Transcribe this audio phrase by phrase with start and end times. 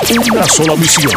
[0.00, 1.12] tienes una sola misión,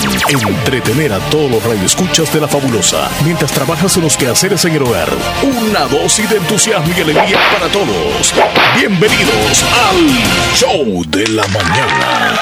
[0.47, 4.83] entretener a todos los radioescuchas de la fabulosa mientras trabajas en los quehaceres en el
[4.83, 5.09] hogar.
[5.41, 8.33] Una dosis de entusiasmo y alegría para todos.
[8.77, 12.39] Bienvenidos al Show de la Mañana.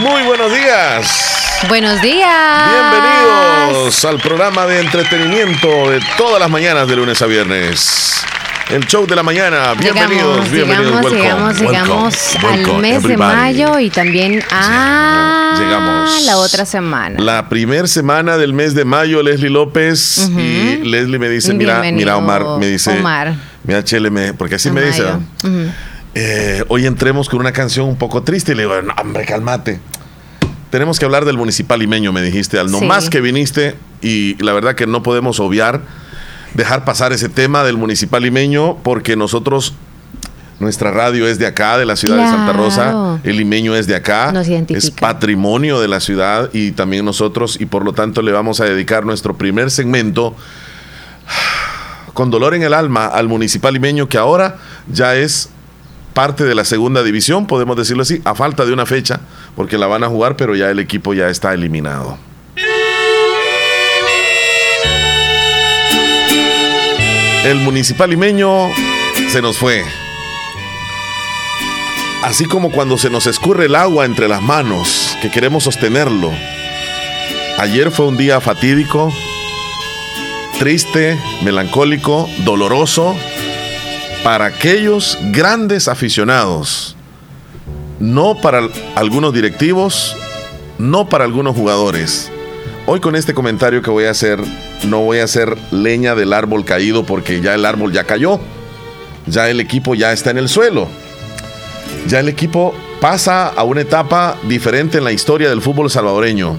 [0.00, 1.64] Muy buenos días.
[1.68, 2.70] Buenos días.
[2.70, 8.24] Bienvenidos al programa de entretenimiento de todas las mañanas de lunes a viernes
[8.70, 9.74] el show de la mañana.
[9.74, 11.10] Bienvenidos, bienvenidos.
[11.10, 16.24] Llegamos, llegamos, al mes de mayo y también a llegamos.
[16.26, 17.18] la otra semana.
[17.18, 20.30] La primera semana del mes de mayo, Leslie López.
[20.36, 22.98] Y Leslie me dice, mira, mira, Omar, me dice.
[22.98, 23.34] Omar.
[23.64, 25.04] Mira, Chele, me, porque así me dice.
[26.14, 28.52] Eh, hoy entremos con una canción un poco triste.
[28.52, 29.80] Y le digo, hombre, cálmate.
[30.70, 33.76] Tenemos que hablar del municipal limeño, me dijiste, al no más que viniste.
[34.02, 35.80] Y la verdad que no podemos obviar
[36.54, 39.74] dejar pasar ese tema del municipal limeño porque nosotros
[40.60, 43.20] nuestra radio es de acá, de la ciudad de Santa Rosa.
[43.22, 44.32] El limeño es de acá.
[44.68, 48.64] es patrimonio de la ciudad y también nosotros, y por lo tanto le vamos a
[48.64, 50.34] dedicar nuestro primer segmento
[52.12, 54.56] con dolor en el alma al municipal limeño que ahora
[54.88, 55.50] ya es
[56.14, 59.20] parte de la segunda división, podemos decirlo así, a falta de una fecha,
[59.54, 62.18] porque la van a jugar, pero ya el equipo ya está eliminado.
[67.44, 68.68] El municipal limeño
[69.30, 69.84] se nos fue.
[72.24, 76.30] Así como cuando se nos escurre el agua entre las manos, que queremos sostenerlo.
[77.58, 79.12] Ayer fue un día fatídico,
[80.58, 83.16] triste, melancólico, doloroso
[84.24, 86.96] para aquellos grandes aficionados,
[88.00, 90.16] no para algunos directivos,
[90.78, 92.30] no para algunos jugadores.
[92.90, 94.42] Hoy con este comentario que voy a hacer
[94.84, 98.40] no voy a hacer leña del árbol caído porque ya el árbol ya cayó.
[99.26, 100.88] Ya el equipo ya está en el suelo.
[102.06, 106.58] Ya el equipo pasa a una etapa diferente en la historia del fútbol salvadoreño.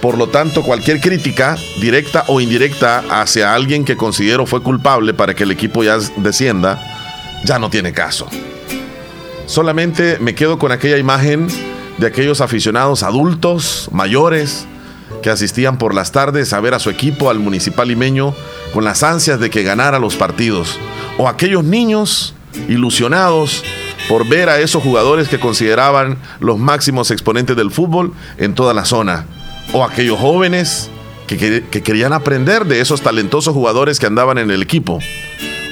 [0.00, 5.34] Por lo tanto, cualquier crítica, directa o indirecta, hacia alguien que considero fue culpable para
[5.34, 6.80] que el equipo ya descienda,
[7.44, 8.26] ya no tiene caso.
[9.44, 11.46] Solamente me quedo con aquella imagen
[11.98, 14.66] de aquellos aficionados adultos, mayores,
[15.26, 18.32] que asistían por las tardes a ver a su equipo, al municipal limeño,
[18.72, 20.78] con las ansias de que ganara los partidos.
[21.18, 22.32] O aquellos niños
[22.68, 23.64] ilusionados
[24.08, 28.84] por ver a esos jugadores que consideraban los máximos exponentes del fútbol en toda la
[28.84, 29.26] zona.
[29.72, 30.90] O aquellos jóvenes
[31.26, 35.00] que, querían aprender de esos talentosos jugadores que andaban en el equipo.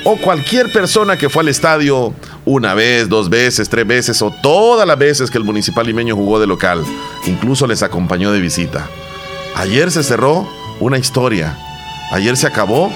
[0.03, 2.13] O cualquier persona que fue al estadio
[2.45, 6.41] una vez, dos veces, tres veces o todas las veces que el municipal limeño jugó
[6.41, 6.83] de local.
[7.29, 8.91] Incluso les acompañó de visita.
[9.57, 10.49] Ayer se cerró
[10.81, 11.57] una historia.
[12.11, 12.93] Ayer se acabó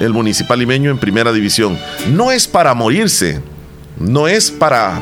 [0.00, 1.78] el municipal limeño en primera división.
[2.10, 3.40] No es para morirse,
[3.98, 5.00] no es para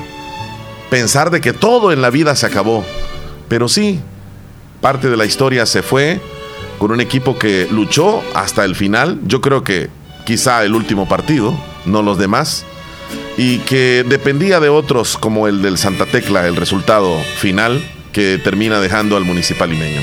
[0.90, 2.84] pensar de que todo en la vida se acabó,
[3.48, 4.00] pero sí,
[4.80, 6.20] parte de la historia se fue
[6.78, 9.88] con un equipo que luchó hasta el final, yo creo que
[10.26, 12.64] quizá el último partido, no los demás,
[13.38, 17.82] y que dependía de otros como el del Santa Tecla, el resultado final
[18.12, 20.00] que termina dejando al municipal limeño.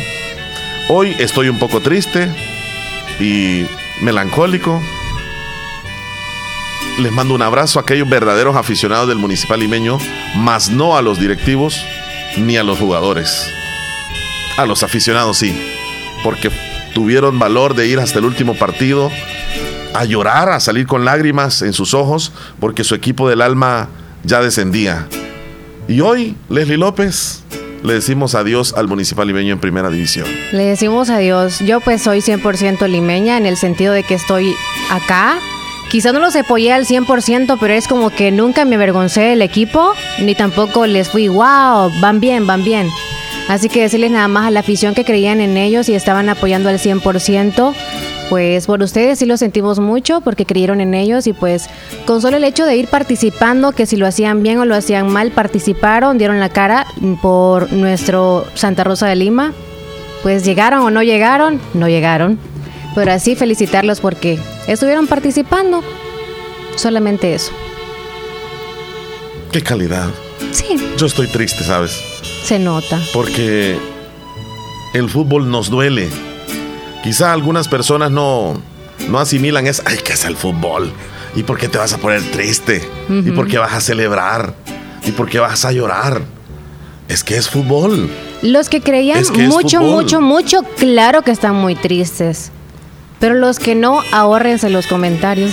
[0.91, 2.33] Hoy estoy un poco triste
[3.19, 3.63] y
[4.01, 4.81] melancólico.
[6.97, 9.99] Les mando un abrazo a aquellos verdaderos aficionados del municipal limeño,
[10.37, 11.79] más no a los directivos
[12.37, 13.45] ni a los jugadores.
[14.57, 15.55] A los aficionados sí,
[16.23, 16.49] porque
[16.95, 19.11] tuvieron valor de ir hasta el último partido,
[19.93, 23.89] a llorar, a salir con lágrimas en sus ojos, porque su equipo del alma
[24.23, 25.07] ya descendía.
[25.87, 27.43] Y hoy, Leslie López,
[27.83, 30.27] le decimos adiós al municipal limeño en primera división?
[30.51, 31.59] Le decimos adiós.
[31.59, 34.53] Yo pues soy 100% limeña en el sentido de que estoy
[34.89, 35.37] acá.
[35.89, 39.93] Quizá no los apoyé al 100%, pero es como que nunca me avergoncé del equipo,
[40.19, 42.89] ni tampoco les fui, wow, van bien, van bien.
[43.49, 46.69] Así que decirles nada más a la afición que creían en ellos y estaban apoyando
[46.69, 47.73] al 100%,
[48.29, 51.67] pues por ustedes sí lo sentimos mucho porque creyeron en ellos y pues
[52.05, 55.11] con solo el hecho de ir participando, que si lo hacían bien o lo hacían
[55.11, 56.85] mal, participaron, dieron la cara
[57.23, 59.51] por nuestro Santa Rosa de Lima.
[60.21, 62.37] Pues llegaron o no llegaron, no llegaron.
[62.93, 64.37] Pero así felicitarlos porque
[64.67, 65.81] estuvieron participando.
[66.75, 67.51] Solamente eso.
[69.51, 70.09] Qué calidad.
[70.51, 70.65] Sí.
[70.97, 72.08] Yo estoy triste, ¿sabes?
[72.43, 72.99] Se nota.
[73.13, 73.77] Porque
[74.93, 76.09] el fútbol nos duele
[77.03, 78.61] Quizá algunas personas no,
[79.07, 80.91] no asimilan es, ay, ¿qué es el fútbol?
[81.35, 82.87] ¿Y por qué te vas a poner triste?
[83.09, 84.53] ¿Y por qué vas a celebrar?
[85.05, 86.21] ¿Y por qué vas a llorar?
[87.07, 88.09] Es que es fútbol.
[88.41, 92.51] Los que creían mucho, mucho, mucho, claro que están muy tristes.
[93.19, 95.51] Pero los que no, ahórrense los comentarios.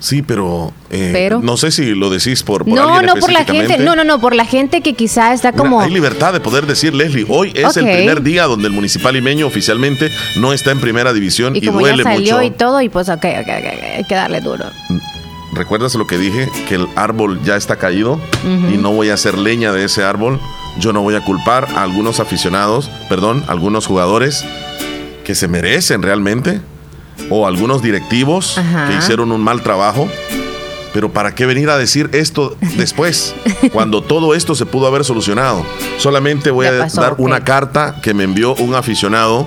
[0.00, 3.30] Sí, pero, eh, Pero- no sé si lo decís por, por No, alguien no por
[3.30, 5.80] la gente, no, no, no, por la gente que quizá está Mira, como...
[5.82, 9.46] hay libertad de poder decir, Leslie, hoy es el primer día donde el municipal limeño
[9.46, 12.46] oficialmente no está en primera división y, Y como ya duele salió mucho.
[12.46, 14.64] y todo, y pues ok, ok, ok, hay que darle duro.
[15.52, 16.48] ¿Recuerdas lo que dije?
[16.68, 18.18] Que el árbol ya está caído
[18.72, 20.40] y no voy a hacer leña de ese árbol.
[20.78, 24.44] Yo no voy a culpar a algunos aficionados, perdón, a algunos jugadores
[25.24, 26.60] que se merecen realmente,
[27.30, 28.88] o algunos directivos Ajá.
[28.88, 30.08] que hicieron un mal trabajo.
[30.92, 33.34] Pero ¿para qué venir a decir esto después?
[33.72, 35.64] cuando todo esto se pudo haber solucionado.
[35.98, 39.46] Solamente voy Ya a pasó, dar una carta que me envió un aficionado,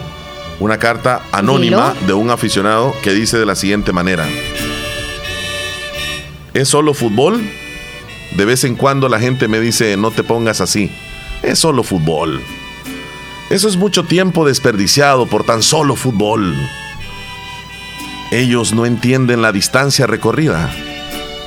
[0.62, 2.08] una carta anónima Dilo.
[2.08, 4.26] de un aficionado que dice de la siguiente manera.
[6.54, 7.42] ¿Es solo fútbol?
[8.38, 10.92] De vez en cuando la gente me dice, no te pongas así.
[11.42, 12.42] Es solo fútbol.
[13.50, 16.56] Eso es mucho tiempo desperdiciado por tan solo fútbol.
[18.34, 20.72] Ellos no entienden la distancia recorrida,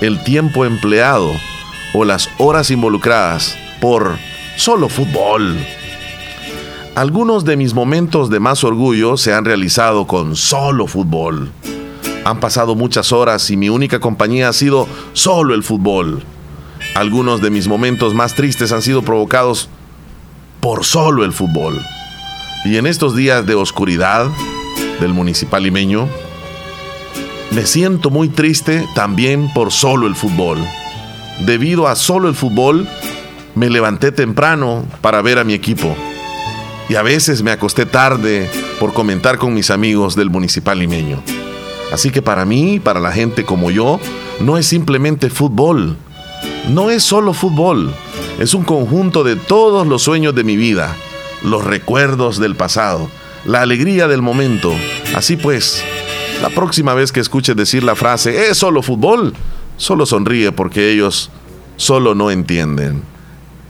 [0.01, 1.33] el tiempo empleado
[1.93, 4.17] o las horas involucradas por
[4.55, 5.59] solo fútbol.
[6.95, 11.51] Algunos de mis momentos de más orgullo se han realizado con solo fútbol.
[12.25, 16.23] Han pasado muchas horas y mi única compañía ha sido solo el fútbol.
[16.95, 19.69] Algunos de mis momentos más tristes han sido provocados
[20.61, 21.83] por solo el fútbol.
[22.65, 24.29] Y en estos días de oscuridad
[25.01, 26.09] del municipal limeño,
[27.51, 30.59] me siento muy triste también por solo el fútbol.
[31.47, 32.89] Debido a solo el fútbol,
[33.55, 35.97] me levanté temprano para ver a mi equipo.
[36.89, 38.49] Y a veces me acosté tarde
[38.79, 41.23] por comentar con mis amigos del municipal limeño.
[41.93, 44.01] Así que para mí, para la gente como yo,
[44.41, 45.97] no es simplemente fútbol.
[46.69, 47.95] No es solo fútbol.
[48.39, 50.95] Es un conjunto de todos los sueños de mi vida,
[51.43, 53.09] los recuerdos del pasado,
[53.45, 54.75] la alegría del momento.
[55.15, 55.83] Así pues,
[56.43, 59.33] la próxima vez que escuches decir la frase, es solo fútbol,
[59.77, 61.31] solo sonríe porque ellos
[61.77, 63.03] solo no entienden.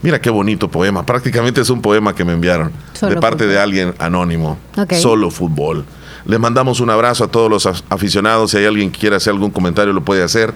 [0.01, 1.05] Mira qué bonito poema.
[1.05, 4.57] Prácticamente es un poema que me enviaron Solo de parte de alguien anónimo.
[5.01, 5.85] Solo fútbol.
[6.25, 8.51] Les mandamos un abrazo a todos los af- aficionados.
[8.51, 10.53] Si hay alguien que quiera hacer algún comentario, lo puede hacer.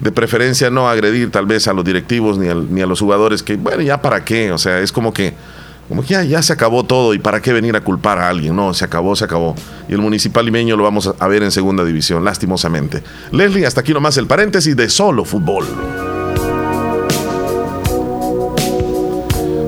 [0.00, 3.42] De preferencia, no agredir tal vez a los directivos ni, al- ni a los jugadores,
[3.42, 4.52] que bueno, ya para qué.
[4.52, 5.34] O sea, es como que,
[5.88, 8.56] como que ya, ya se acabó todo y para qué venir a culpar a alguien.
[8.56, 9.54] No, se acabó, se acabó.
[9.88, 13.02] Y el municipal limeño lo vamos a- ver en segunda división, lastimosamente.
[13.30, 15.66] Leslie, hasta aquí nomás el paréntesis de solo fútbol.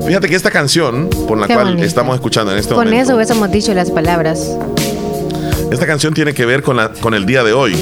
[0.05, 3.03] Fíjate que esta canción, por la Qué cual estamos escuchando en este Con momento.
[3.03, 4.55] eso hubiésemos dicho las palabras.
[5.71, 7.75] Esta canción tiene que ver con, la- con el día de hoy.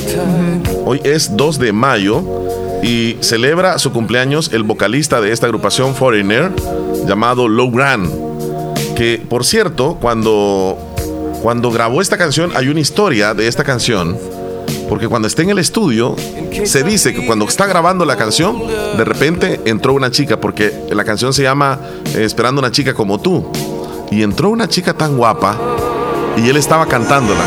[0.85, 2.23] Hoy es 2 de mayo
[2.83, 6.51] y celebra su cumpleaños el vocalista de esta agrupación Foreigner
[7.07, 8.11] llamado Low Grant.
[8.95, 10.77] Que por cierto, cuando,
[11.41, 14.17] cuando grabó esta canción, hay una historia de esta canción.
[14.89, 16.15] Porque cuando está en el estudio,
[16.65, 18.61] se dice que cuando está grabando la canción,
[18.97, 21.79] de repente entró una chica, porque la canción se llama
[22.13, 23.49] eh, Esperando una chica como tú.
[24.11, 25.57] Y entró una chica tan guapa
[26.37, 27.43] y él estaba cantándola.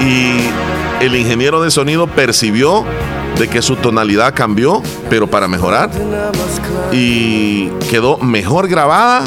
[0.00, 2.84] Y el ingeniero de sonido percibió
[3.38, 5.90] de que su tonalidad cambió, pero para mejorar.
[6.92, 9.22] Y quedó mejor grabada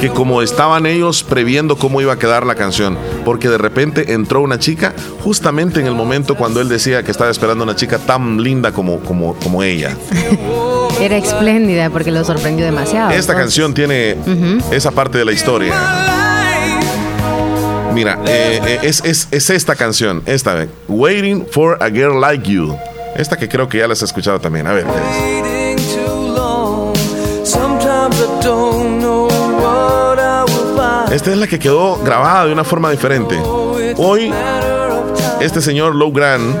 [0.00, 2.98] que como estaban ellos previendo cómo iba a quedar la canción.
[3.24, 7.30] Porque de repente entró una chica justamente en el momento cuando él decía que estaba
[7.30, 9.96] esperando una chica tan linda como, como, como ella.
[11.00, 13.10] Era espléndida porque lo sorprendió demasiado.
[13.10, 14.16] Esta Entonces, canción tiene
[14.70, 15.74] esa parte de la historia.
[17.92, 20.68] Mira, eh, eh, es, es- es esta canción, esta vez.
[20.88, 22.76] Waiting for a Girl Like You.
[23.16, 24.66] Esta que creo que ya la has escuchado también.
[24.66, 24.86] A ver.
[31.12, 33.38] Esta es la que quedó grabada de una forma diferente.
[33.96, 34.32] Hoy,
[35.40, 36.56] este señor Low Grant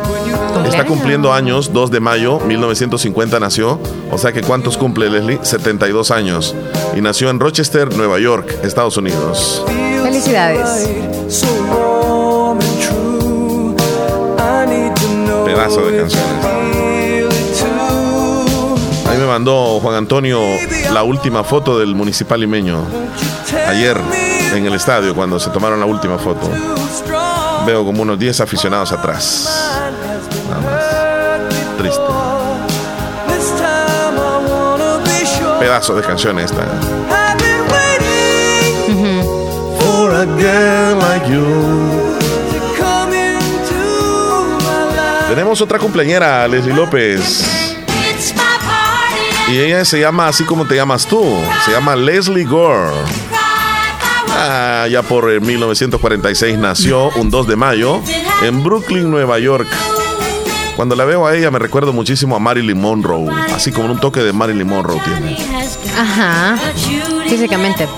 [0.68, 3.80] está cumpliendo años, 2 de mayo 1950 nació.
[4.12, 5.40] O sea que ¿cuántos cumple Leslie?
[5.42, 6.54] 72 años.
[6.96, 9.64] Y nació en Rochester, Nueva York, Estados Unidos.
[10.02, 10.88] Felicidades.
[15.54, 16.44] Pedazo de canciones.
[16.44, 19.08] feel it too.
[19.08, 20.40] Ahí me mandó Juan Antonio
[20.92, 22.84] la última foto del municipal limeño.
[23.68, 23.96] Ayer
[24.52, 26.50] en el estadio, cuando se tomaron la última foto.
[27.66, 29.48] Veo como unos 10 aficionados atrás.
[30.48, 31.78] Nada más.
[31.78, 32.02] Triste.
[35.60, 36.62] Pedazo de canción esta.
[36.62, 37.60] I've been
[38.90, 39.22] waiting
[39.78, 42.03] For a girl like you.
[45.34, 47.44] Tenemos otra cumpleañera, Leslie López.
[49.50, 51.24] Y ella se llama así como te llamas tú.
[51.64, 52.94] Se llama Leslie Gore.
[54.30, 58.00] Ah, ya por eh, 1946 nació un 2 de mayo
[58.44, 59.66] en Brooklyn, Nueva York.
[60.76, 64.20] Cuando la veo a ella me recuerdo muchísimo a Marilyn Monroe, así como un toque
[64.20, 65.36] de Marilyn Monroe tiene.
[65.98, 66.56] Ajá.
[67.28, 67.88] Físicamente.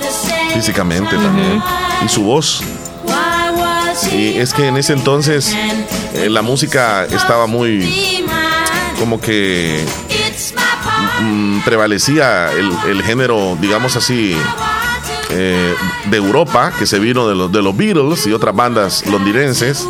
[0.54, 1.62] Físicamente también.
[2.02, 2.62] Y su voz.
[4.10, 5.54] Y es que en ese entonces
[6.16, 8.24] eh, la música estaba muy
[8.98, 9.84] como que
[11.20, 14.36] mm, prevalecía el, el género, digamos así,
[15.30, 15.74] eh,
[16.08, 19.86] de Europa, que se vino de los, de los Beatles y otras bandas londinenses.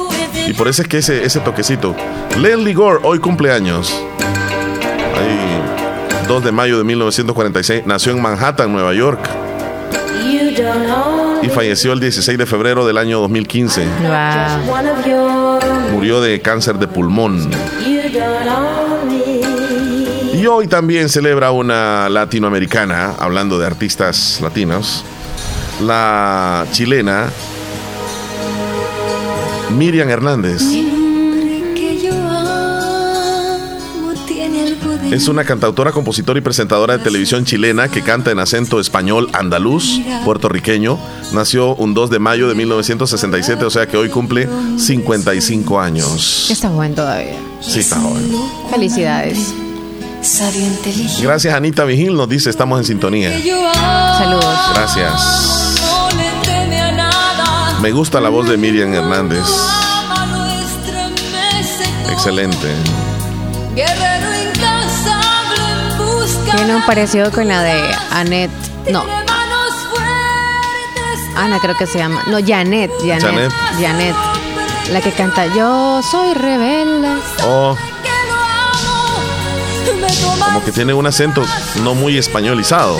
[0.47, 1.95] Y por eso es que ese, ese toquecito.
[2.39, 3.95] Leslie Gore hoy cumpleaños.
[5.15, 7.87] Ahí, 2 de mayo de 1946.
[7.87, 9.21] Nació en Manhattan, Nueva York.
[11.43, 13.87] Y falleció el 16 de febrero del año 2015.
[14.03, 15.46] Wow.
[15.97, 17.51] Murió de cáncer de pulmón.
[20.35, 25.07] Y hoy también celebra una latinoamericana, hablando de artistas latinos,
[25.81, 27.31] la chilena
[29.75, 30.61] Miriam Hernández.
[35.11, 40.01] Es una cantautora, compositora y presentadora de televisión chilena que canta en acento español andaluz,
[40.25, 40.99] puertorriqueño.
[41.33, 44.49] Nació un 2 de mayo de 1967, o sea que hoy cumple
[44.79, 46.51] 55 años.
[46.51, 47.37] Está joven todavía.
[47.61, 48.31] Sí, está joven.
[48.71, 49.55] Felicidades.
[51.23, 53.31] Gracias Anita Vigil, nos dice, estamos en sintonía.
[54.19, 54.57] Saludos.
[54.75, 55.83] Gracias.
[57.81, 59.47] Me gusta la voz de Miriam Hernández.
[62.11, 63.06] Excelente.
[66.55, 68.51] Tiene un parecido con la de Annette.
[68.91, 69.05] No.
[71.37, 72.23] Ana creo que se llama.
[72.29, 72.91] No, Janet.
[73.01, 73.21] Janet.
[73.21, 73.53] Janet.
[73.81, 74.17] Janet.
[74.91, 77.09] La que canta Yo soy rebelde.
[77.45, 77.77] Oh,
[80.45, 81.45] como que tiene un acento
[81.83, 82.97] no muy españolizado.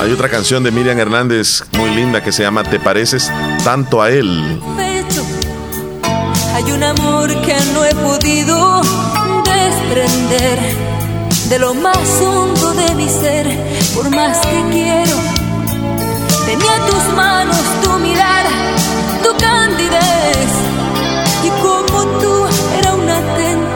[0.00, 3.32] Hay otra canción de Miriam Hernández muy linda que se llama Te pareces
[3.64, 4.60] tanto a él.
[6.54, 8.82] Hay un amor que no he podido
[11.48, 11.96] de lo más
[13.20, 13.46] ser,
[13.94, 15.16] por más que quiero.
[16.86, 18.50] Tus manos, tu mirada,
[19.22, 20.48] tu candidez,
[21.44, 22.46] y como tú.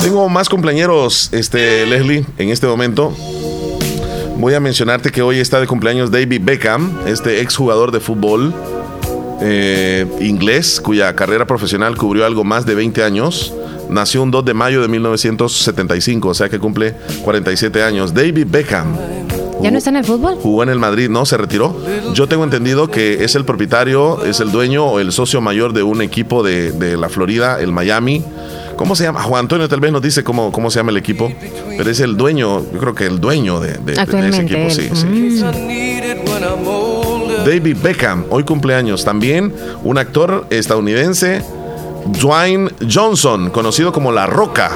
[0.00, 3.14] Tengo más compañeros, este, Leslie, en este momento.
[4.36, 8.54] Voy a mencionarte que hoy está de cumpleaños David Beckham, este exjugador de fútbol
[9.42, 13.54] eh, inglés, cuya carrera profesional cubrió algo más de 20 años.
[13.90, 16.94] Nació un 2 de mayo de 1975, o sea que cumple
[17.24, 18.14] 47 años.
[18.14, 18.96] David Beckham.
[19.62, 20.36] ¿Ya no está en el fútbol?
[20.40, 21.76] Jugó en el Madrid, no, se retiró.
[22.14, 25.82] Yo tengo entendido que es el propietario, es el dueño o el socio mayor de
[25.82, 28.24] un equipo de, de la Florida, el Miami.
[28.76, 29.20] ¿Cómo se llama?
[29.22, 31.30] Juan Antonio tal vez nos dice cómo, cómo se llama el equipo,
[31.76, 34.70] pero es el dueño, yo creo que el dueño de, de- de ese equipo.
[34.70, 35.06] Sí, sí.
[35.06, 35.42] Mm.
[37.44, 39.04] David Beckham, hoy cumpleaños.
[39.04, 39.52] También
[39.84, 41.42] un actor estadounidense,
[42.06, 44.70] Dwayne Johnson, conocido como La Roca.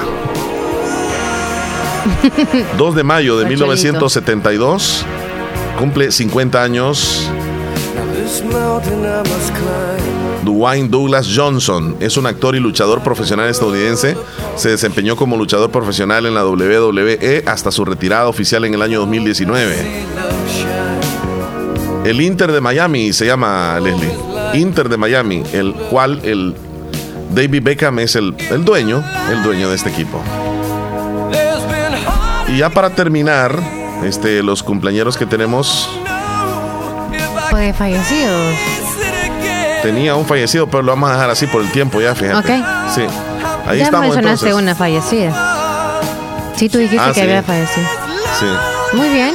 [2.77, 3.65] 2 de mayo de Pacholito.
[3.67, 5.05] 1972,
[5.79, 7.29] cumple 50 años.
[10.43, 14.15] Dwayne Douglas Johnson es un actor y luchador profesional estadounidense.
[14.55, 18.99] Se desempeñó como luchador profesional en la WWE hasta su retirada oficial en el año
[18.99, 20.05] 2019.
[22.05, 24.13] El Inter de Miami se llama Leslie.
[24.53, 26.53] Inter de Miami, el cual el
[27.35, 30.21] David Beckham es el, el dueño, el dueño de este equipo.
[32.47, 33.57] Y ya para terminar,
[34.03, 35.89] este, los cumpleaños que tenemos,
[37.51, 38.55] de fallecidos.
[39.81, 42.37] tenía un fallecido, pero lo vamos a dejar así por el tiempo ya, fíjate.
[42.37, 42.65] Ok.
[42.93, 43.01] Sí.
[43.67, 44.53] Ahí ya estamos mencionaste entonces.
[44.63, 45.33] una fallecida.
[46.55, 47.21] Sí, tú dijiste Ah, que sí.
[47.21, 47.87] había fallecido.
[48.39, 48.45] Sí.
[48.97, 49.33] Muy bien.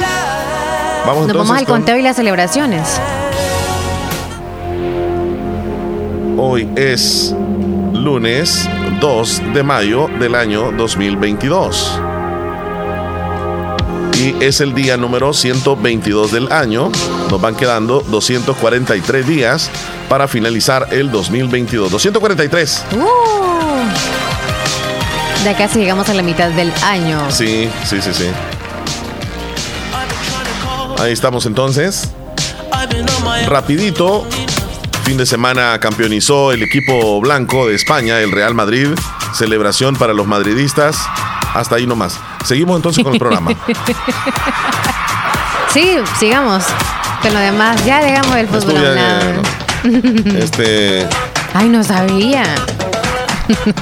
[1.05, 2.99] Vamos Nos vamos al con- conteo y las celebraciones.
[6.37, 7.35] Hoy es
[8.01, 8.67] lunes
[8.99, 11.99] 2 de mayo del año 2022.
[14.17, 16.91] Y es el día número 122 del año.
[17.29, 19.69] Nos van quedando 243 días
[20.09, 21.91] para finalizar el 2022.
[21.91, 22.85] 243.
[22.93, 23.21] Uh.
[25.43, 27.31] Ya casi llegamos a la mitad del año.
[27.31, 28.27] Sí, sí, sí, sí.
[30.99, 32.11] Ahí estamos entonces.
[33.47, 34.27] Rapidito.
[35.03, 38.87] Fin de semana campeonizó el equipo blanco de España, el Real Madrid.
[39.33, 40.97] Celebración para los madridistas.
[41.53, 42.19] Hasta ahí nomás.
[42.45, 43.51] Seguimos entonces con el programa.
[45.73, 46.65] Sí, sigamos
[47.21, 47.85] con lo demás.
[47.85, 50.37] Ya dejamos el fútbol a un Estudia, lado.
[50.37, 51.07] este,
[51.53, 52.43] Ay, no sabía.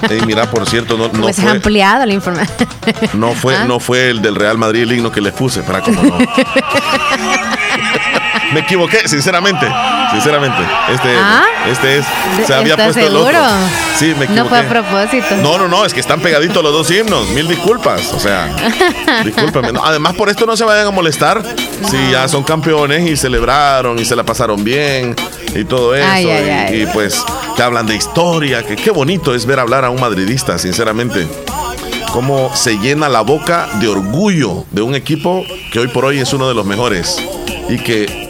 [0.08, 2.70] ey, mira, por cierto, no, no pues es fue, ampliado la información.
[3.16, 3.66] no fue, ¿Ah?
[3.66, 6.18] no fue el del Real Madrid el himno que les puse, para cómo no.
[8.54, 9.68] Me equivoqué, sinceramente.
[10.12, 10.58] Sinceramente.
[10.92, 11.44] Este, ¿Ah?
[11.68, 12.06] este es.
[12.46, 13.32] Se había ¿Estás puesto el otro.
[13.32, 13.50] seguro?
[13.98, 14.34] Sí, me equivoqué.
[14.34, 15.38] No fue a propósito.
[15.42, 17.28] No, no, no, es que están pegaditos los dos himnos.
[17.30, 18.12] Mil disculpas.
[18.14, 18.50] O sea,
[19.24, 19.72] discúlpame.
[19.72, 21.44] No, además, por esto no se vayan a molestar
[21.90, 25.16] si ya son campeones y celebraron y se la pasaron bien
[25.56, 26.08] y todo eso.
[26.10, 26.82] Ay, ay, y, ay.
[26.82, 27.24] y, pues
[27.56, 28.64] te hablan de historia.
[28.64, 31.28] Que qué bonito es ver hablar a un madridista, sinceramente.
[32.12, 36.34] Cómo se llena la boca de orgullo de un equipo que hoy por hoy es
[36.34, 37.18] uno de los mejores
[37.70, 38.29] y que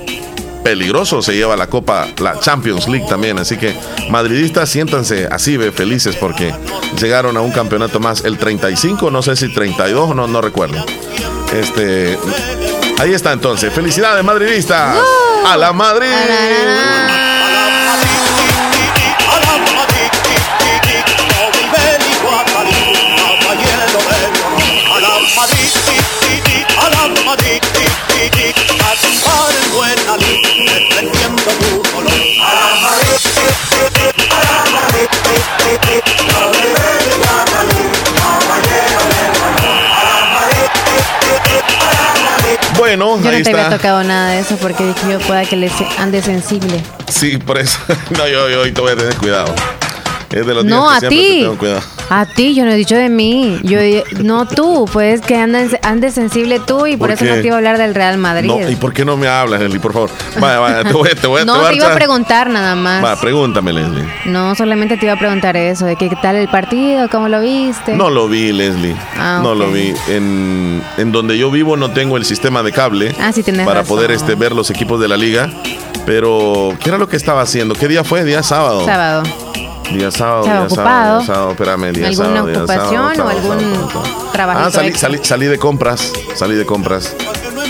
[0.63, 3.37] peligroso se lleva la Copa, la Champions League también.
[3.39, 3.75] Así que
[4.09, 6.53] madridistas, siéntanse así, ve, felices porque
[6.99, 8.23] llegaron a un campeonato más.
[8.23, 10.83] El 35, no sé si 32, no, no recuerdo.
[11.53, 12.17] Este,
[12.99, 13.73] ahí está entonces.
[13.73, 14.97] Felicidades, madridistas.
[15.45, 16.07] A la Madrid.
[42.77, 43.77] Bueno, Yo ahí no te había está.
[43.77, 46.81] tocado nada de eso porque dije yo pueda que les ande sensible.
[47.09, 47.77] Sí, por eso.
[48.17, 49.53] No, yo, yo hoy te voy a tener cuidado.
[50.31, 51.39] Es de los días No, que a siempre te ti.
[51.41, 51.81] tengo cuidado.
[52.09, 53.59] A ti, yo no he dicho de mí.
[53.63, 53.79] Yo
[54.23, 57.31] no tú, pues que andes, andes sensible tú y por, ¿Por eso qué?
[57.35, 58.47] no te iba a hablar del Real Madrid.
[58.47, 60.09] No, ¿y por qué no me hablas, Leslie, por favor?
[60.39, 63.03] Vaya, vaya, te voy, te voy, No, te voy te iba a preguntar nada más.
[63.03, 64.03] Va, pregúntame, Leslie.
[64.25, 67.95] No, solamente te iba a preguntar eso, de qué tal el partido, cómo lo viste.
[67.95, 68.95] No lo vi, Leslie.
[69.17, 69.93] Ah, no lo vi.
[70.07, 73.87] En, en donde yo vivo no tengo el sistema de cable Ah, sí, para razón.
[73.97, 75.49] poder este, ver los equipos de la liga.
[76.05, 77.75] Pero, ¿qué era lo que estaba haciendo?
[77.75, 78.23] ¿Qué día fue?
[78.23, 78.83] Día sábado.
[78.85, 79.23] Sábado.
[79.91, 80.75] Día sábado, día ocupado.
[80.75, 83.89] sábado, día sábado, espérame, día ¿Alguna sábado, día ocupación sábado, o algún
[84.31, 87.15] trabajito Ah, salí, salí, salí de compras, salí de compras.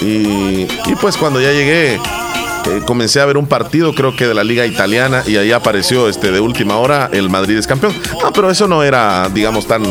[0.01, 4.33] Y, y pues cuando ya llegué, eh, comencé a ver un partido, creo que de
[4.33, 7.93] la liga italiana, y ahí apareció este de última hora, el Madrid es campeón.
[8.21, 9.83] No, pero eso no era, digamos, tan,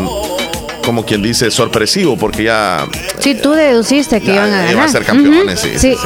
[0.89, 2.87] como quien dice, sorpresivo, porque ya
[3.19, 4.73] Sí, tú deduciste que Ya, iban a ganar.
[4.73, 5.97] iban a ser campeones, sí, sí, sí.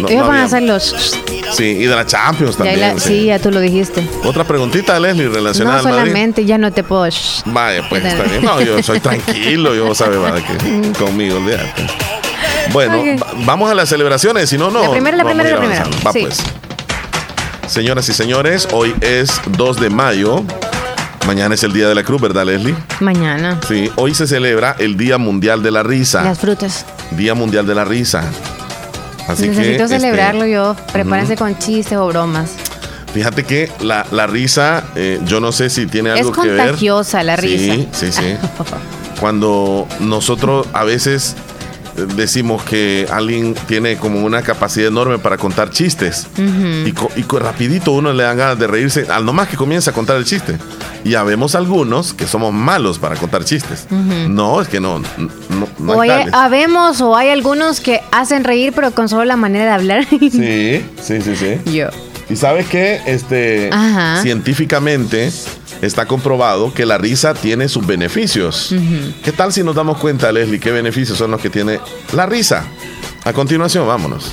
[0.00, 1.16] No- Ellos no van había- a ser los...
[1.56, 2.80] Sí, y de la Champions Ya también.
[2.80, 3.08] la- sí.
[3.20, 4.04] sí, ya tú lo dijiste.
[4.24, 6.00] Otra preguntita, Leslie, relacionada No al Madrid.
[6.10, 7.06] solamente, ya no te puedo...
[7.44, 8.44] Vaya, pues está bien.
[8.44, 11.86] No, yo soy tranquilo, yo sabe va, que conmigo, olvídate.
[12.72, 14.82] Bueno, va- vamos a las celebraciones, si no, no.
[14.82, 15.84] La primera, la primera, la primera.
[16.04, 16.20] Va Sí.
[16.22, 16.42] pues.
[17.68, 20.42] Señoras y señores, hoy es 2 de mayo.
[21.26, 22.74] Mañana es el Día de la Cruz, ¿verdad, Leslie?
[23.00, 23.60] Mañana.
[23.66, 26.22] Sí, hoy se celebra el Día Mundial de la Risa.
[26.22, 26.84] Las frutas.
[27.12, 28.24] Día Mundial de la Risa.
[29.28, 30.74] Así Necesito que, este, celebrarlo yo.
[30.92, 32.50] Prepárense con chistes o bromas.
[33.14, 36.56] Fíjate que la, la risa, eh, yo no sé si tiene Es algo que ver.
[36.58, 37.74] contagiosa la risa.
[37.74, 38.34] Sí, sí, sí.
[39.20, 41.36] Cuando nosotros a veces
[42.16, 46.26] decimos que alguien tiene como una capacidad enorme para contar chistes
[46.86, 49.94] y, co- y rapidito uno le dan ganas de reírse al nomás que comienza a
[49.94, 50.56] contar el chiste.
[51.04, 53.86] Y ya vemos algunos que somos malos para contar chistes.
[53.90, 58.72] No, es que no, no, no o hay habemos o hay algunos que hacen reír
[58.74, 60.06] pero con solo la manera de hablar.
[60.08, 60.28] Sí,
[61.00, 61.58] sí, sí, sí.
[61.72, 61.88] Yo.
[62.32, 64.22] Y sabes que este Ajá.
[64.22, 65.30] científicamente
[65.82, 68.74] está comprobado que la risa tiene sus beneficios.
[69.22, 71.78] ¿Qué tal si nos damos cuenta, Leslie, qué beneficios son los que tiene
[72.14, 72.64] la risa?
[73.24, 74.32] A continuación, vámonos.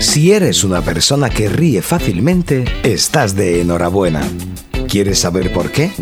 [0.00, 4.22] Si eres una persona que ríe fácilmente, estás de enhorabuena.
[4.88, 5.92] ¿Quieres saber por qué?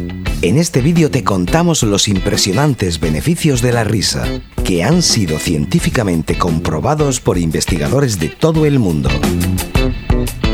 [0.40, 4.26] En este vídeo te contamos los impresionantes beneficios de la risa,
[4.64, 9.10] que han sido científicamente comprobados por investigadores de todo el mundo.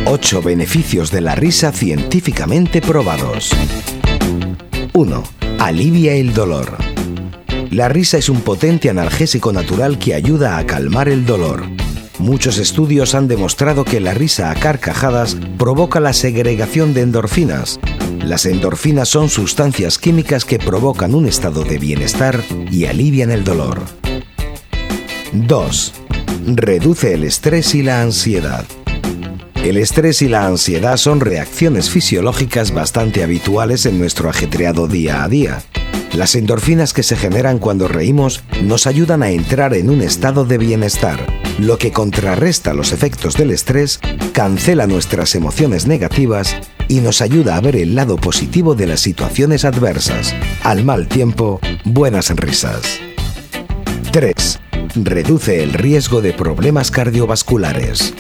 [0.07, 3.51] 8 beneficios de la risa científicamente probados.
[4.92, 5.23] 1.
[5.61, 6.77] Alivia el dolor.
[7.70, 11.62] La risa es un potente analgésico natural que ayuda a calmar el dolor.
[12.18, 17.79] Muchos estudios han demostrado que la risa a carcajadas provoca la segregación de endorfinas.
[18.25, 23.99] Las endorfinas son sustancias químicas que provocan un estado de bienestar y alivian el dolor.
[25.33, 25.93] 2.
[26.47, 28.64] Reduce el estrés y la ansiedad.
[29.62, 35.29] El estrés y la ansiedad son reacciones fisiológicas bastante habituales en nuestro ajetreado día a
[35.29, 35.62] día.
[36.14, 40.59] Las endorfinas que se generan cuando reímos nos ayudan a entrar en un estado de
[40.59, 41.25] bienestar,
[41.61, 44.01] lo que contrarresta los efectos del estrés,
[44.33, 46.57] cancela nuestras emociones negativas
[46.88, 50.35] y nos ayuda a ver el lado positivo de las situaciones adversas.
[50.64, 52.99] Al mal tiempo, buenas risas.
[54.11, 54.60] 3.
[54.94, 58.12] Reduce el riesgo de problemas cardiovasculares.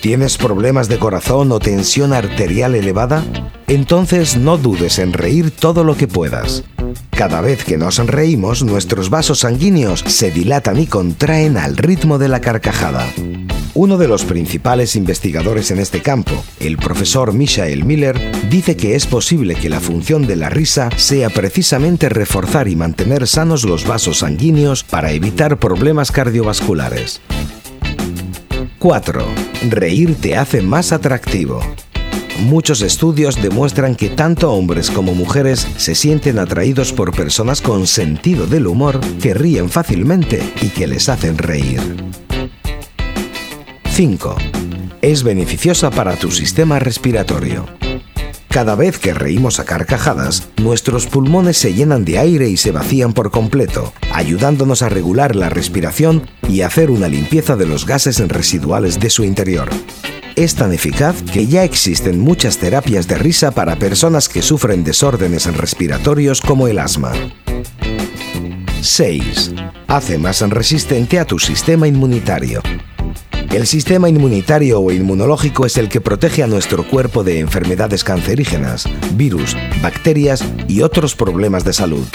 [0.00, 3.22] ¿Tienes problemas de corazón o tensión arterial elevada?
[3.68, 6.64] Entonces no dudes en reír todo lo que puedas.
[7.10, 12.28] Cada vez que nos reímos, nuestros vasos sanguíneos se dilatan y contraen al ritmo de
[12.28, 13.06] la carcajada.
[13.74, 19.06] Uno de los principales investigadores en este campo, el profesor Michael Miller, dice que es
[19.06, 24.18] posible que la función de la risa sea precisamente reforzar y mantener sanos los vasos
[24.18, 27.22] sanguíneos para evitar problemas cardiovasculares.
[28.78, 29.24] 4.
[29.70, 31.60] Reír te hace más atractivo.
[32.40, 38.46] Muchos estudios demuestran que tanto hombres como mujeres se sienten atraídos por personas con sentido
[38.46, 41.80] del humor que ríen fácilmente y que les hacen reír.
[43.92, 44.36] 5.
[45.02, 47.66] Es beneficiosa para tu sistema respiratorio.
[48.48, 53.12] Cada vez que reímos a carcajadas, nuestros pulmones se llenan de aire y se vacían
[53.12, 58.98] por completo, ayudándonos a regular la respiración y hacer una limpieza de los gases residuales
[58.98, 59.68] de su interior.
[60.36, 65.54] Es tan eficaz que ya existen muchas terapias de risa para personas que sufren desórdenes
[65.54, 67.12] respiratorios como el asma.
[68.80, 69.52] 6.
[69.86, 72.62] Hace más resistente a tu sistema inmunitario.
[73.52, 78.88] El sistema inmunitario o inmunológico es el que protege a nuestro cuerpo de enfermedades cancerígenas,
[79.14, 82.06] virus, bacterias y otros problemas de salud.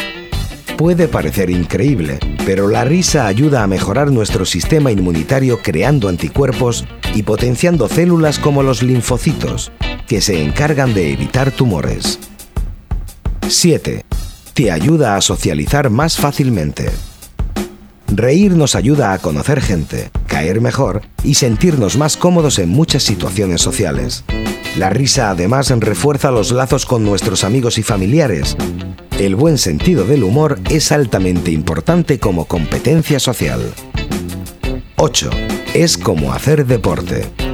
[0.78, 7.22] Puede parecer increíble, pero la risa ayuda a mejorar nuestro sistema inmunitario creando anticuerpos y
[7.22, 9.72] potenciando células como los linfocitos,
[10.08, 12.18] que se encargan de evitar tumores.
[13.48, 14.04] 7.
[14.56, 16.90] Te ayuda a socializar más fácilmente.
[18.08, 23.60] Reír nos ayuda a conocer gente, caer mejor y sentirnos más cómodos en muchas situaciones
[23.60, 24.24] sociales.
[24.78, 28.56] La risa además refuerza los lazos con nuestros amigos y familiares.
[29.18, 33.62] El buen sentido del humor es altamente importante como competencia social.
[34.98, 35.32] 8.
[35.74, 37.47] Es como hacer deporte.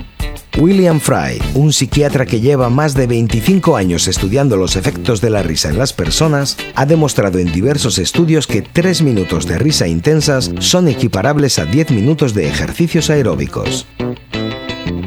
[0.57, 5.41] William Fry, un psiquiatra que lleva más de 25 años estudiando los efectos de la
[5.41, 10.51] risa en las personas, ha demostrado en diversos estudios que 3 minutos de risa intensas
[10.59, 13.87] son equiparables a 10 minutos de ejercicios aeróbicos.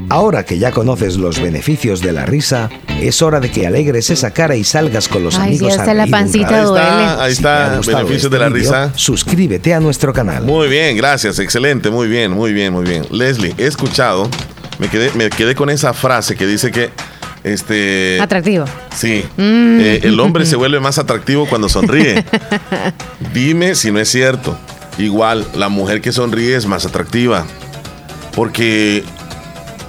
[0.08, 4.30] Ahora que ya conoces los beneficios de la risa, es hora de que alegres esa
[4.32, 6.86] cara y salgas con los Ay, amigos hasta la pancita duele.
[6.86, 8.92] Ahí Si te ha está, gustado beneficios este de la vídeo, risa.
[8.94, 10.44] Suscríbete a nuestro canal.
[10.44, 13.04] Muy bien, gracias, excelente, muy bien, muy bien, muy bien.
[13.10, 14.30] Leslie, he escuchado,
[14.78, 16.90] me quedé, me quedé con esa frase que dice que
[17.44, 18.64] este Atractivo.
[18.94, 19.80] sí, Mm.
[19.80, 22.24] eh, el hombre se vuelve más atractivo cuando sonríe.
[23.32, 24.58] Dime si no es cierto.
[24.98, 27.44] Igual, la mujer que sonríe es más atractiva.
[28.34, 29.04] Porque,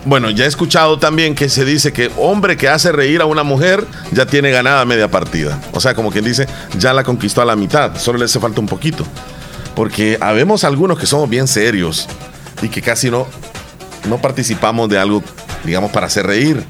[0.06, 3.43] bueno, ya he escuchado también que se dice que hombre que hace reír a una
[3.43, 5.60] mujer ya tiene ganada media partida.
[5.73, 6.47] O sea, como quien dice,
[6.78, 9.06] ya la conquistó a la mitad, solo le hace falta un poquito.
[9.76, 12.08] Porque habemos algunos que somos bien serios
[12.62, 13.28] y que casi no,
[14.08, 15.24] no participamos de algo,
[15.64, 16.64] digamos, para hacer reír.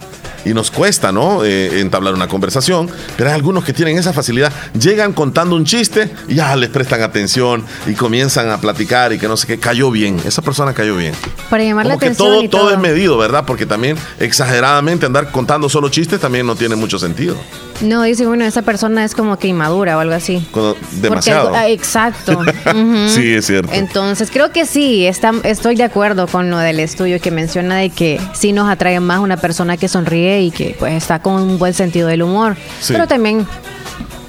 [0.46, 1.44] Y nos cuesta, ¿no?
[1.44, 2.90] Eh, entablar una conversación.
[3.18, 4.54] Pero hay algunos que tienen esa facilidad.
[4.80, 9.28] Llegan contando un chiste y ya les prestan atención y comienzan a platicar y que
[9.28, 9.58] no sé qué.
[9.60, 10.18] Cayó bien.
[10.26, 11.14] Esa persona cayó bien.
[11.50, 12.72] Para llamar la Como que atención todo, y todo todo.
[12.74, 13.44] es medido, ¿verdad?
[13.46, 17.36] Porque también exageradamente andar contando solo chistes también no tiene mucho sentido.
[17.82, 20.46] No, dice, bueno, esa persona es como que inmadura o algo así.
[20.52, 21.52] Cuando- demasiado.
[21.54, 22.42] ah, exacto.
[23.08, 23.72] Sí, es cierto.
[23.74, 27.90] Entonces, creo que sí, está, estoy de acuerdo con lo del estudio que menciona de
[27.90, 31.60] que sí nos atrae más una persona que sonríe y que pues está con un
[31.60, 32.56] buen sentido del humor.
[32.82, 32.94] Sí.
[32.94, 33.48] Pero también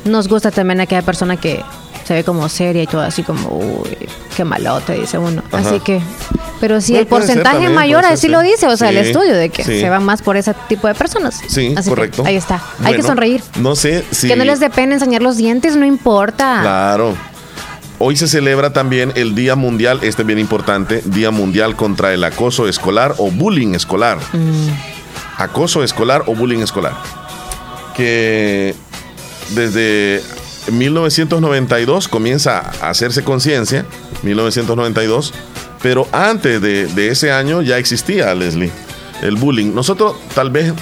[0.04, 1.62] nos gusta también aquella persona que
[2.08, 5.42] se ve como seria y todo así como, uy, qué malote, dice uno.
[5.52, 5.68] Ajá.
[5.68, 6.00] Así que,
[6.58, 9.34] pero sí, Bueno, el porcentaje también, mayor así ser, lo dice, o sea, el estudio
[9.34, 9.78] de que sí.
[9.78, 11.38] se van más por ese tipo de personas.
[11.48, 12.22] Sí, Así que correcto.
[12.24, 12.62] ahí está.
[12.82, 13.42] Hay que sonreír.
[13.60, 14.26] No sé si.
[14.26, 16.60] Que no les dé pena enseñar los dientes, no importa.
[16.62, 17.14] Claro.
[17.98, 22.24] Hoy se celebra también el Día Mundial, este es bien importante, Día Mundial contra el
[22.24, 24.16] acoso escolar o bullying escolar.
[25.36, 26.94] Acoso escolar o bullying escolar.
[27.94, 28.74] Que
[29.50, 30.22] desde
[30.70, 33.84] 1992 comienza a hacerse conciencia,
[34.22, 35.32] 1992,
[35.82, 38.70] pero antes de, de ese año ya existía, Leslie,
[39.22, 39.74] el bullying.
[39.74, 40.72] Nosotros tal vez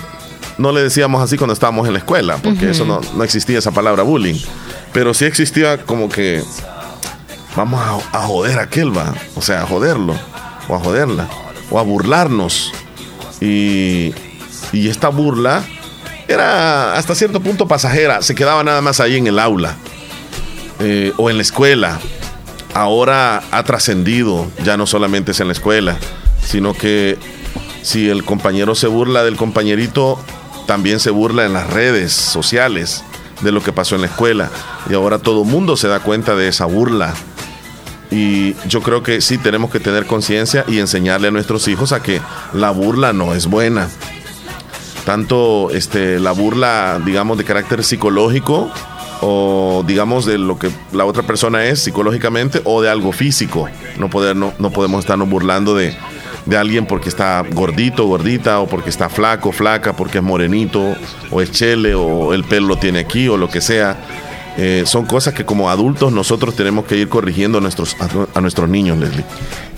[0.59, 3.73] no le decíamos así cuando estábamos en la escuela, porque eso no, no existía esa
[3.73, 4.39] palabra bullying,
[4.93, 6.43] pero sí existía como que
[7.55, 10.15] vamos a, a joder a aquel, va, o sea, a joderlo,
[10.69, 11.29] o a joderla,
[11.71, 12.73] o a burlarnos.
[13.41, 14.15] Y,
[14.73, 15.63] y esta burla
[16.29, 19.77] era hasta cierto punto pasajera, se quedaba nada más ahí en el aula
[20.81, 22.01] eh, o en la escuela.
[22.75, 25.97] Ahora ha trascendido, ya no solamente es en la escuela,
[26.45, 27.17] sino que
[27.83, 30.19] si el compañero se burla del compañerito,
[30.67, 33.05] también se burla en las redes sociales
[33.41, 34.51] de lo que pasó en la escuela.
[34.91, 37.15] Y ahora todo mundo se da cuenta de esa burla.
[38.11, 42.03] Y yo creo que sí tenemos que tener conciencia y enseñarle a nuestros hijos a
[42.03, 42.21] que
[42.53, 43.89] la burla no es buena.
[45.07, 48.69] Tanto este, la burla, digamos, de carácter psicológico
[49.21, 53.69] o digamos de lo que la otra persona es psicológicamente o de algo físico.
[53.99, 55.97] No, podemos estarnos burlando de,
[56.45, 60.97] de alguien porque está gordito, gordita, o porque está flaco, flaca, porque es morenito,
[61.31, 63.97] o es chele, o el pelo lo tiene aquí, o lo que sea.
[64.59, 67.97] Eh, son cosas que como adultos nosotros tenemos que ir corrigiendo a nuestros,
[68.35, 69.25] a, nuestros niños, Leslie.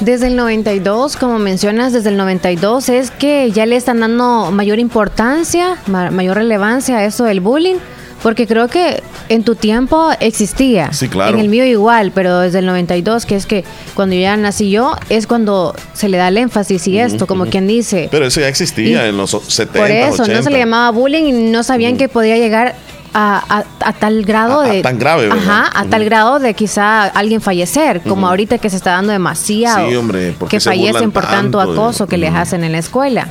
[0.00, 4.78] Desde el 92, como mencionas, desde el 92 es que ya le están dando mayor
[4.78, 7.76] importancia, mayor relevancia a eso del bullying.
[8.22, 10.92] Porque creo que en tu tiempo existía.
[10.92, 11.34] Sí, claro.
[11.34, 13.64] En el mío igual, pero desde el 92, que es que
[13.94, 17.68] cuando ya nací yo, es cuando se le da el énfasis y esto, como quien
[17.68, 18.08] dice.
[18.10, 21.32] Pero eso ya existía en los 70, Por eso, no se le llamaba bullying y
[21.32, 22.74] no sabían que podía llegar
[23.14, 23.64] a,
[23.98, 24.82] tal grado de...
[24.82, 28.92] tan grave, Ajá, a tal grado de quizá alguien fallecer, como ahorita que se está
[28.92, 29.88] dando demasiado.
[29.88, 33.26] Sí, hombre, que fallecen por tanto, acoso que les hacen en la escuela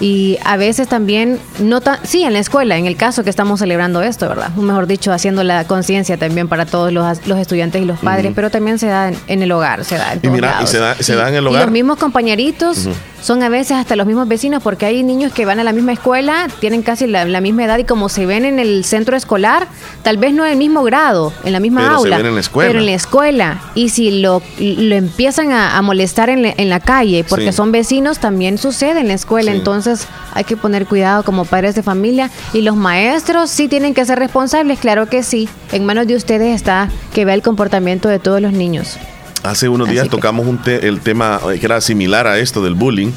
[0.00, 4.02] y a veces también, no sí, en la escuela, en el caso que estamos celebrando
[4.02, 4.50] esto, ¿verdad?
[4.56, 8.50] Mejor dicho, haciendo la conciencia también para todos los, los, estudiantes y los padres, pero
[8.50, 11.14] también se da en, el hogar, se da en y mira, Y se da, se
[11.14, 11.62] da en el hogar.
[11.62, 12.88] Y los mismos compañeritos
[13.22, 15.92] son a veces hasta los mismos vecinos, porque hay niños que van a la misma
[15.92, 19.66] escuela, tienen casi la, misma edad y como se ven en el centro escolar,
[20.02, 22.68] tal vez no en el mismo grado, en la misma aula, en la escuela.
[22.68, 23.62] pero en la escuela.
[23.74, 28.58] Y si lo, lo empiezan a, molestar en, en, la calle, porque son vecinos, también
[28.58, 29.52] sucede en la escuela.
[29.52, 33.94] Entonces, entonces hay que poner cuidado como padres de familia y los maestros sí tienen
[33.94, 35.48] que ser responsables, claro que sí.
[35.72, 38.98] En manos de ustedes está que vea el comportamiento de todos los niños.
[39.44, 43.12] Hace unos días tocamos un el tema eh, que era similar a esto del bullying,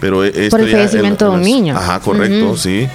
[0.00, 1.76] pero e, por el fallecimiento de un niño.
[1.76, 2.88] Ajá, correcto, sí.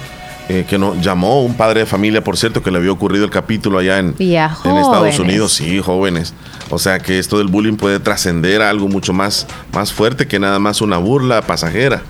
[0.48, 3.30] Eh, que nos llamó un padre de familia, por cierto, que le había ocurrido el
[3.30, 6.34] capítulo allá en, en Estados Unidos, sí, jóvenes.
[6.70, 10.40] O sea que esto del bullying puede trascender a algo mucho más, más fuerte que
[10.40, 12.02] nada más una burla pasajera.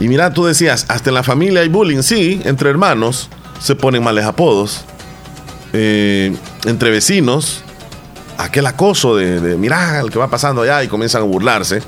[0.00, 3.28] Y mira, tú decías, hasta en la familia hay bullying, sí, entre hermanos
[3.60, 4.84] se ponen males apodos,
[5.72, 7.62] eh, entre vecinos,
[8.38, 11.80] aquel acoso de, de, mira el que va pasando allá y comienzan a burlarse.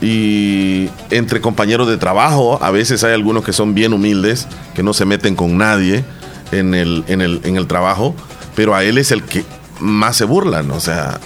[0.00, 4.92] Y entre compañeros de trabajo, a veces hay algunos que son bien humildes, que no
[4.92, 6.04] se meten con nadie
[6.52, 8.14] en el, en el, en el trabajo,
[8.54, 9.44] pero a él es el que
[9.80, 11.18] más se burlan, o sea.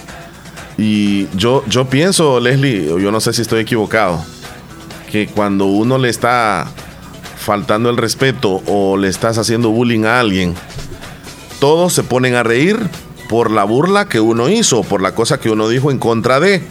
[0.77, 4.23] Y yo, yo pienso, Leslie, yo no sé si estoy equivocado,
[5.11, 6.67] que cuando uno le está
[7.37, 10.55] faltando el respeto o le estás haciendo bullying a alguien,
[11.59, 12.79] todos se ponen a reír
[13.29, 16.63] por la burla que uno hizo, por la cosa que uno dijo en contra de.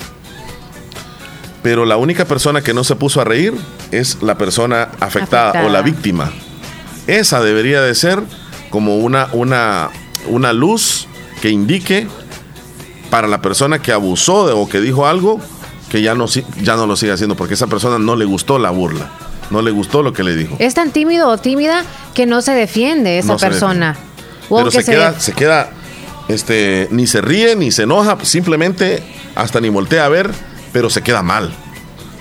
[1.62, 3.54] Pero la única persona que no se puso a reír
[3.90, 6.32] es la persona afectada, o la víctima.
[7.06, 8.22] Esa debería de ser
[8.70, 9.90] como una, una,
[10.28, 11.06] una luz
[11.42, 12.06] que indique
[13.10, 15.40] para la persona que abusó de, o que dijo algo,
[15.90, 18.70] que ya no, ya no lo sigue haciendo, porque esa persona no le gustó la
[18.70, 19.10] burla,
[19.50, 20.56] no le gustó lo que le dijo.
[20.58, 23.96] Es tan tímido o tímida que no se defiende esa persona.
[24.48, 25.70] Pero se, queda, se queda,
[26.28, 29.02] este, ni se ríe, ni se enoja, simplemente
[29.34, 30.30] hasta ni voltea a ver,
[30.72, 31.52] pero se queda mal.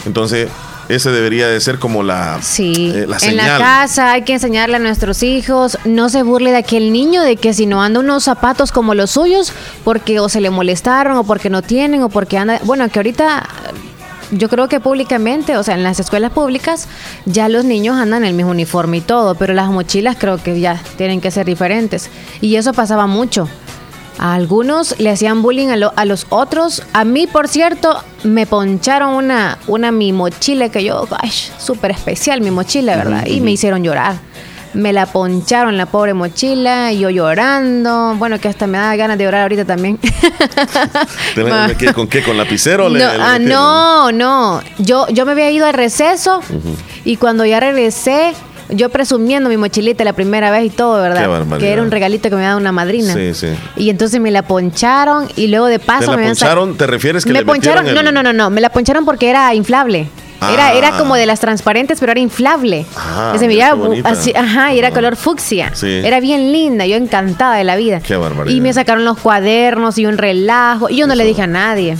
[0.05, 0.49] Entonces,
[0.89, 2.91] ese debería de ser como la, sí.
[2.93, 3.39] Eh, la señal.
[3.39, 7.21] En la casa hay que enseñarle a nuestros hijos, no se burle de aquel niño
[7.21, 11.15] de que si no anda unos zapatos como los suyos, porque o se le molestaron
[11.15, 12.59] o porque no tienen o porque anda...
[12.63, 13.47] Bueno, que ahorita
[14.31, 16.87] yo creo que públicamente, o sea, en las escuelas públicas
[17.25, 20.59] ya los niños andan en el mismo uniforme y todo, pero las mochilas creo que
[20.59, 22.09] ya tienen que ser diferentes.
[22.41, 23.47] Y eso pasaba mucho.
[24.19, 26.83] A algunos le hacían bullying a, los otros.
[26.91, 32.41] A mí, por cierto, me poncharon una, una mi mochila que yo, ay, súper especial
[32.41, 33.25] mi mochila, ¿verdad?
[33.27, 34.17] Y me hicieron llorar.
[34.73, 38.15] Me la poncharon la pobre mochila, y yo llorando.
[38.17, 39.97] Bueno, que hasta me da ganas de llorar ahorita también.
[41.95, 42.21] ¿Con qué?
[42.21, 42.89] ¿Con lapicero?
[42.89, 44.61] No, ah, no, no.
[44.79, 46.41] Yo, yo me había ido al receso
[47.05, 48.33] y cuando ya regresé,
[48.69, 51.57] yo presumiendo mi mochilita la primera vez y todo, ¿verdad?
[51.57, 53.13] que era un regalito que me daba una madrina.
[53.13, 53.47] Sí, sí.
[53.75, 56.77] Y entonces me la poncharon y luego de paso ¿Te la poncharon?
[56.77, 57.85] ¿Te refieres que me poncharon?
[57.93, 60.07] No, no, no, no, no, me la poncharon porque era inflable.
[60.53, 62.85] Era, era como de las transparentes, pero era inflable.
[62.95, 65.73] Ah, se miraba así, ajá, y era color fucsia.
[65.83, 67.99] Era bien linda, yo encantada de la vida.
[67.99, 68.55] Qué barbaridad.
[68.55, 70.89] Y me sacaron los cuadernos y un relajo.
[70.89, 71.97] Y yo no le dije a nadie.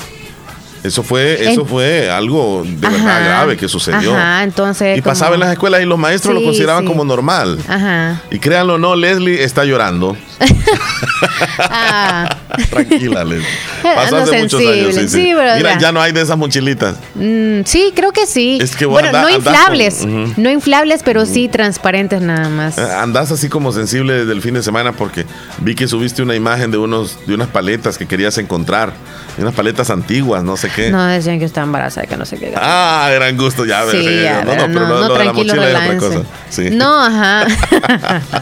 [0.84, 4.16] Eso fue, eso fue algo de verdad grave que sucedió.
[4.16, 4.98] Ajá, entonces.
[4.98, 7.60] Y pasaba en las escuelas y los maestros lo consideraban como normal.
[7.68, 8.22] Ajá.
[8.32, 10.16] Y créanlo o no, Leslie está llorando.
[11.60, 12.38] ah.
[12.70, 13.48] Tranquila, Leslie.
[13.84, 14.96] Pasó hace muchos años.
[14.96, 15.34] Sí, sí.
[15.34, 16.96] Mira, ya no hay de esas mochilitas.
[17.16, 18.58] Mm, sí, creo que sí.
[18.62, 20.06] Es que bueno, no inflables.
[20.06, 22.78] No inflables, pero sí transparentes nada más.
[22.78, 25.26] Eh, andás así como sensible desde el fin de semana porque
[25.60, 28.94] vi que subiste una imagen de unos de unas paletas que querías encontrar.
[29.38, 30.92] Unas paletas antiguas, no sé qué.
[30.92, 32.52] No, decían que estaba embarazada, que no sé qué.
[32.58, 33.86] Ah, gran gusto, ya.
[33.90, 36.70] Sí, ya, no, no, pero no, tranquilo, la mochila es otra cosa.
[36.72, 37.48] No, ajá.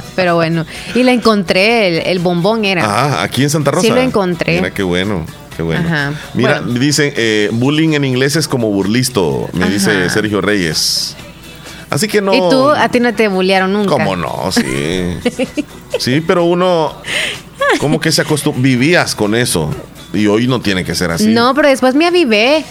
[0.15, 0.65] pero bueno.
[0.95, 2.83] Y la encontré el, el bombón era.
[2.85, 3.87] Ah, aquí en Santa Rosa.
[3.87, 4.55] Sí lo encontré.
[4.57, 5.25] Mira qué bueno.
[5.55, 5.87] Qué bueno.
[5.87, 6.13] Ajá.
[6.35, 6.73] Mira, Bueno.
[6.73, 9.73] me dicen, eh, bullying en inglés es como burlisto, me Ajá.
[9.73, 11.15] dice Sergio Reyes.
[11.89, 12.33] Así que no.
[12.33, 13.89] Y tú, a ti no te bullearon nunca.
[13.89, 14.51] ¿Cómo no?
[14.51, 15.17] Sí.
[15.99, 16.93] sí, pero uno,
[17.79, 19.73] como que se acostumbra, vivías con eso.
[20.13, 21.27] Y hoy no tiene que ser así.
[21.27, 22.63] No, pero después me avivé.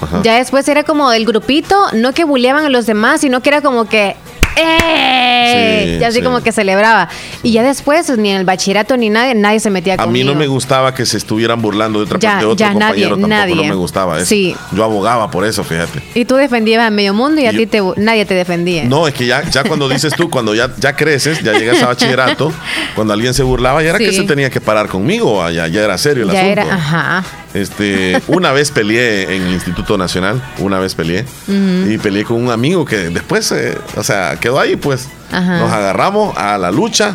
[0.00, 0.20] Ajá.
[0.22, 3.62] Ya después era como el grupito, no que bulleaban a los demás, sino que era
[3.62, 4.16] como que.
[4.56, 5.94] ¡Eh!
[5.94, 6.22] Sí, y así sí.
[6.24, 7.08] como que celebraba.
[7.42, 10.26] Y ya después, ni en el bachillerato ni nadie, nadie se metía A conmigo.
[10.26, 12.74] mí no me gustaba que se estuvieran burlando de otra Ya, parte de otro ya,
[12.74, 13.10] nadie, compañero.
[13.10, 13.56] Tampoco nadie.
[13.56, 14.26] no me gustaba eso.
[14.26, 14.54] Sí.
[14.72, 16.02] Yo abogaba por eso, fíjate.
[16.14, 18.84] Y tú defendías a medio mundo y a ti te, nadie te defendía.
[18.84, 21.86] No, es que ya, ya cuando dices tú, cuando ya, ya creces, ya llegas a
[21.86, 22.52] bachillerato,
[22.94, 25.96] cuando alguien se burlaba, ya era que se tenía que parar conmigo, ya, ya era
[25.98, 26.60] serio el ya asunto.
[26.60, 27.24] era, ajá.
[27.54, 32.50] Este, una vez peleé en el Instituto Nacional, una vez peleé, y peleé con un
[32.50, 35.08] amigo que después, eh, o sea, quedó ahí, pues.
[35.30, 35.58] Ajá.
[35.58, 37.14] Nos agarramos a la lucha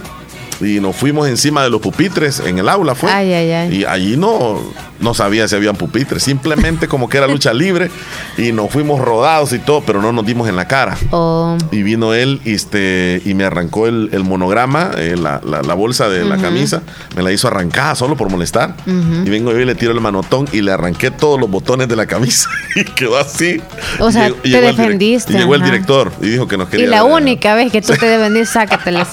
[0.62, 3.12] y nos fuimos encima de los pupitres en el aula, fue.
[3.12, 3.76] Ay, ay, ay.
[3.78, 4.60] Y allí no,
[5.00, 7.90] no sabía si habían pupitres, simplemente como que era lucha libre
[8.38, 10.98] y nos fuimos rodados y todo, pero no nos dimos en la cara.
[11.12, 15.74] O Y vino él este, y me arrancó el, el monograma, eh, la, la- la
[15.74, 16.82] bolsa de la camisa,
[17.16, 18.76] me la hizo arrancada solo por molestar.
[18.86, 21.96] Y vengo yo y le tiro el manotón y le arranqué todos los botones de
[21.96, 23.62] la camisa y quedó así.
[24.00, 26.58] O sea, llegó- te llegó el direc- defendiste, y llegó el director y dijo que
[26.58, 26.86] nos quería.
[26.86, 29.10] y la única vez que tú te defendís, sácatelas.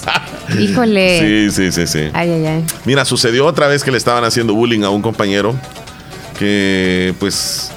[0.58, 1.50] Híjole.
[1.50, 2.10] Sí, sí, sí, sí.
[2.12, 2.64] Ay, ay, ay.
[2.84, 5.54] Mira, sucedió otra vez que le estaban haciendo bullying a un compañero
[6.38, 7.70] que pues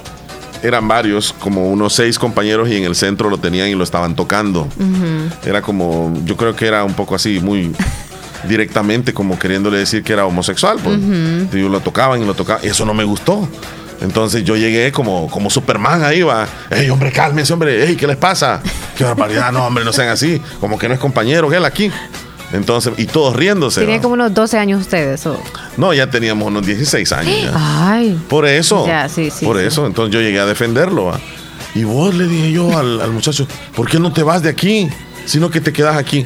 [0.62, 4.16] eran varios, como unos seis compañeros y en el centro lo tenían y lo estaban
[4.16, 4.66] tocando.
[5.44, 7.72] Era como, yo creo que era un poco así, muy
[8.48, 10.78] directamente como queriéndole decir que era homosexual.
[10.82, 10.98] Pues.
[11.52, 12.64] Y lo tocaban y lo tocaban.
[12.64, 13.46] Y eso no me gustó.
[14.00, 16.46] Entonces yo llegué como, como Superman ahí, va.
[16.70, 17.86] Ey, hombre, cálmense, hombre.
[17.86, 18.60] Ey, ¿qué les pasa?
[18.96, 19.52] Qué barbaridad.
[19.52, 20.40] No, hombre, no sean así.
[20.60, 21.90] Como que no es compañero, él aquí.
[22.52, 23.80] Entonces, y todos riéndose.
[23.80, 24.02] Tenía ¿va?
[24.02, 25.26] como unos 12 años ustedes.
[25.26, 25.40] o-
[25.76, 27.34] No, ya teníamos unos 16 años.
[27.42, 27.52] ya.
[27.54, 28.18] Ay.
[28.28, 28.86] Por eso.
[28.86, 29.64] Ya, sí, sí, por sí.
[29.66, 29.86] eso.
[29.86, 31.06] Entonces yo llegué a defenderlo.
[31.06, 31.20] ¿va?
[31.74, 34.88] Y vos le dije yo al, al muchacho, ¿por qué no te vas de aquí?
[35.26, 36.24] Sino que te quedas aquí.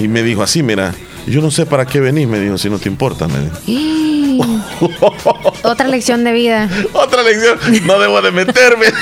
[0.00, 0.92] Y me dijo así, mira,
[1.26, 3.28] yo no sé para qué venís, me dijo, si no te importa.
[3.28, 4.44] Me dijo.
[5.62, 6.68] Otra lección de vida.
[6.94, 8.86] Otra lección, no debo de meterme.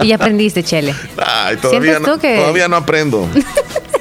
[0.00, 0.94] Y aprendiste, Chele.
[1.16, 3.28] Ay, todavía ¿Sientes no, que- todavía no aprendo.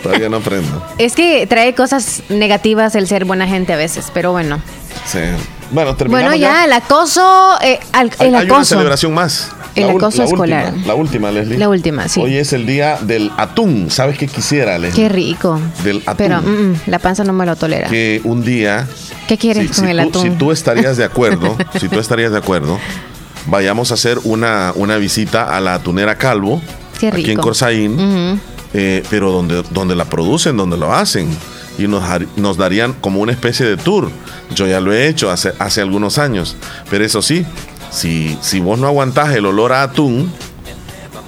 [0.04, 0.86] Todavía no aprendo.
[1.00, 4.62] Es que trae cosas negativas el ser buena gente a veces, pero bueno.
[5.06, 5.18] Sí.
[5.72, 9.50] Bueno, terminamos Bueno, ya, el acoso, eh, al- Hay, una celebración más.
[9.76, 10.66] El La acoso la escolar.
[10.68, 11.58] Última, la última, Leslie.
[11.58, 12.22] La última, sí.
[12.22, 13.90] Hoy es el día del atún.
[13.92, 15.04] ¿Sabes qué quisiera, Leslie?
[15.04, 15.60] Qué rico.
[15.84, 16.16] Del atún.
[16.18, 17.90] Pero mm, mm, la panza no me lo tolera.
[17.90, 18.88] que un día.
[19.28, 20.22] ¿Qué quieres si, con si el tú, atún?
[20.24, 22.80] Si tú estarías de acuerdo, si tú estarías de acuerdo,
[23.48, 26.62] vayamos a hacer una, una visita a la atunera Calvo,
[27.12, 27.38] aquí en.
[27.38, 28.40] Corsaín,
[28.74, 31.30] eh, pero donde, donde la producen, donde lo hacen.
[31.78, 32.04] Y nos,
[32.36, 34.10] nos darían como una especie de tour.
[34.56, 36.56] Yo ya lo he hecho hace, hace algunos años.
[36.90, 37.46] Pero eso sí,
[37.92, 40.32] si, si vos no aguantás el olor a atún,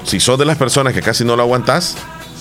[0.04, 1.98] si sos de las personas que casi no lo aguantás,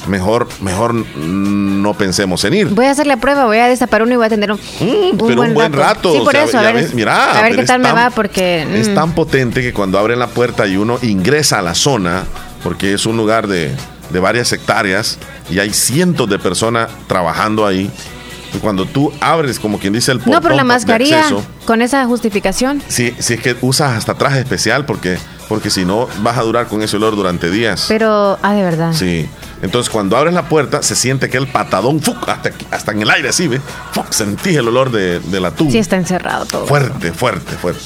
[0.06, 2.68] mejor, mejor no pensemos en ir.
[2.68, 5.16] Voy a hacer la prueba, voy a destapar uno y voy a tener un, Mm,
[5.26, 6.12] pero un buen rato.
[6.12, 7.88] Sí, o por sea, eso, a ver, ves, mira, a ver qué es tal me
[7.88, 8.62] tan- va, porque...
[8.80, 12.24] Es mm, tan potente que cuando abren la puerta y uno ingresa a la zona,
[12.62, 13.74] porque es un lugar de,
[14.10, 15.18] de varias hectáreas
[15.50, 17.90] y hay cientos de personas trabajando ahí.
[18.54, 21.82] Y cuando tú abres, como quien dice, el portón No, pero la mascarilla, acceso, con
[21.82, 25.18] esa justificación, si, si es que usas hasta traje especial, porque,
[25.50, 27.84] porque si no vas a durar con ese olor durante días.
[27.88, 28.38] pero...
[28.42, 28.92] Ah, de verdad.
[28.94, 29.28] Sí.
[29.62, 32.28] Entonces, cuando abres la puerta, se siente que el patadón, ¡fuc!
[32.28, 33.60] hasta, hasta en el aire, así, ¿ves?
[33.92, 34.10] ¡Fuc!
[34.12, 35.70] Sentís el olor de, del atún.
[35.72, 36.66] Sí está encerrado todo.
[36.66, 37.80] Fuerte, fuerte, fuerte.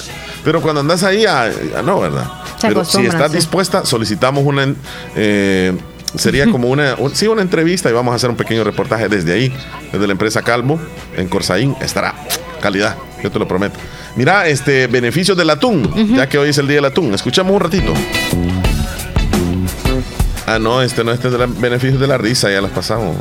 [0.44, 2.24] Pero cuando andas ahí, ah, ah, no, ¿verdad?
[2.58, 3.36] Se Pero si estás sí.
[3.36, 4.74] dispuesta, solicitamos una.
[5.16, 5.72] eh,
[6.16, 6.94] sería como una.
[6.98, 9.52] un- sí, una entrevista y vamos a hacer un pequeño reportaje desde ahí,
[9.92, 10.78] desde la empresa Calvo,
[11.16, 11.74] en Corsaín.
[11.80, 12.14] Estará
[12.60, 13.78] calidad, yo te lo prometo.
[14.16, 17.14] Mira, este, beneficios del atún, ya que hoy es el día del atún.
[17.14, 17.94] Escuchamos un ratito.
[20.54, 23.16] Ah, no, este no, este es de los beneficios de la risa, ya las pasamos.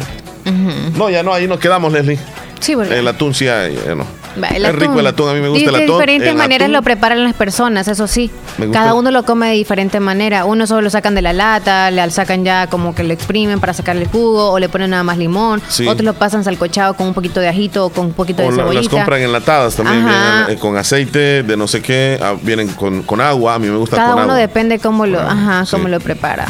[0.98, 2.20] No, ya no, ahí nos quedamos, Leslie.
[2.60, 2.98] Sí, porque...
[3.00, 4.06] El atún sí, ya, ya no.
[4.42, 5.00] Va, el es rico atún.
[5.00, 5.98] el atún, a mí me gusta el de atún.
[5.98, 8.30] diferentes El maneras atún- lo preparan las personas, eso sí.
[8.72, 10.46] Cada uno lo come de diferente manera.
[10.46, 13.74] Uno solo lo sacan de la lata, le sacan ya como que lo exprimen para
[13.74, 15.62] sacarle el jugo, o le ponen nada más limón.
[15.68, 15.88] Sí.
[15.88, 18.56] Otros lo pasan salcochado con un poquito de ajito o con un poquito O de
[18.56, 18.82] cebollita.
[18.84, 20.36] las compran enlatadas también, Ajá.
[20.46, 23.68] vienen eh, con aceite de no sé qué, ah, vienen con, con agua, a mí
[23.70, 24.36] me gusta Cada con uno agua.
[24.42, 25.72] depende cómo lo, ajá, sí.
[25.72, 26.46] cómo lo prepara.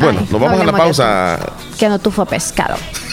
[0.00, 1.38] Bueno, Ay, nos vamos a la pausa.
[1.78, 2.76] Que no tufo pescado.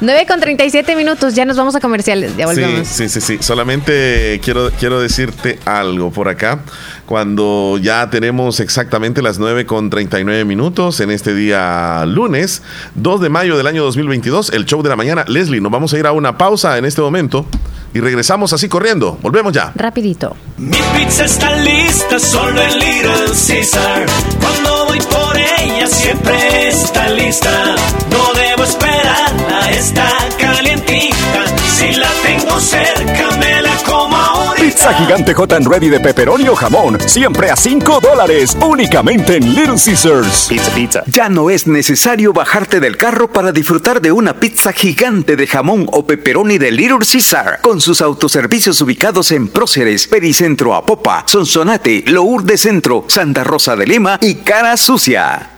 [0.00, 2.86] 9 con 37 minutos, ya nos vamos a comerciales, ya volvemos.
[2.86, 6.60] Sí, sí, sí, Solamente quiero, quiero decirte algo por acá.
[7.06, 12.62] Cuando ya tenemos exactamente las 9 con 39 minutos en este día lunes,
[12.94, 15.24] 2 de mayo del año 2022, el show de la mañana.
[15.28, 17.46] Leslie, nos vamos a ir a una pausa en este momento
[17.94, 19.16] y regresamos así corriendo.
[19.22, 19.72] Volvemos ya.
[19.74, 20.36] Rapidito.
[20.58, 24.06] Mi pizza está lista, solo en Little Caesar.
[24.40, 27.76] Cuando voy por ella siempre está lista.
[28.10, 31.43] No debo esperarla, está calientita.
[31.84, 34.64] Si la tengo cerca me la como ahorita.
[34.64, 39.54] Pizza gigante hot and ready de pepperoni o jamón, siempre a 5 dólares, únicamente en
[39.54, 40.46] Little Caesars.
[40.48, 41.02] Pizza, pizza.
[41.06, 45.86] Ya no es necesario bajarte del carro para disfrutar de una pizza gigante de jamón
[45.92, 52.62] o pepperoni de Little Caesar, con sus autoservicios ubicados en Próceres, Pericentro Apopa, Sonsonate, Lourdes
[52.62, 55.53] Centro, Santa Rosa de Lima y Cara Sucia.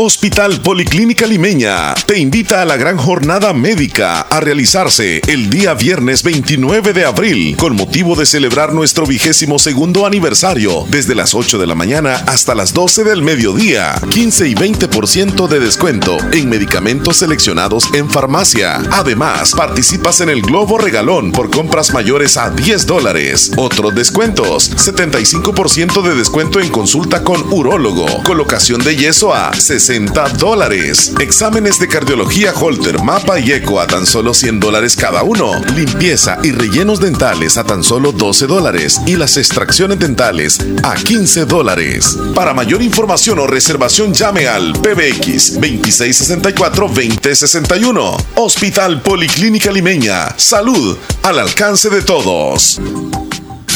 [0.00, 6.22] Hospital Policlínica Limeña te invita a la gran jornada médica a realizarse el día viernes
[6.22, 11.66] 29 de abril con motivo de celebrar nuestro vigésimo segundo aniversario desde las 8 de
[11.66, 14.00] la mañana hasta las 12 del mediodía.
[14.08, 18.76] 15 y 20% de descuento en medicamentos seleccionados en farmacia.
[18.92, 23.50] Además, participas en el Globo Regalón por compras mayores a 10 dólares.
[23.56, 29.87] Otros descuentos, 75% de descuento en consulta con urólogo, colocación de yeso a 60
[30.36, 31.14] dólares.
[31.18, 35.52] Exámenes de cardiología Holter, mapa y eco a tan solo 100 dólares cada uno.
[35.74, 39.00] Limpieza y rellenos dentales a tan solo 12 dólares.
[39.06, 42.18] Y las extracciones dentales a 15 dólares.
[42.34, 48.24] Para mayor información o reservación llame al PBX 2664-2061.
[48.34, 50.34] Hospital Policlínica Limeña.
[50.36, 52.78] Salud al alcance de todos.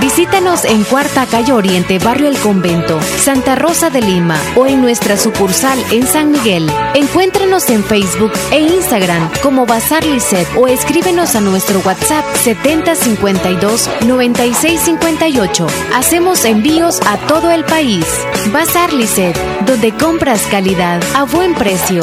[0.00, 5.16] Visítanos en Cuarta Calle Oriente, Barrio El Convento, Santa Rosa de Lima o en nuestra
[5.16, 6.68] sucursal en San Miguel.
[6.94, 15.66] Encuéntranos en Facebook e Instagram como Bazar Lisset o escríbenos a nuestro WhatsApp 7052 9658.
[15.94, 18.06] Hacemos envíos a todo el país.
[18.52, 22.02] Bazar Lisset, donde compras calidad a buen precio.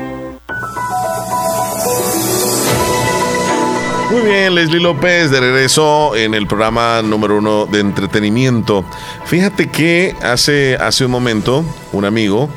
[4.11, 8.83] Muy bien, Leslie López de regreso en el programa número uno de entretenimiento.
[9.23, 12.49] Fíjate que hace, hace un momento un amigo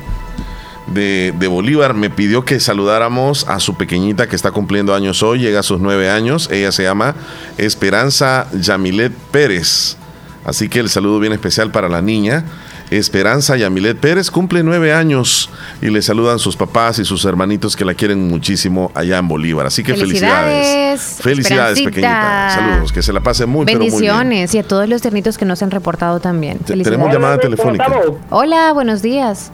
[0.87, 5.39] de, de, Bolívar me pidió que saludáramos a su pequeñita que está cumpliendo años hoy,
[5.39, 6.49] llega a sus nueve años.
[6.51, 7.15] Ella se llama
[7.57, 9.95] Esperanza Yamilet Pérez.
[10.43, 12.43] Así que el saludo bien especial para la niña.
[12.91, 15.49] Esperanza Yamilet Pérez cumple nueve años
[15.81, 19.65] y le saludan sus papás y sus hermanitos que la quieren muchísimo allá en Bolívar.
[19.65, 21.17] Así que felicidades.
[21.21, 22.49] Felicidades, pequeñita.
[22.53, 24.49] Saludos, que se la pase muy, Bendiciones pero muy bien.
[24.51, 26.59] y a todos los ternitos que nos han reportado también.
[26.59, 27.87] Tenemos llamada telefónica.
[28.29, 29.51] Hola, buenos días.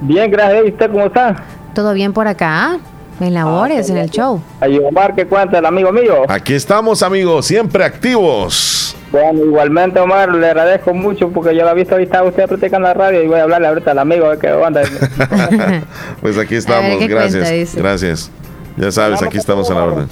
[0.00, 0.64] Bien, gracias.
[0.66, 1.42] ¿Y usted cómo está?
[1.74, 2.78] ¿Todo bien por acá?
[3.20, 4.40] En labores, Ah, en el show.
[4.60, 6.22] Ahí Omar, ¿qué cuenta el amigo mío?
[6.28, 8.96] Aquí estamos, amigos, siempre activos.
[9.10, 12.94] Bueno, igualmente Omar, le agradezco mucho porque yo lo he visto ahorita usted practicando la
[12.94, 14.82] radio y voy a hablarle ahorita al amigo a ver qué onda.
[16.20, 17.48] Pues aquí estamos, ¿qué gracias.
[17.48, 17.72] cuenta?
[17.80, 18.30] Gracias.
[18.76, 20.08] Ya sabes, aquí estamos a la orden.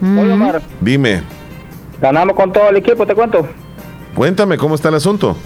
[0.00, 1.22] Oye, Omar, Dime,
[2.00, 3.46] ganamos con todo el equipo, te cuento.
[4.14, 5.36] cuéntame cómo está el asunto.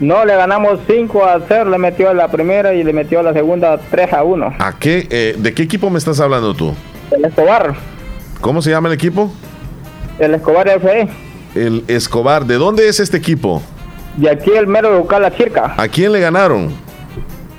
[0.00, 3.78] No, le ganamos 5 a 0, le metió la primera y le metió la segunda
[3.90, 4.54] 3 a 1.
[4.58, 6.74] ¿A qué, eh, ¿De qué equipo me estás hablando tú?
[7.10, 7.74] El Escobar,
[8.40, 9.32] ¿Cómo se llama el equipo?
[10.20, 11.08] el Escobar FE.
[11.54, 12.44] El Escobar.
[12.44, 13.62] ¿De dónde es este equipo?
[14.20, 15.74] Y aquí el mero local La Circa.
[15.76, 16.72] ¿A quién le ganaron?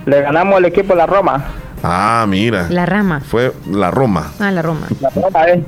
[0.05, 1.45] Le ganamos al equipo La Roma.
[1.83, 2.67] Ah, mira.
[2.69, 3.21] La rama.
[3.21, 4.31] Fue la Roma.
[4.39, 4.87] Ah, la Roma.
[4.99, 5.63] La Roma, eh.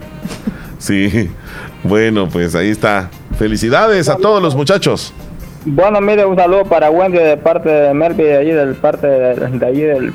[0.77, 1.29] Sí.
[1.83, 3.09] Bueno, pues ahí está.
[3.39, 5.13] Felicidades a todos los muchachos.
[5.65, 9.35] Bueno, mire, un saludo para Wendy de parte de Melby, de allí, del parte de,
[9.35, 10.13] de allí del,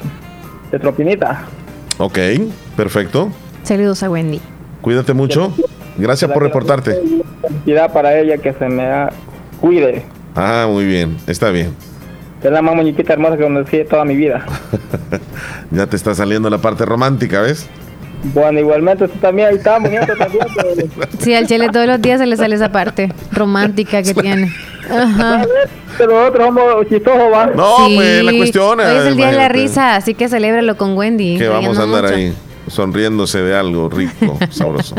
[0.72, 1.44] de Tropinita.
[1.98, 2.18] Ok,
[2.76, 3.30] perfecto.
[3.62, 4.40] Saludos a Wendy.
[4.80, 5.52] Cuídate mucho.
[5.96, 7.00] Gracias por reportarte.
[7.42, 9.12] Felicidad para ella que se me da-
[9.60, 10.04] cuide.
[10.34, 11.16] Ah, muy bien.
[11.26, 11.72] Está bien.
[12.42, 14.44] Es la más muñequita hermosa que conocí toda mi vida.
[15.72, 17.66] Ya te está saliendo la parte romántica, ¿ves?
[18.34, 20.44] Bueno, igualmente tú también, ahí estamos, nieto también.
[20.56, 24.52] pero- Sí, al Chele todos los días se le sale esa parte romántica que tiene.
[24.90, 25.44] Ajá.
[25.98, 27.46] Pero nosotros somos chistosos, ¿va?
[27.46, 30.96] No, pues la cuestión Hoy es el día de la risa, así que celébralo con
[30.96, 31.38] Wendy.
[31.38, 32.14] Que vamos a andar mucho.
[32.14, 32.34] ahí
[32.68, 34.96] sonriéndose de algo rico, sabroso.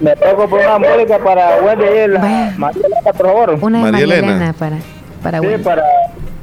[0.00, 3.58] Me toco por una música para Wendy ahí, la María Elena, por favor.
[3.60, 4.36] Una de María María Elena.
[4.36, 4.76] Elena para,
[5.22, 5.62] para Sí, Wendy.
[5.64, 5.82] para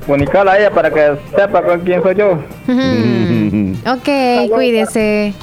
[0.05, 2.39] comunicarla a ella para que sepa con quién soy yo.
[3.87, 5.33] Ok, cuídese.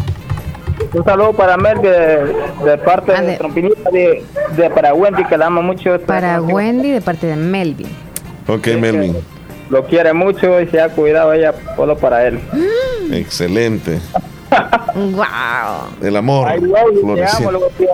[0.92, 4.24] Un saludo para Mel de, de parte de Trompinita de,
[4.56, 5.98] de para Wendy, que la ama mucho.
[6.00, 7.88] Para Wendy de parte de Melvin.
[8.48, 9.16] Ok, Melvin.
[9.70, 12.38] Lo quiere mucho y se ha cuidado ella solo para él.
[13.12, 13.98] Excelente.
[14.94, 15.24] Wow.
[16.02, 16.48] El amor.
[16.56, 17.86] I love you, te amo, luego sí,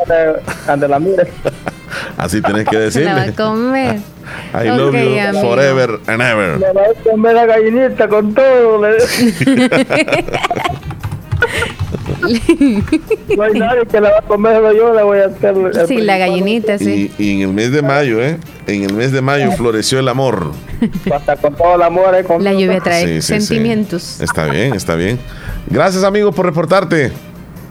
[0.66, 1.31] ande- la mire.
[2.18, 3.45] Así tenés que Se la va a decirle.
[3.45, 3.97] comer.
[4.55, 5.41] I love Ok, you amigo.
[5.41, 6.59] forever and ever.
[6.59, 8.83] Me va a comer la gallinita con todo.
[13.36, 15.86] no hay nadie que la va a comer, yo la voy a hacer.
[15.86, 17.11] Sí, la gallinita, sí.
[17.18, 18.38] Y, y en el mes de mayo, ¿eh?
[18.66, 20.53] En el mes de mayo floreció el amor.
[21.14, 22.14] Hasta con todo el amor.
[22.14, 23.46] eh, con La lluvia trae Sí, sí, sí.
[23.46, 24.20] sentimientos.
[24.20, 25.18] Está bien, está bien.
[25.68, 27.12] Gracias, amigo, por reportarte.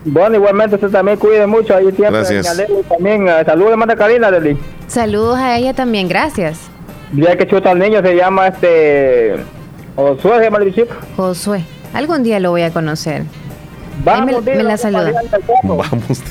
[0.06, 1.76] Bueno, igualmente usted también cuide mucho.
[1.76, 2.10] Ahí siempre.
[2.12, 2.58] Gracias.
[2.88, 3.28] también.
[3.28, 4.58] eh, Saludos, manda Karina, Leli.
[4.88, 6.60] Saludos a ella también, gracias.
[7.14, 9.36] Ya que chuta al niño se llama este.
[9.96, 10.94] Josué, se llama el bichito.
[11.18, 11.64] Josué.
[11.94, 13.24] Algún día lo voy a conocer.
[14.06, 15.12] Ahí me, Vamos, me dile, la saluda.
[15.64, 16.22] Vamos.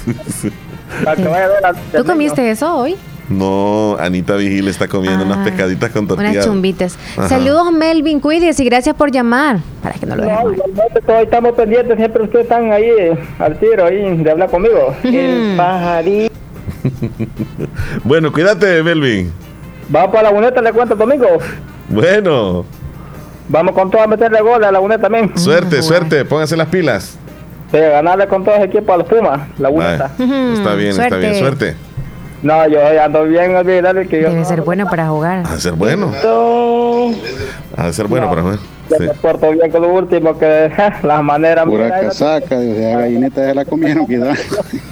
[1.96, 2.96] ¿Tú comiste eso hoy?
[3.28, 6.32] No, Anita Vigil está comiendo unas pescaditas con tortillas.
[6.32, 6.98] Unas chumbitas.
[7.16, 7.28] Ajá.
[7.28, 9.58] Saludos, Melvin, cuídese y gracias por llamar.
[9.82, 14.16] Para que no lo No, estamos pendientes, siempre ustedes están ahí eh, al tiro ahí
[14.16, 14.94] de hablar conmigo.
[15.04, 16.34] El pajarito.
[18.04, 19.32] Bueno, cuídate, Melvin.
[19.88, 21.26] Vamos para la luneta, le cuento domingo.
[21.88, 22.64] Bueno,
[23.48, 25.36] Vamos con todo a meterle gol a la luneta también.
[25.36, 26.24] suerte, suerte.
[26.24, 27.18] Pónganse las pilas.
[27.70, 30.10] Sí, ganarle con todo ese equipo a los Pumas, la luneta.
[30.18, 31.34] Está bien, está bien.
[31.34, 31.76] Suerte.
[32.42, 34.30] No, yo ando bien, olvídate que yo.
[34.30, 35.42] Debe ser bueno para jugar.
[35.46, 36.12] Ha de ser bueno.
[36.22, 37.10] No,
[37.76, 38.58] Ha de ser bueno para jugar.
[38.88, 39.02] yo Sí.
[39.02, 40.70] me porto bien con lo último, que
[41.02, 41.64] las maneras.
[41.66, 44.32] Pura mira, casaca, desde la gallineta ya la comieron, cuidado.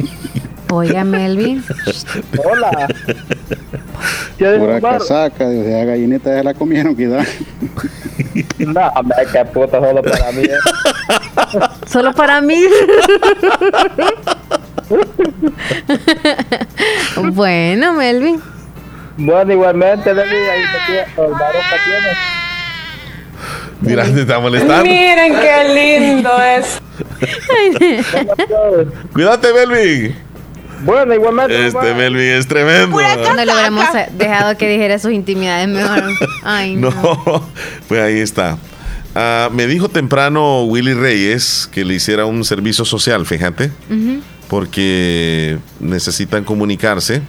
[0.73, 1.63] Oiga, Melvin.
[2.45, 2.89] Hola.
[4.37, 7.23] ¿Quieres Pura casaca, desde la gallineta ya la comieron, cuidado.
[8.59, 10.43] No, hombre, qué puta, solo para mí.
[10.43, 10.49] eh.
[11.87, 12.63] Solo para mí.
[17.33, 18.43] bueno, Melvin.
[19.17, 22.17] Bueno, igualmente, David, ahí te tiene, el varón que tienes.
[23.81, 24.85] Mira, te está molestando.
[24.85, 26.81] Miren qué lindo es.
[29.13, 30.27] Cuídate, Melvin.
[30.81, 31.67] Bueno, igualmente.
[31.67, 32.99] Este Melvin es tremendo.
[32.99, 36.05] No le hubiéramos dejado que dijera sus intimidades mejor.
[36.43, 36.91] Ay, no.
[36.91, 37.49] No,
[37.89, 38.59] pues ahí está.
[39.19, 44.21] Ah, me dijo temprano Willy Reyes que le hiciera un servicio social, fíjate, Ujú.
[44.49, 47.23] porque necesitan comunicarse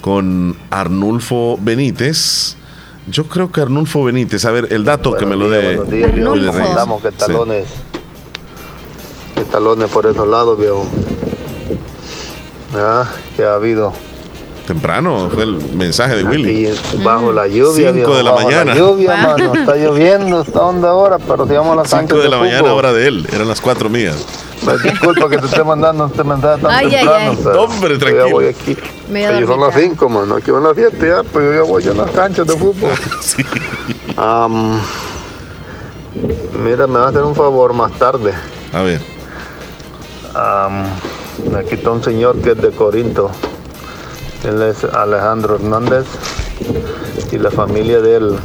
[0.00, 2.56] con Arnulfo Benítez.
[3.06, 6.12] Yo creo que Arnulfo Benítez, a ver, el dato que me lo dé Buenos días,
[6.14, 6.32] viejo.
[6.32, 6.68] Willy Reyes.
[6.70, 7.16] Andamos que Sí.
[7.18, 7.66] talones.
[9.36, 10.84] Que talones por esos lados, viejo.
[12.74, 13.92] Ah, que ha habido.
[14.70, 16.68] Temprano fue el mensaje de Willy.
[16.68, 18.72] Aquí bajo la lluvia, Cinco viejo, de la bajo mañana.
[18.76, 19.52] lluvia, mano.
[19.54, 22.92] Está lloviendo, está onda ahora, pero si vamos a las 5 de la mañana, hora
[22.92, 23.26] de él.
[23.32, 24.24] Eran las 4 mías.
[24.64, 27.30] Pues disculpa que te esté mandando este mensaje tan Ay, ay, temprano.
[27.32, 27.38] ay.
[27.42, 28.26] pero Hombre, yo tranquilo.
[28.26, 28.70] Ya voy aquí.
[28.70, 29.80] Ellos son las dormitado.
[29.80, 30.34] 5, mano.
[30.36, 32.90] Aquí van las 7 ya, pero yo ya voy a las canchas de fútbol.
[33.22, 33.42] Sí.
[34.16, 34.78] Am,
[36.64, 38.32] mira, me vas a hacer un favor más tarde.
[38.72, 39.00] A ver.
[40.34, 40.84] Am,
[41.58, 43.32] aquí está un señor que es de Corinto.
[44.44, 46.06] Él es Alejandro Hernández
[47.30, 48.36] y la familia de él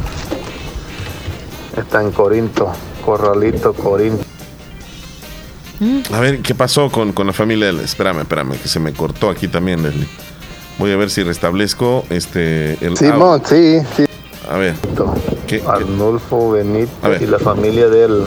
[1.78, 2.72] está en Corinto,
[3.06, 4.24] Corralito, Corinto.
[6.14, 7.66] A ver, ¿qué pasó con, con la familia?
[7.68, 7.80] de él?
[7.82, 10.08] Espérame, espérame, que se me cortó aquí también, Leslie.
[10.78, 14.06] Voy a ver si restablezco este el Simón, sí, sí.
[14.50, 14.76] A ver.
[15.48, 16.66] ¿qué- Arnulfo ver.
[16.66, 18.24] Benítez y la familia de él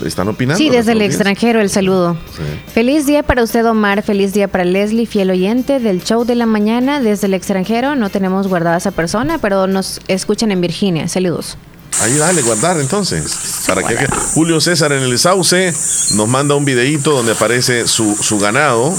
[0.06, 0.58] ¿Están opinando?
[0.58, 2.16] Sí, desde el extranjero el saludo.
[2.36, 2.44] Sí.
[2.74, 4.04] Feliz día para usted, Omar.
[4.04, 7.96] Feliz día para Leslie, fiel oyente del show de la mañana desde el extranjero.
[7.96, 11.08] No tenemos guardada esa persona, pero nos escuchan en Virginia.
[11.08, 11.58] Saludos.
[12.00, 13.64] Ahí dale, guardar entonces.
[13.68, 15.74] Para que Julio César en el Sauce
[16.16, 18.94] nos manda un videíto donde aparece su, su ganado.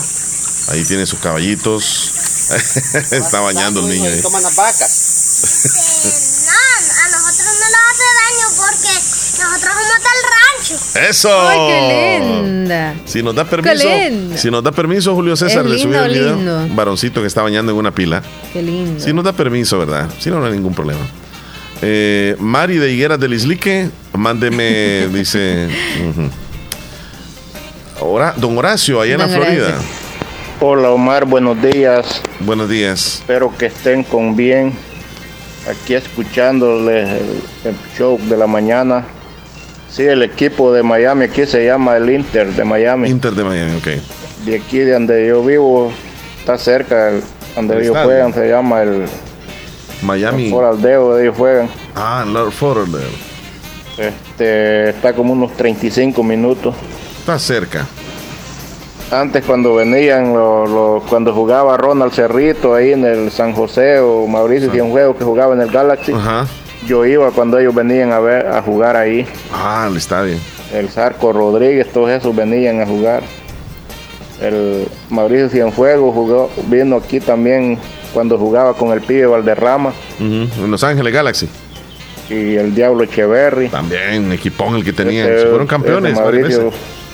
[0.68, 2.21] Ahí tiene sus caballitos.
[3.12, 4.20] Está bañando el niño ahí.
[4.20, 6.42] Toman las vacas.
[6.46, 8.92] No, a nosotros no nos hace daño porque
[9.42, 11.08] nosotros somos del rancho.
[11.10, 11.48] ¡Eso!
[11.48, 12.94] ¡Ay, qué linda!
[13.06, 14.36] Si nos da permiso, Qué linda.
[14.38, 16.36] si nos da permiso, Julio César, le subí el video.
[16.36, 16.68] lindo.
[16.74, 18.22] Varoncito que está bañando en una pila.
[18.52, 19.02] Qué lindo.
[19.02, 20.08] Si nos da permiso, ¿verdad?
[20.20, 21.00] Si no, no hay ningún problema.
[21.80, 25.68] Eh, Mari de Higueras del Islique, mándeme, dice.
[26.08, 26.30] ujú.
[28.04, 29.66] Hora- don Horacio, allá en la Don Florida.
[29.68, 29.88] Horacio.
[30.64, 32.22] Hola Omar, buenos días.
[32.38, 33.16] Buenos días.
[33.20, 34.72] Espero que estén con bien.
[35.68, 39.04] Aquí escuchándoles el, el show de la mañana.
[39.90, 43.08] Sí, el equipo de Miami aquí se llama el Inter de Miami.
[43.10, 43.86] Inter de Miami, ok.
[44.44, 45.92] De aquí de donde yo vivo,
[46.38, 47.22] está cerca, el-
[47.56, 48.06] donde El ellos estadio.
[48.08, 49.04] juegan, se llama el
[50.02, 50.48] Miami.
[50.50, 51.68] Por Aldeo, ellos juegan.
[51.96, 53.04] Ah, Lord Forderdale.
[53.98, 56.74] Este, está como unos 35 minutos.
[57.18, 57.86] Está cerca.
[59.12, 64.26] Antes cuando venían, lo- lo- cuando jugaba Ronald Cerrito ahí en el San José o
[64.26, 64.72] Mauricio Ah.
[64.72, 66.12] Cienfuegos que jugaba en el Galaxy,
[66.86, 69.26] yo iba cuando ellos venían a ver a jugar ahí.
[69.52, 70.36] Ah, el estadio.
[70.72, 73.22] El Zarco Rodríguez, todos esos venían a jugar.
[74.40, 77.78] El Mauricio Cienfuegos jugó, vino aquí también
[78.14, 79.92] cuando jugaba con el pibe Valderrama.
[80.18, 81.48] En Los Ángeles Galaxy.
[82.30, 83.68] Y el Diablo Echeverry.
[83.68, 85.28] También, equipón el que tenían.
[85.30, 86.14] Ese- fueron campeones.
[86.14, 86.72] varias Mauricio.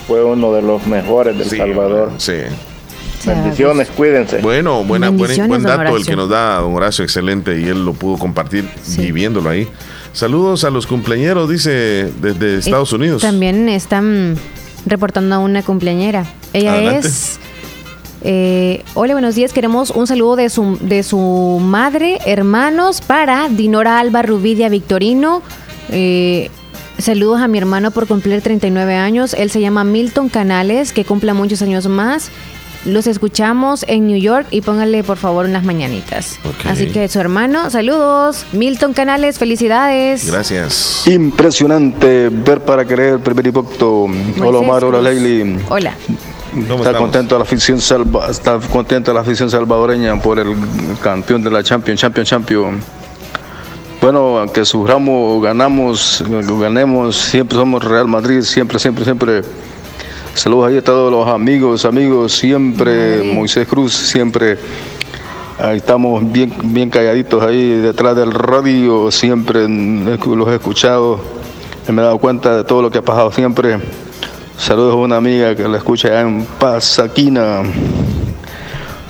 [0.08, 2.12] Fue uno de los mejores del Salvador.
[2.16, 2.32] Sí.
[3.26, 4.38] Bendiciones, cuídense.
[4.38, 7.84] Bueno, buena, Bendiciones, buen don dato el que nos da don Horacio, excelente, y él
[7.84, 9.68] lo pudo compartir viviéndolo ahí.
[10.14, 13.20] Saludos a los cumpleañeros, dice, desde Estados Y Unidos.
[13.22, 14.36] También están
[14.86, 16.24] reportando a una cumpleañera.
[16.54, 17.06] Ella Adelante.
[17.08, 17.38] es.
[18.22, 19.52] eh, hola, buenos días.
[19.52, 25.42] Queremos un saludo de su, de su madre, hermanos, para Dinora Alba Rubidia Victorino.
[25.90, 26.50] Eh,
[26.98, 29.34] saludos a mi hermano por cumplir 39 años.
[29.34, 32.30] Él se llama Milton Canales, que cumpla muchos años más.
[32.84, 36.38] Los escuchamos en New York y póngale por favor unas mañanitas.
[36.64, 38.46] Así que su hermano, saludos.
[38.52, 40.30] Milton Canales, felicidades.
[40.30, 41.06] Gracias.
[41.06, 44.06] Impresionante ver para creer el primer impacto.
[44.40, 45.58] Hola Omar, hola Leili.
[45.68, 45.94] Hola.
[46.56, 50.56] Está contento la afición salva, está contenta la afición salvadoreña por el
[51.02, 52.80] campeón de la Champions, Champion, Champion.
[54.00, 59.42] Bueno, aunque suframos, ganamos, ganemos, siempre somos Real Madrid, siempre, siempre, siempre.
[60.34, 64.56] Saludos ahí a todos los amigos, amigos, siempre, Moisés Cruz, siempre.
[65.58, 71.18] Ahí estamos bien, bien calladitos ahí detrás del radio, siempre los he escuchado,
[71.88, 73.80] me he dado cuenta de todo lo que ha pasado siempre.
[74.56, 77.62] Saludos a una amiga que la escucha allá en Pasaquina,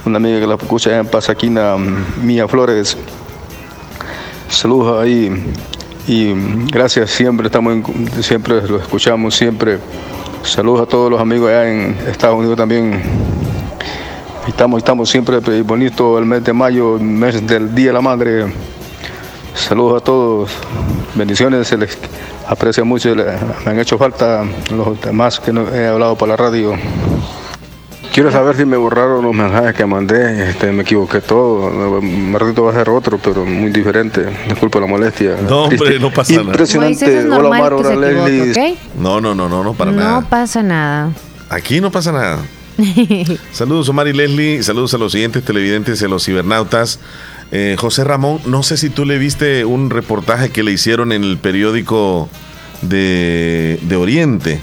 [0.06, 1.76] una amiga que la escucha allá en Pasaquina,
[2.22, 2.96] Mía Flores.
[4.48, 5.30] Saludos ahí
[6.06, 6.32] y
[6.72, 7.84] gracias, siempre estamos
[8.22, 9.78] siempre lo escuchamos, siempre.
[10.42, 13.00] Saludos a todos los amigos allá en Estados Unidos también.
[14.46, 18.46] Estamos, estamos siempre bonito el mes de mayo, mes del Día de la Madre.
[19.54, 20.50] Saludos a todos,
[21.14, 21.98] bendiciones, se les
[22.46, 26.74] aprecia mucho, me han hecho falta los demás que no he hablado por la radio.
[28.12, 32.64] Quiero saber si me borraron los mensajes que mandé, este, me equivoqué todo, más ratito
[32.64, 35.36] va a ser otro, pero muy diferente, disculpa la molestia.
[35.48, 35.98] No, hombre, Triste.
[36.00, 36.44] no pasa nada.
[36.44, 38.50] Moisés, Impresionante, es hola Omar, hola Leslie.
[38.72, 38.78] ¿ok?
[38.98, 40.20] No, no, no, no, no, para no nada.
[40.22, 41.12] pasa nada.
[41.48, 42.38] Aquí no pasa nada.
[43.52, 47.00] Saludos Omar y Leslie, saludos a los siguientes televidentes y a los cibernautas.
[47.50, 51.24] Eh, José Ramón, no sé si tú le viste un reportaje que le hicieron en
[51.24, 52.28] el periódico
[52.82, 54.60] de, de Oriente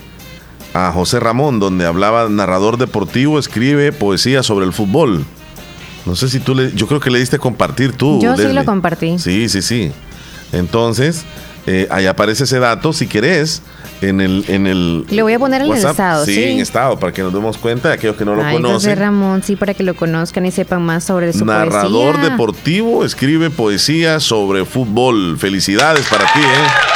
[0.75, 5.23] a José Ramón, donde hablaba narrador deportivo, escribe poesía sobre el fútbol.
[6.05, 8.19] No sé si tú le, yo creo que le diste compartir tú.
[8.21, 9.17] Yo sí lo compartí.
[9.17, 9.93] Sí, sí, sí.
[10.51, 11.23] Entonces,
[11.65, 13.61] eh, ahí aparece ese dato, si querés,
[14.01, 14.43] en el...
[14.49, 16.43] En el Le voy a poner en el estado, sí.
[16.43, 18.99] en estado, para que nos demos cuenta, aquellos que no lo Ay, José conocen.
[18.99, 22.31] Ramón, sí, para que lo conozcan y sepan más sobre su Narrador poesía.
[22.31, 25.37] deportivo, escribe poesía sobre fútbol.
[25.39, 26.94] Felicidades para ti, ¿eh?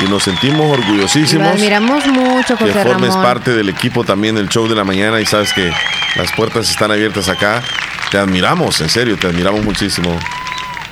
[0.00, 3.22] Y nos sentimos Lo orgullosísimos admiramos mucho, que José formes Ramón.
[3.22, 5.70] parte del equipo también del show de la mañana y sabes que
[6.16, 7.62] las puertas están abiertas acá.
[8.10, 10.18] Te admiramos, en serio, te admiramos muchísimo.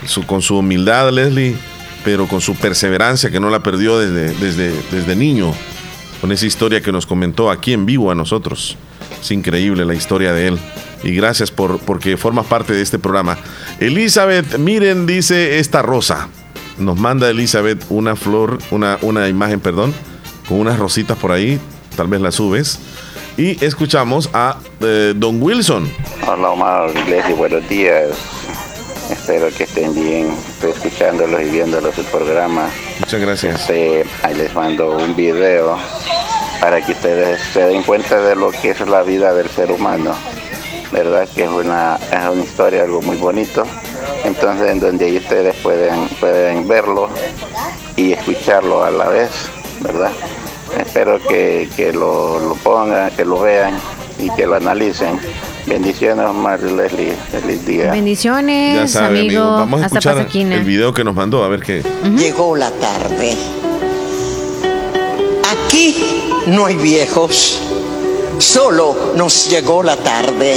[0.07, 1.57] Su- con su humildad, Leslie,
[2.05, 5.53] pero con su perseverancia que no la perdió desde, desde, desde niño,
[6.21, 8.77] con esa historia que nos comentó aquí en vivo a nosotros.
[9.21, 10.59] Es increíble la historia de él.
[11.03, 13.37] Y gracias por porque formas parte de este programa.
[13.81, 16.29] Elizabeth, miren, dice esta rosa.
[16.81, 19.93] Nos manda Elizabeth una flor, una, una imagen, perdón,
[20.49, 21.61] con unas rositas por ahí.
[21.95, 22.79] Tal vez la subes.
[23.37, 25.91] Y escuchamos a eh, Don Wilson.
[26.27, 28.17] Hola Omar, Leslie, buenos días.
[29.11, 30.31] Espero que estén bien.
[30.49, 32.71] Estoy escuchándolos y viéndolos el programa.
[32.99, 33.61] Muchas gracias.
[33.61, 35.77] Este, ahí les mando un video
[36.61, 40.15] para que ustedes se den cuenta de lo que es la vida del ser humano.
[40.93, 41.29] ¿Verdad?
[41.35, 43.65] Que es una, es una historia, algo muy bonito.
[44.25, 47.09] Entonces, en donde ahí ustedes pueden, pueden verlo
[47.97, 49.31] y escucharlo a la vez,
[49.81, 50.13] ¿verdad?
[50.79, 53.75] Espero que, que lo, lo pongan, que lo vean
[54.19, 55.19] y que lo analicen.
[55.67, 57.15] Bendiciones, Omar Leslie.
[57.31, 57.91] Feliz día.
[57.91, 59.43] Bendiciones, Ya sabe, amigo.
[59.43, 59.57] amigo.
[59.57, 60.57] Vamos a hasta escuchar Pasaquina.
[60.57, 61.83] el video que nos mandó, a ver qué.
[62.17, 63.37] Llegó la tarde.
[65.51, 65.97] Aquí
[66.47, 67.61] no hay viejos,
[68.39, 70.57] solo nos llegó la tarde.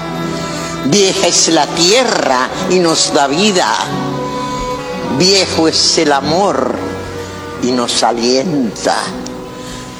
[0.85, 3.67] Vieja es la tierra y nos da vida.
[5.17, 6.75] viejo es el amor
[7.61, 8.95] y nos alienta.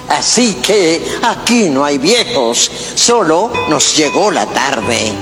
[0.10, 5.14] Así que aquí no hay viejos, solo nos llegó la tarde.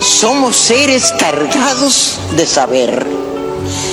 [0.00, 3.06] Somos seres cargados de saber,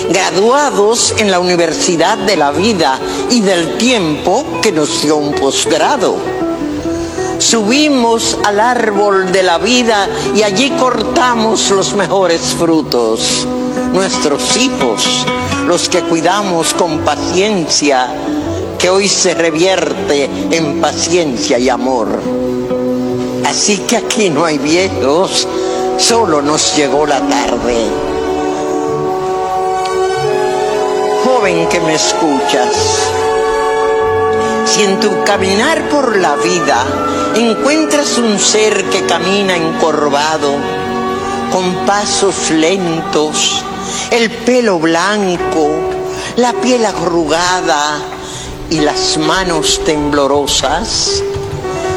[0.10, 3.00] graduados en la Universidad de la Vida
[3.30, 6.18] y del Tiempo que nos dio un posgrado.
[7.40, 13.48] Subimos al árbol de la vida y allí cortamos los mejores frutos.
[13.94, 15.26] Nuestros hijos,
[15.66, 18.14] los que cuidamos con paciencia,
[18.78, 22.20] que hoy se revierte en paciencia y amor.
[23.46, 25.48] Así que aquí no hay viejos,
[25.98, 27.88] solo nos llegó la tarde.
[31.24, 33.12] Joven que me escuchas,
[34.70, 36.86] si en tu caminar por la vida
[37.36, 40.56] encuentras un ser que camina encorvado,
[41.52, 43.64] con pasos lentos,
[44.12, 45.72] el pelo blanco,
[46.36, 48.00] la piel arrugada
[48.70, 51.24] y las manos temblorosas,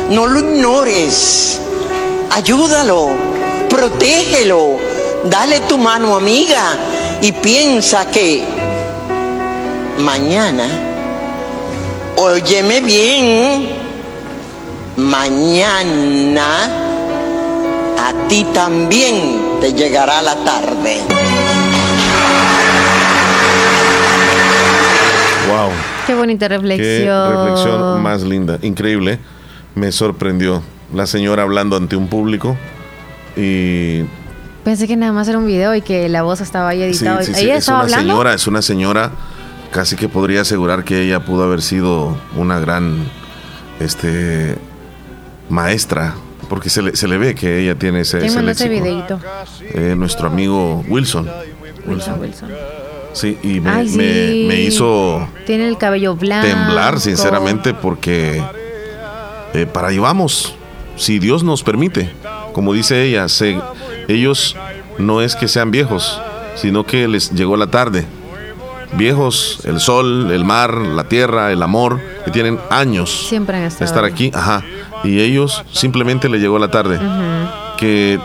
[0.09, 1.61] no lo ignores,
[2.31, 3.11] ayúdalo,
[3.69, 4.79] protégelo,
[5.25, 6.75] dale tu mano amiga
[7.21, 8.43] y piensa que
[9.99, 10.92] mañana,
[12.23, 13.69] óyeme bien,
[14.97, 16.67] mañana
[17.99, 20.99] a ti también te llegará la tarde.
[25.49, 25.71] Wow.
[26.07, 27.07] Qué bonita reflexión.
[27.07, 29.19] Qué reflexión más linda, increíble.
[29.75, 30.63] Me sorprendió
[30.95, 32.57] la señora hablando ante un público
[33.37, 34.03] y
[34.65, 37.25] Pensé que nada más era un video y que la voz estaba ahí sí, editada.
[37.25, 38.13] sí, sí, ¿Ella es estaba una hablando?
[38.13, 39.11] señora, es una señora
[39.73, 42.97] casi que podría asegurar que ella pudo haber sido una gran
[43.81, 44.57] este
[45.49, 46.15] maestra
[46.49, 49.19] porque se le, se le ve que ella tiene ese, ¿Quién ese ese videito?
[49.75, 51.29] Eh, nuestro amigo Wilson.
[51.87, 52.51] Wilson, Wilson.
[53.15, 54.45] Sí, y me, Ay, me- sí.
[54.49, 56.47] me hizo Tiene el cabello blanco.
[56.47, 58.43] temblar, sinceramente, porque
[59.55, 60.55] eh, para ahí vamos,
[60.97, 62.11] si Dios nos permite.
[62.53, 63.59] Como dice ella, se-
[64.09, 64.57] ellos
[64.99, 66.21] no es que sean viejos,
[66.57, 68.05] sino que les llegó la tarde.
[68.95, 73.85] Viejos, el sol, el mar, la tierra, el amor, que tienen años Siempre han de
[73.85, 74.63] estar aquí, ajá.
[75.03, 77.01] Y ellos simplemente les llegó la tarde.
[77.77, 78.21] Que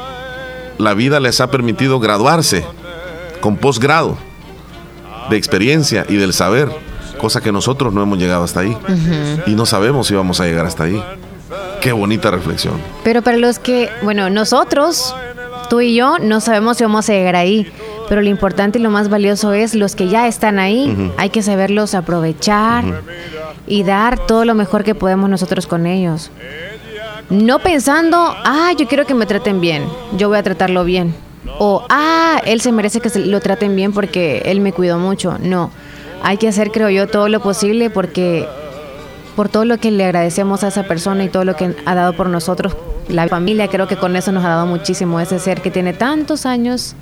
[0.78, 2.66] la vida les ha permitido graduarse
[3.40, 4.18] con posgrado
[5.30, 6.70] de experiencia y del saber,
[7.18, 8.78] cosa que nosotros no hemos llegado hasta ahí.
[9.46, 11.02] Y no sabemos si vamos a llegar hasta ahí.
[11.82, 12.82] Qué bonita reflexión.
[13.04, 15.16] Pero para los que, bueno, nosotros,
[15.70, 17.72] tú y yo, no sabemos si vamos a llegar ahí.
[18.10, 21.12] Pero lo importante y lo más valioso es los que ya están ahí.
[21.18, 22.84] Hay que saberlos aprovechar
[23.68, 26.32] y dar todo lo mejor que podemos nosotros con ellos.
[27.30, 29.84] No pensando, ah, yo quiero que me traten bien,
[30.18, 31.14] yo voy a tratarlo bien.
[31.60, 35.38] O, ah, él se merece que se lo traten bien porque él me cuidó mucho.
[35.42, 35.72] No,
[36.24, 38.48] hay que hacer, creo yo, todo lo posible porque
[39.38, 42.14] por todo lo que le agradecemos a esa persona y todo lo que ha dado
[42.14, 42.76] por nosotros.
[43.08, 45.20] La familia creo que con eso nos ha dado muchísimo.
[45.20, 46.96] Ese ser que tiene tantos años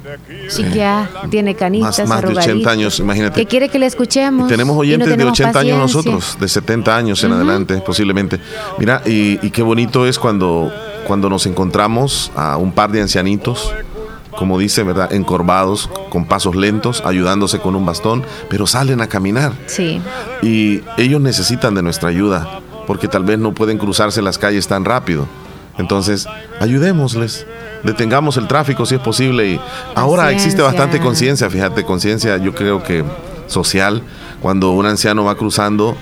[0.59, 3.39] y que ya tiene canitas, Más, más de 80 arrugaditas, años, imagínate.
[3.39, 4.47] Que quiere que le escuchemos.
[4.47, 7.77] Y tenemos y no oyentes de tenemos 80 años nosotros, de 70 años en adelante,
[7.77, 8.38] posiblemente.
[8.79, 10.69] Mira, y, y qué bonito es cuando,
[11.07, 13.73] cuando nos encontramos a un par de ancianitos,
[14.38, 15.13] como dice, ¿verdad?
[15.13, 19.53] Encorvados, con pasos lentos, ayudándose con un bastón, pero salen a caminar.
[19.67, 20.01] Sí.
[20.41, 24.86] Y ellos necesitan de nuestra ayuda, porque tal vez no pueden cruzarse las calles tan
[24.86, 25.27] rápido.
[25.77, 26.27] Entonces,
[26.59, 27.45] ayudémosles,
[27.83, 29.47] detengamos el tráfico si es posible.
[29.47, 29.59] Y
[29.93, 33.03] ahora existe bastante conciencia, fíjate, conciencia, yo creo que
[33.47, 34.01] social,
[34.45, 35.97] cuando un anciano va cruzando,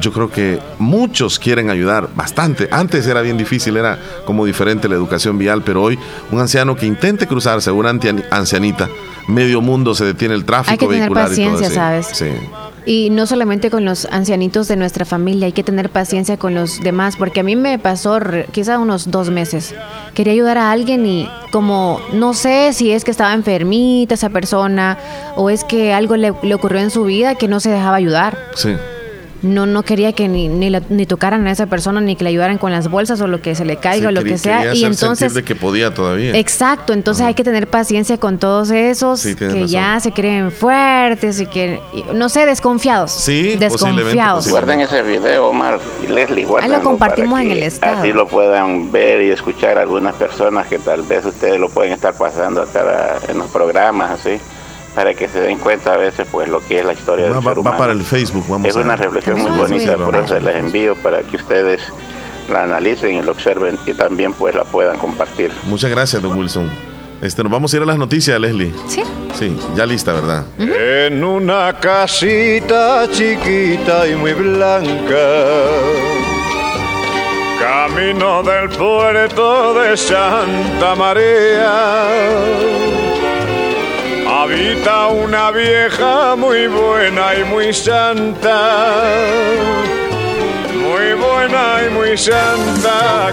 [0.00, 2.68] yo creo que muchos quieren ayudar, bastante.
[2.70, 5.98] Antes era bien difícil, era como diferente la educación vial, pero hoy
[6.30, 7.90] un anciano que intente cruzarse, una
[8.30, 8.88] ancianita,
[9.26, 11.74] medio mundo se detiene el tráfico Hay que tener vehicular y todo paciencia.
[11.74, 12.06] ¿sabes?
[12.12, 12.30] Sí.
[12.88, 16.80] Y no solamente con los ancianitos de nuestra familia, hay que tener paciencia con los
[16.80, 18.18] demás, porque a mí me pasó
[18.50, 19.74] quizá unos dos meses.
[20.14, 24.96] Quería ayudar a alguien y como no sé si es que estaba enfermita esa persona
[25.36, 28.38] o es que algo le, le ocurrió en su vida que no se dejaba ayudar.
[28.54, 28.70] Sí.
[29.40, 32.30] No, no quería que ni, ni, la- ni tocaran a esa persona, ni que le
[32.30, 34.74] ayudaran con las bolsas o lo que se le caiga o lo que sea.
[34.74, 36.36] Y entonces de que podía todavía.
[36.36, 39.66] Exacto, entonces hay que tener paciencia con todos esos Sí, que razón.
[39.68, 43.12] ya se creen fuertes y que, y- no sé, desconfiados.
[43.12, 44.48] Sí, desconfiados.
[44.48, 46.44] Guarden ese video, Omar y Leslie.
[46.44, 47.98] guárdenlo compartimos para en el estado.
[47.98, 52.14] Así lo puedan ver y escuchar algunas personas que tal vez ustedes lo pueden estar
[52.14, 54.38] pasando acá en los programas, así,
[54.94, 57.46] para que se den cuenta a veces, pues, lo que es la historia Va, del
[57.46, 60.28] va- ser va para el Facebook, vamos es a una reflexión muy bonita, por eso
[60.28, 61.80] se las envío para que ustedes
[62.50, 65.52] la analicen y lo observen y también, pues, la puedan compartir.
[65.64, 66.70] Muchas gracias, don Wilson.
[67.20, 68.72] Este, nos vamos a ir a las noticias, Leslie.
[68.86, 69.02] Sí.
[69.36, 70.44] Sí, ya lista, ¿verdad?
[70.58, 75.16] En una casita chiquita y muy blanca,
[77.60, 81.72] camino del puerto de Santa María,
[84.50, 88.78] habita una vieja muy buena y muy santa,
[90.72, 93.28] muy buena y muy santa.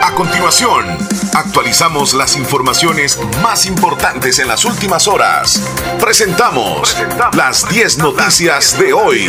[0.00, 0.96] A continuación,
[1.34, 5.60] actualizamos las informaciones más importantes en las últimas horas.
[6.00, 6.96] Presentamos
[7.34, 9.26] las 10 noticias de hoy.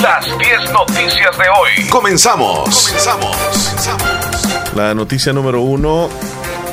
[0.00, 1.88] Las 10 noticias de hoy.
[1.90, 2.94] Comenzamos.
[4.74, 6.08] La noticia número uno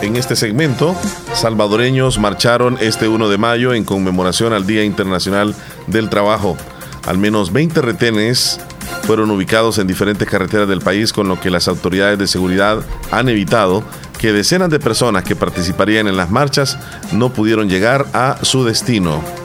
[0.04, 0.96] en este segmento,
[1.34, 5.56] salvadoreños marcharon este 1 de mayo en conmemoración al Día Internacional
[5.88, 6.58] del Trabajo.
[7.06, 8.60] Al menos 20 retenes
[9.04, 13.30] fueron ubicados en diferentes carreteras del país, con lo que las autoridades de seguridad han
[13.30, 13.84] evitado
[14.20, 16.78] que decenas de personas que participarían en las marchas
[17.14, 19.43] no pudieron llegar a su destino.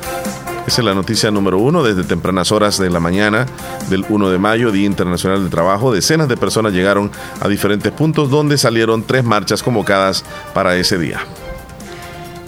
[0.69, 1.83] Esa es la noticia número uno.
[1.83, 3.47] Desde tempranas horas de la mañana
[3.89, 7.11] del 1 de mayo, Día Internacional del Trabajo, decenas de personas llegaron
[7.41, 11.21] a diferentes puntos donde salieron tres marchas convocadas para ese día.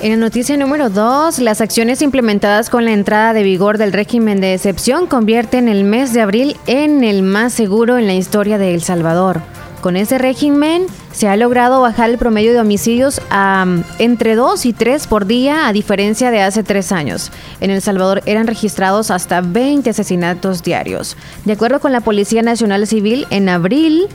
[0.02, 4.42] En la noticia número 2, las acciones implementadas con la entrada de vigor del régimen
[4.42, 8.74] de excepción convierten el mes de abril en el más seguro en la historia de
[8.74, 9.40] El Salvador.
[9.80, 14.66] Con ese régimen se ha logrado bajar el promedio de homicidios a mm, entre 2
[14.66, 17.32] y 3 por día, a diferencia de hace 3 años.
[17.60, 21.16] En El Salvador eran registrados hasta 20 asesinatos diarios.
[21.44, 24.06] De acuerdo con la Policía Nacional Civil, en abril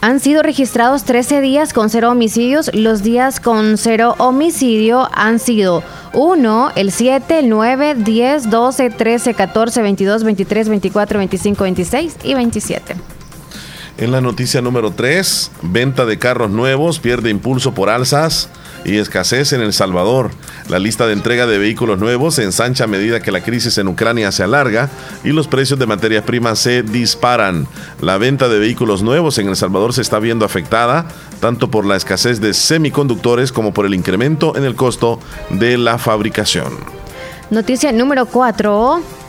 [0.00, 2.70] han sido registrados 13 días con cero homicidios.
[2.74, 5.82] Los días con cero homicidio han sido
[6.14, 12.34] 1, el 7, el 9, 10, 12, 13, 14, 22, 23, 24, 25, 26 y
[12.34, 13.19] 27.
[14.00, 18.48] En la noticia número 3, venta de carros nuevos pierde impulso por alzas
[18.82, 20.30] y escasez en El Salvador.
[20.70, 23.88] La lista de entrega de vehículos nuevos se ensancha a medida que la crisis en
[23.88, 24.88] Ucrania se alarga
[25.22, 27.66] y los precios de materias primas se disparan.
[28.00, 31.06] La venta de vehículos nuevos en El Salvador se está viendo afectada
[31.40, 35.20] tanto por la escasez de semiconductores como por el incremento en el costo
[35.50, 36.72] de la fabricación.
[37.50, 39.19] Noticia número 4.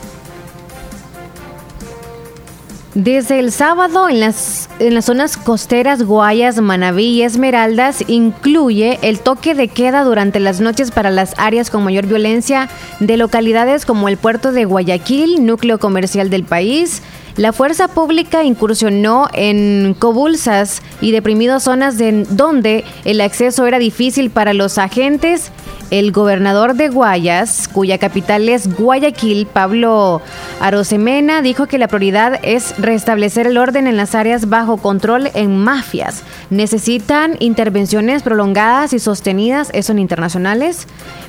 [2.94, 9.22] Desde el sábado en las, en las zonas costeras Guayas, Manabí y Esmeraldas incluye el
[9.22, 12.68] toque de queda durante las noches para las áreas con mayor violencia
[13.00, 17.02] de localidades como el puerto de Guayaquil, núcleo comercial del país.
[17.38, 24.32] La fuerza pública incursionó en Cobulsas y deprimido zonas de, donde el acceso era difícil
[24.32, 25.54] para los agentes
[25.92, 30.22] el gobernador de Guayas, cuya capital es Guayaquil, Pablo
[30.62, 35.58] Arosemena, dijo que la prioridad es restablecer el orden en las áreas bajo control en
[35.58, 36.24] mafias.
[36.50, 40.88] Necesitan intervenciones prolongadas y sostenidas, eso son internacionales,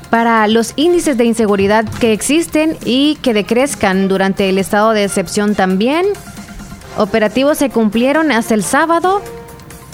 [0.08, 5.56] para los índices de inseguridad que existen y que decrezcan durante el estado de excepción
[5.56, 6.06] también.
[6.96, 9.22] Operativos se cumplieron hasta el sábado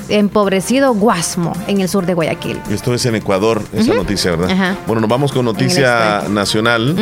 [0.09, 2.61] empobrecido Guasmo, en el sur de Guayaquil.
[2.71, 4.51] Esto es en Ecuador, esa noticia, ¿verdad?
[4.51, 4.77] Ajá.
[4.87, 6.95] Bueno, nos vamos con noticia el nacional,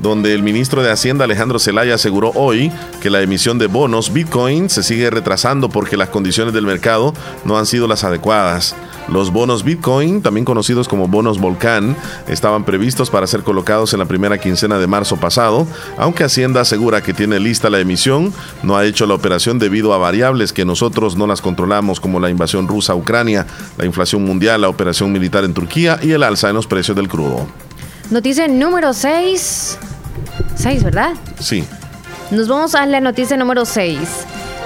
[0.00, 2.70] donde el ministro de Hacienda, Alejandro Zelaya, aseguró hoy
[3.00, 7.58] que la emisión de bonos Bitcoin se sigue retrasando porque las condiciones del mercado no
[7.58, 8.74] han sido las adecuadas.
[9.08, 11.96] Los bonos Bitcoin, también conocidos como bonos Volcán,
[12.28, 17.02] estaban previstos para ser colocados en la primera quincena de marzo pasado, aunque Hacienda asegura
[17.02, 21.16] que tiene lista la emisión, no ha hecho la operación debido a variables que nosotros
[21.16, 23.46] no las controlamos como la invasión rusa a Ucrania,
[23.78, 27.08] la inflación mundial, la operación militar en Turquía y el alza en los precios del
[27.08, 27.46] crudo.
[28.10, 29.78] Noticia número 6.
[30.58, 31.14] 6, ¿verdad?
[31.40, 31.64] Sí.
[32.30, 33.98] Nos vamos a la noticia número 6.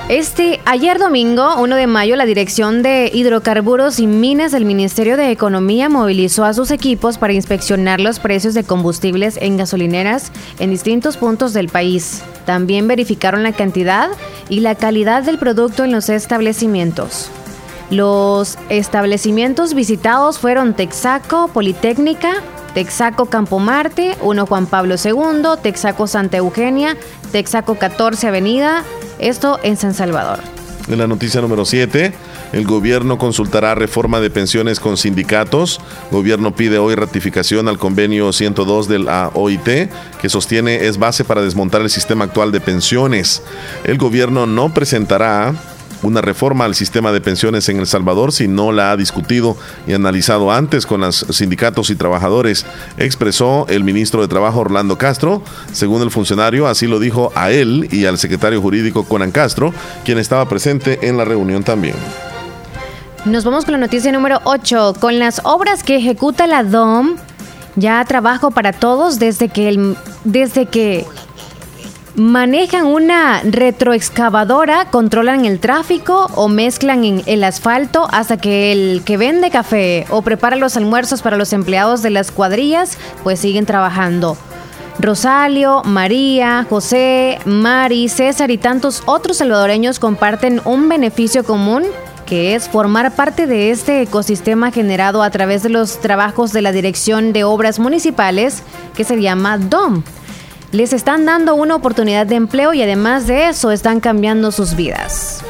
[0.09, 5.31] Este, ayer domingo, 1 de mayo, la Dirección de Hidrocarburos y Minas del Ministerio de
[5.31, 11.17] Economía movilizó a sus equipos para inspeccionar los precios de combustibles en gasolineras en distintos
[11.17, 12.23] puntos del país.
[12.45, 14.11] También verificaron la cantidad
[14.49, 17.31] y la calidad del producto en los establecimientos.
[17.91, 22.43] Los establecimientos visitados fueron Texaco, Politécnica,
[22.75, 26.97] Texaco Campo Marte, 1 Juan Pablo II, Texaco Santa Eugenia,
[27.31, 28.85] Texaco 14 Avenida,
[29.19, 30.39] esto en San Salvador.
[30.89, 32.13] En la noticia número 7,
[32.53, 35.81] el gobierno consultará reforma de pensiones con sindicatos.
[36.11, 41.83] Gobierno pide hoy ratificación al convenio 102 del OIT, que sostiene es base para desmontar
[41.83, 43.43] el sistema actual de pensiones.
[43.85, 45.55] El gobierno no presentará
[46.03, 49.93] una reforma al sistema de pensiones en El Salvador si no la ha discutido y
[49.93, 55.43] analizado antes con los sindicatos y trabajadores, expresó el ministro de Trabajo Orlando Castro.
[55.73, 59.73] Según el funcionario, así lo dijo a él y al secretario jurídico Conan Castro,
[60.05, 61.97] quien estaba presente en la reunión también.
[63.25, 64.95] Nos vamos con la noticia número 8.
[64.99, 67.17] Con las obras que ejecuta la DOM
[67.77, 71.07] Ya trabajo para todos desde que, el, desde que
[72.15, 79.17] manejan una retroexcavadora, controlan el tráfico o mezclan en el asfalto hasta que el que
[79.17, 84.37] vende café o prepara los almuerzos para los empleados de las cuadrillas, pues siguen trabajando.
[84.99, 91.85] Rosalio, María, José, Mari, César y tantos otros salvadoreños comparten un beneficio común
[92.27, 96.73] que es formar parte de este ecosistema generado a través de los trabajos de la
[96.73, 98.63] Dirección de Obras Municipales
[98.95, 100.03] que se llama DOM.
[100.73, 105.45] Les están dando una oportunidad de empleo y además de eso están cambiando sus vidas.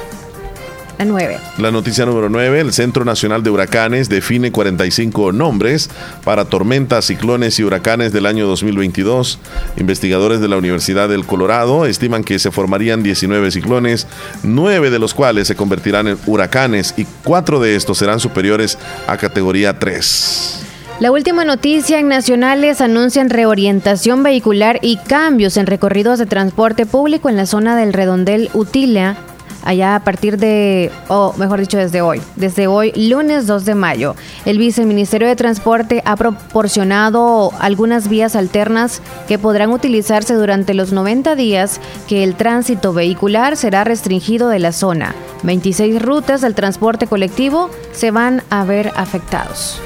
[0.98, 1.38] La 9.
[1.58, 5.90] La noticia número 9, el Centro Nacional de Huracanes define 45 nombres
[6.24, 9.38] para tormentas, ciclones y huracanes del año 2022.
[9.76, 14.08] Investigadores de la Universidad del Colorado estiman que se formarían 19 ciclones,
[14.42, 19.16] 9 de los cuales se convertirán en huracanes y 4 de estos serán superiores a
[19.16, 20.61] categoría 3.
[21.02, 27.28] La última noticia en nacionales anuncian reorientación vehicular y cambios en recorridos de transporte público
[27.28, 29.16] en la zona del redondel Utila
[29.64, 34.14] allá a partir de, o mejor dicho, desde hoy, desde hoy, lunes 2 de mayo.
[34.44, 41.34] El Viceministerio de Transporte ha proporcionado algunas vías alternas que podrán utilizarse durante los 90
[41.34, 45.16] días que el tránsito vehicular será restringido de la zona.
[45.42, 49.82] 26 rutas del transporte colectivo se van a ver afectados.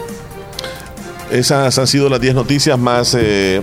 [1.31, 3.61] Esas han sido las 10 noticias más eh,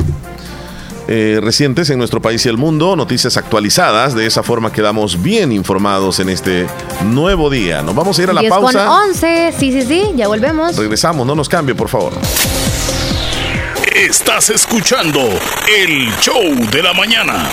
[1.08, 4.16] eh, recientes en nuestro país y el mundo, noticias actualizadas.
[4.16, 6.68] De esa forma quedamos bien informados en este
[7.06, 7.82] nuevo día.
[7.82, 8.86] Nos vamos a ir a la 10 pausa.
[8.86, 10.76] Con 11, sí, sí, sí, ya volvemos.
[10.76, 12.14] Regresamos, no nos cambie, por favor.
[13.96, 16.42] Estás escuchando el show
[16.72, 17.50] de la mañana.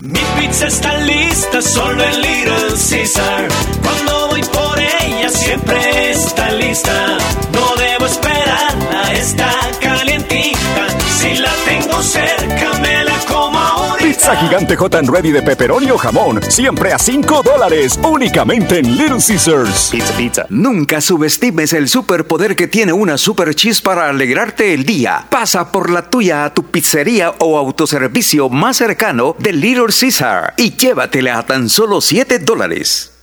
[0.00, 3.48] Mi pizza está lista, solo en Little Caesar.
[3.82, 4.67] Cuando voy por
[5.04, 7.18] ella, siempre está lista.
[7.52, 10.88] No debo esperarla, está calientita.
[11.18, 14.06] Si la tengo cerca, me la como ahorita.
[14.08, 18.96] Pizza gigante hot and ready de pepperoni o jamón, siempre a 5 dólares, únicamente en
[18.96, 19.88] Little Caesars.
[19.90, 20.46] Pizza, pizza.
[20.48, 25.26] Nunca subestimes el superpoder que tiene una super cheese para alegrarte el día.
[25.28, 30.76] Pasa por la tuya a tu pizzería o autoservicio más cercano de Little Caesar y
[30.76, 33.17] llévatela a tan solo 7 dólares.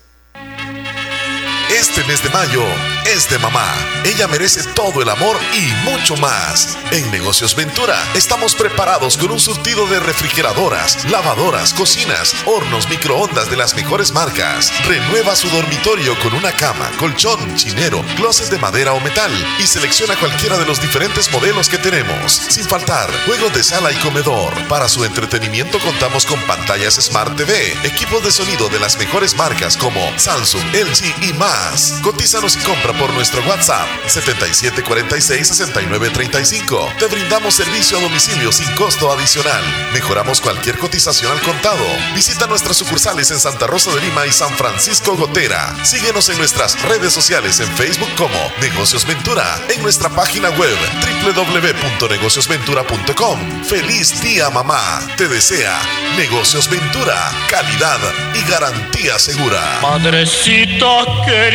[1.78, 2.63] Este mes de mayo
[3.05, 3.69] es de mamá.
[4.05, 6.78] Ella merece todo el amor y mucho más.
[6.91, 13.57] En Negocios Ventura estamos preparados con un surtido de refrigeradoras, lavadoras, cocinas, hornos, microondas de
[13.57, 14.71] las mejores marcas.
[14.88, 20.15] Renueva su dormitorio con una cama, colchón, chinero, closet de madera o metal y selecciona
[20.15, 22.32] cualquiera de los diferentes modelos que tenemos.
[22.32, 24.53] Sin faltar, juegos de sala y comedor.
[24.69, 29.76] Para su entretenimiento contamos con pantallas Smart TV, equipos de sonido de las mejores marcas
[29.76, 31.64] como Samsung, LG y más.
[32.01, 36.97] Cotízanos y compra por nuestro WhatsApp 7746-6935.
[36.97, 39.63] Te brindamos servicio a domicilio sin costo adicional.
[39.93, 41.84] Mejoramos cualquier cotización al contado.
[42.13, 45.76] Visita nuestras sucursales en Santa Rosa de Lima y San Francisco Gotera.
[45.84, 50.78] Síguenos en nuestras redes sociales en Facebook como Negocios Ventura, en nuestra página web
[51.24, 53.63] www.negociosventura.com.
[53.63, 55.01] Feliz día mamá.
[55.18, 55.82] Te desea
[56.16, 57.97] Negocios Ventura, calidad
[58.36, 59.80] y garantía segura.
[59.82, 61.55] Madrecita querida.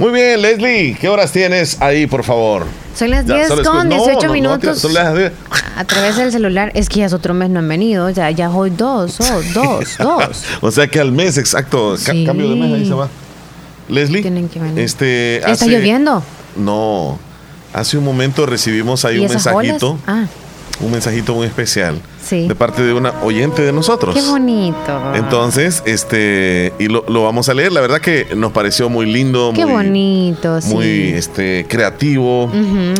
[0.00, 2.64] Muy bien, Leslie, ¿qué horas tienes ahí, por favor?
[2.96, 4.78] Son las Ya, 10 solo con escu- no, 18 no, no, minutos.
[4.78, 5.32] son las 10.
[5.76, 6.72] a través del celular.
[6.74, 8.08] Es que ya es otro mes no han venido.
[8.10, 10.44] Ya, ya hoy dos, oh, dos, dos.
[10.62, 11.96] O sea que al mes, exacto.
[11.96, 12.24] Sí.
[12.24, 13.08] cambio de mes, ahí se va.
[13.88, 14.24] Leslie,
[14.76, 15.36] este.
[15.36, 16.22] ¿Está hace- lloviendo?
[16.56, 17.18] No.
[17.72, 19.98] Hace un momento recibimos ahí ¿Y un mensajito.
[20.06, 20.24] Ah,
[20.80, 22.00] Un mensajito muy especial.
[22.22, 22.46] Sí.
[22.46, 24.14] De parte de una oyente de nosotros.
[24.14, 25.14] qué bonito.
[25.14, 27.72] Entonces, este, y lo, lo vamos a leer.
[27.72, 30.74] La verdad que nos pareció muy lindo, qué muy, bonito, sí.
[30.74, 32.50] muy este, creativo,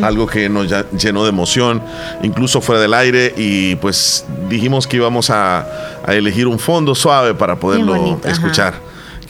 [0.02, 1.82] algo que nos llenó de emoción,
[2.22, 3.34] incluso fuera del aire.
[3.36, 5.66] Y pues dijimos que íbamos a,
[6.04, 8.74] a elegir un fondo suave para poderlo bonito, ajá.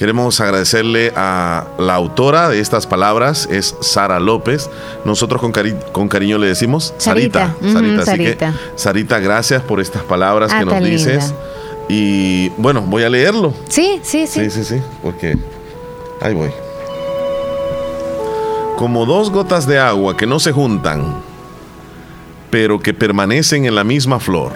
[0.00, 4.70] Queremos agradecerle a la autora de estas palabras, es Sara López.
[5.04, 7.54] Nosotros con, cari- con cariño le decimos Sarita.
[7.60, 7.66] Sarita.
[7.96, 8.48] Ujú, Sarita.
[8.48, 9.18] Así que, Sarita.
[9.18, 11.24] Gracias por estas palabras Ah, que nos dices.
[11.28, 11.36] linda.
[11.90, 13.52] Y bueno, voy a leerlo.
[13.68, 14.44] Sí, sí, sí.
[14.44, 15.36] Sí, sí, sí, porque
[16.22, 16.50] ahí voy.
[18.78, 21.16] Como dos gotas de agua que no se juntan,
[22.50, 24.52] pero que permanecen en la misma flor.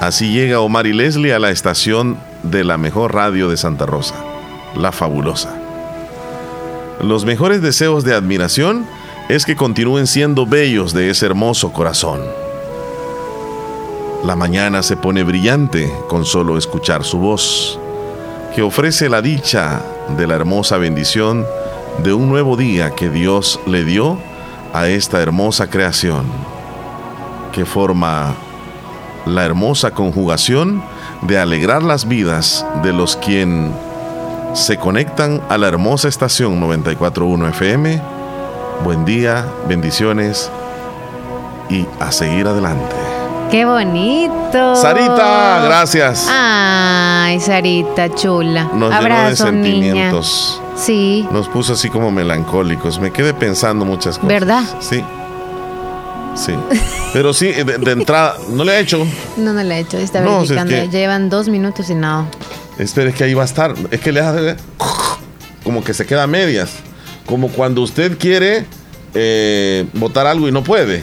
[0.00, 2.18] Así llega Omar y Leslie a la estación
[2.50, 4.14] de la mejor radio de Santa Rosa,
[4.74, 5.54] La Fabulosa.
[7.02, 8.86] Los mejores deseos de admiración
[9.28, 12.20] es que continúen siendo bellos de ese hermoso corazón.
[14.24, 17.78] La mañana se pone brillante con solo escuchar su voz.
[18.54, 19.82] que ofrece la dicha
[20.16, 21.46] de la hermosa bendición
[22.02, 24.18] de un nuevo día que Dios le dio
[24.72, 26.24] a esta hermosa creación,
[27.52, 28.34] que forma
[29.26, 30.82] la hermosa conjugación
[31.22, 33.72] de alegrar las vidas de los quien
[34.54, 38.00] se conectan a la hermosa estación 941 FM.
[38.84, 40.50] Buen día, bendiciones
[41.68, 42.94] y a seguir adelante.
[43.50, 44.76] ¡Qué bonito!
[44.76, 46.26] Sarita, gracias.
[46.30, 48.68] Ay, Sarita, chula.
[48.74, 49.82] Nos Abrazo, llenó de niña.
[49.86, 50.62] sentimientos.
[50.76, 53.00] Sí, Nos puso así como melancólicos.
[53.00, 54.28] Me quedé pensando muchas cosas.
[54.28, 54.62] ¿Verdad?
[54.80, 55.02] Sí.
[56.38, 56.54] Sí.
[57.12, 59.04] Pero sí, de, de entrada, no le he hecho.
[59.36, 59.98] no, no le he hecho.
[59.98, 60.90] Está No, es verificando.
[60.90, 62.26] que- Llevan dos minutos y nada.
[62.78, 63.74] Espera, es que ahí va a estar.
[63.90, 64.56] Es que le hace
[65.64, 66.70] como que se queda a medias.
[67.26, 68.66] Como cuando usted quiere
[69.14, 71.02] eh, botar algo y no puede.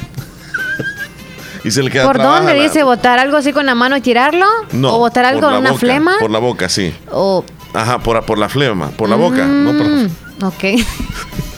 [1.66, 4.02] y se le queda ¿Por dónde la- dice botar algo así con la mano y
[4.02, 4.46] tirarlo?
[4.72, 6.16] No, ¿O botar algo con una boca, flema?
[6.20, 6.94] Por la boca, sí.
[7.12, 7.44] O.
[7.74, 9.46] Ajá, por, por la flema, por la boca.
[9.46, 10.10] No por- Mm,
[10.44, 10.64] ok.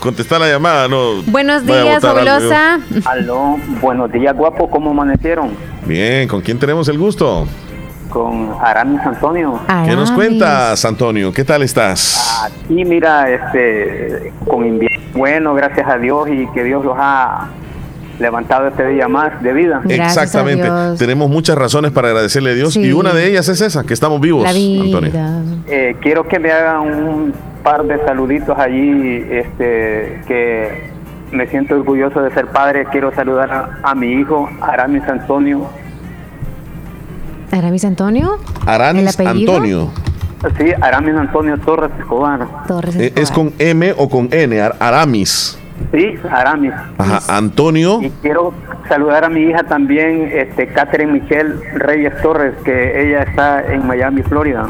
[0.00, 1.22] contestar la llamada, no.
[1.26, 2.80] Buenos días, fabulosa.
[3.04, 4.68] Aló, buenos días, guapo.
[4.70, 5.50] ¿Cómo amanecieron?
[5.86, 7.46] Bien, ¿con quién tenemos el gusto?
[8.08, 9.60] Con Aramis Antonio.
[9.86, 11.32] ¿Qué nos cuentas, Antonio?
[11.32, 12.42] ¿Qué tal estás?
[12.44, 17.48] Aquí, mira, este, con invierno bueno, gracias a Dios y que Dios los ha
[18.18, 19.82] levantado este día más de vida.
[19.88, 20.68] Exactamente.
[20.98, 24.20] Tenemos muchas razones para agradecerle a Dios y una de ellas es esa, que estamos
[24.20, 25.10] vivos, Antonio.
[25.66, 30.90] Eh, quiero que me hagan un par de saluditos allí, este, que
[31.32, 32.86] me siento orgulloso de ser padre.
[32.90, 35.66] Quiero saludar a, a mi hijo, Aramis Antonio.
[37.52, 38.38] ¿Aramis Antonio?
[38.66, 39.52] Aramis ¿El apellido?
[39.56, 39.90] Antonio.
[40.56, 42.46] Sí, Aramis Antonio Torres Escobar.
[42.66, 44.60] Torres Eh, ¿Es con M o con N?
[44.60, 45.58] Ar- Aramis.
[45.92, 46.72] Sí, Aramis.
[46.98, 48.00] Ajá, Antonio.
[48.02, 48.52] Y quiero
[48.88, 54.22] saludar a mi hija también, este, Catherine Michelle Reyes Torres, que ella está en Miami,
[54.22, 54.66] Florida.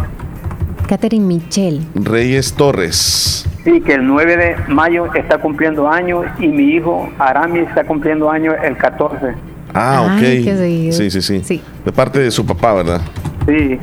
[0.90, 1.82] Catherine Michel.
[1.94, 3.46] Reyes Torres.
[3.62, 8.28] Sí, que el 9 de mayo está cumpliendo años y mi hijo Aramis está cumpliendo
[8.28, 9.34] años el 14.
[9.72, 10.24] Ah, ok.
[10.24, 10.92] Ay, qué seguido.
[10.92, 11.62] Sí, sí, sí, Sí.
[11.84, 13.00] De parte de su papá, ¿verdad?
[13.46, 13.78] Sí.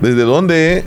[0.00, 0.84] ¿Desde dónde, Eh,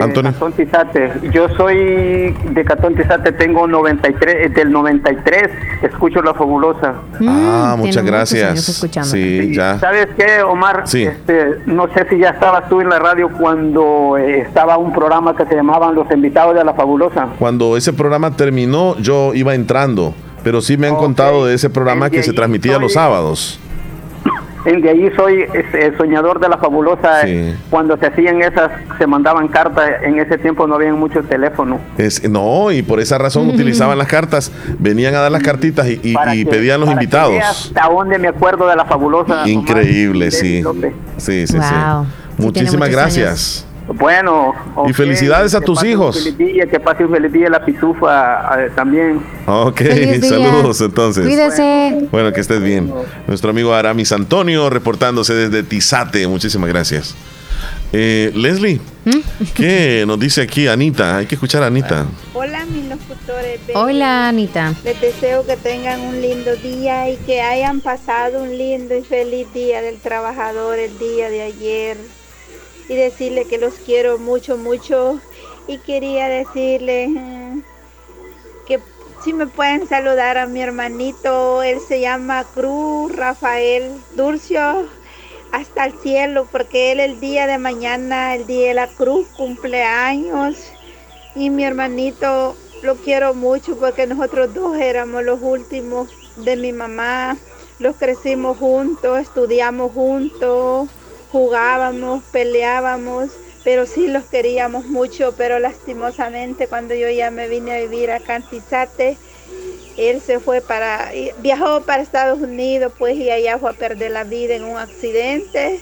[0.00, 0.32] Antonio?
[0.32, 1.12] Catón Tizate.
[1.32, 5.50] Yo soy de Catón Tizate, tengo 93, eh, del 93,
[5.82, 6.94] escucho La Fabulosa.
[7.26, 8.86] ah, muchas gracias.
[9.02, 9.78] Sí, ya.
[9.78, 10.82] ¿Sabes qué, Omar?
[10.86, 11.04] Sí.
[11.04, 15.36] Este, no sé si ya estabas tú en la radio cuando eh, estaba un programa
[15.36, 17.28] que se llamaban Los Invitados de La Fabulosa.
[17.38, 22.10] Cuando ese programa terminó, yo iba entrando, pero sí me han contado de ese programa
[22.10, 23.58] que se transmitía los sábados.
[24.64, 25.44] De ahí soy
[25.74, 27.22] el soñador de La Fabulosa.
[27.26, 27.54] Sí.
[27.68, 29.90] Cuando se hacían esas, se mandaban cartas.
[30.02, 31.80] En ese tiempo no había mucho teléfono.
[31.98, 36.00] Es, no, y por esa razón utilizaban las cartas, venían a dar las cartitas y,
[36.02, 37.32] y- y que- pedían los para que invitados.
[37.32, 39.48] veas Hasta dónde me acuerdo de La Fabulosa.
[39.48, 40.62] Increíble, sí.
[40.62, 40.92] López.
[41.16, 41.64] Sí, sí, Wow.
[41.66, 41.74] sí.
[42.36, 43.66] Sí, Muchísimas gracias.
[43.86, 44.54] Bueno.
[44.88, 46.36] Y felicidades a que tus hijos.
[46.36, 49.20] día, que pase un feliz día la pitufa eh, también.
[49.46, 49.80] Ok,
[50.22, 51.24] saludos entonces.
[51.24, 52.08] Cuídese.
[52.10, 52.92] Bueno, que estés bien.
[53.26, 56.26] Nuestro amigo Aramis Antonio reportándose desde Tizate.
[56.26, 57.14] Muchísimas gracias.
[57.92, 59.44] Eh, Leslie, ¿Mm?
[59.54, 61.18] ¿qué nos dice aquí Anita?
[61.18, 62.06] Hay que escuchar a Anita.
[62.32, 63.60] Hola mis locutores.
[63.74, 64.72] Hola, Anita.
[64.82, 69.52] Les deseo que tengan un lindo día y que hayan pasado un lindo y feliz
[69.52, 71.98] día del trabajador el día de ayer.
[72.88, 75.20] Y decirle que los quiero mucho, mucho.
[75.66, 77.62] Y quería decirle mm,
[78.66, 78.80] que
[79.22, 84.88] si me pueden saludar a mi hermanito, él se llama Cruz Rafael Dulcio
[85.52, 90.56] hasta el cielo porque él el día de mañana, el día de la cruz, cumpleaños.
[91.34, 97.36] Y mi hermanito lo quiero mucho porque nosotros dos éramos los últimos de mi mamá.
[97.78, 100.88] Los crecimos juntos, estudiamos juntos,
[101.32, 103.30] jugábamos, peleábamos,
[103.64, 105.34] pero sí los queríamos mucho.
[105.36, 109.16] Pero lastimosamente cuando yo ya me vine a vivir acá en Tizate,
[109.96, 114.24] él se fue para, viajó para Estados Unidos, pues, y allá fue a perder la
[114.24, 115.80] vida en un accidente.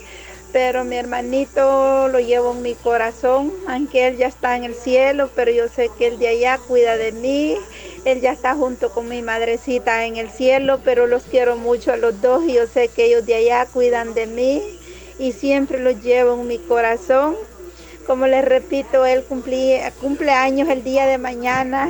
[0.53, 5.31] Pero mi hermanito lo llevo en mi corazón, aunque él ya está en el cielo,
[5.37, 7.57] pero yo sé que él de allá cuida de mí.
[8.05, 11.97] Él ya está junto con mi madrecita en el cielo, pero los quiero mucho a
[11.97, 14.80] los dos y yo sé que ellos de allá cuidan de mí
[15.21, 17.37] y siempre los llevo en mi corazón.
[18.07, 21.89] Como les repito, él cumple años el día de mañana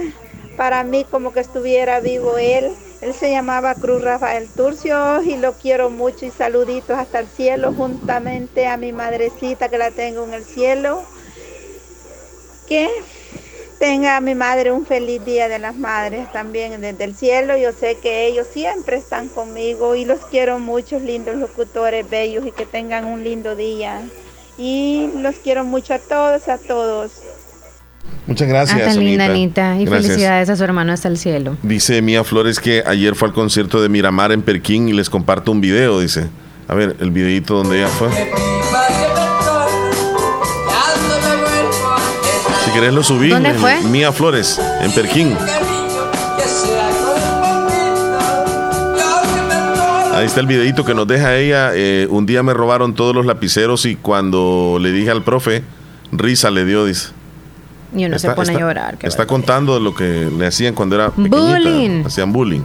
[0.57, 2.71] para mí como que estuviera vivo él.
[3.01, 7.73] Él se llamaba Cruz Rafael Turcio y lo quiero mucho y saluditos hasta el cielo
[7.73, 11.03] juntamente a mi madrecita que la tengo en el cielo.
[12.69, 12.91] Que
[13.81, 17.57] tenga a mi madre un feliz día de las madres también desde el cielo.
[17.57, 22.53] Yo sé que ellos siempre están conmigo y los quiero mucho, lindos locutores bellos y
[22.53, 24.03] que tengan un lindo día.
[24.59, 27.11] Y los quiero mucho a todos, a todos.
[28.27, 28.81] Muchas gracias.
[28.83, 29.73] Ah, tan linda, Anita.
[29.73, 29.83] Anita.
[29.83, 30.07] Y Gracias.
[30.13, 31.57] felicidades a su hermano hasta el cielo.
[31.63, 35.53] Dice Mía Flores que ayer fue al concierto de Miramar en Perquín y les comparto
[35.53, 36.29] un video, dice.
[36.69, 38.09] A ver, el videito donde ella fue.
[42.81, 43.29] Querés lo subí.
[43.29, 43.81] ¿Dónde en fue?
[43.83, 45.37] Mía Flores, en Perquín.
[50.15, 51.71] Ahí está el videito que nos deja ella.
[51.75, 55.63] Eh, un día me robaron todos los lapiceros y cuando le dije al profe,
[56.13, 57.09] risa le dio, dice.
[57.95, 58.99] Y uno Está- se pone está- a llorar.
[59.03, 61.37] Está contando lo que le hacían cuando era pequeñita.
[61.39, 62.05] Bullying.
[62.07, 62.63] Hacían bullying.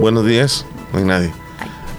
[0.00, 0.64] Buenos días.
[0.92, 1.32] No hay nadie.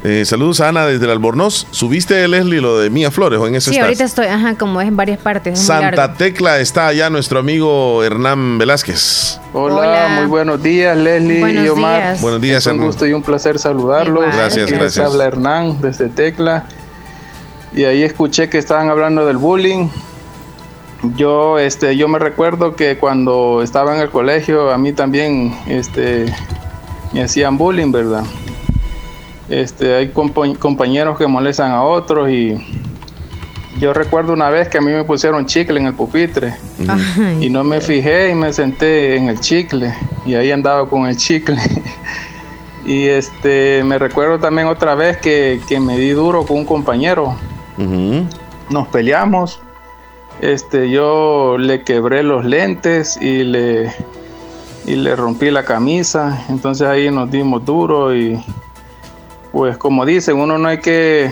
[0.09, 1.67] Eh, saludos a Ana desde el Albornoz.
[1.71, 3.83] ¿Subiste, Leslie, lo de Mía Flores o en eso Sí, estás?
[3.87, 5.53] ahorita estoy, ajá, como es en varias partes.
[5.55, 6.15] Es muy Santa largo.
[6.17, 9.41] Tecla está allá nuestro amigo Hernán Velázquez.
[9.51, 10.07] Hola, Hola.
[10.19, 12.01] muy buenos días, Leslie Buenos y Omar.
[12.01, 12.21] días.
[12.21, 12.87] Buenos días, Es un Hernán.
[12.87, 14.23] gusto y un placer saludarlos.
[14.23, 14.37] Igual.
[14.37, 15.05] Gracias, Aquí les gracias.
[15.05, 16.63] habla Hernán desde Tecla.
[17.75, 19.89] Y ahí escuché que estaban hablando del bullying.
[21.17, 26.33] Yo, este, yo me recuerdo que cuando estaba en el colegio, a mí también, este,
[27.11, 28.23] me hacían bullying, ¿verdad?
[29.49, 32.55] Este, hay compa- compañeros que molestan a otros y
[33.79, 36.53] yo recuerdo una vez que a mí me pusieron chicle en el pupitre
[37.39, 39.93] y no me fijé y me senté en el chicle
[40.25, 41.57] y ahí andaba con el chicle.
[42.85, 47.35] y este, me recuerdo también otra vez que, que me di duro con un compañero.
[48.69, 49.59] Nos peleamos.
[50.41, 53.91] Este, yo le quebré los lentes y le
[54.85, 56.43] y le rompí la camisa.
[56.49, 58.39] Entonces ahí nos dimos duro y
[59.51, 61.31] pues como dicen, uno no hay que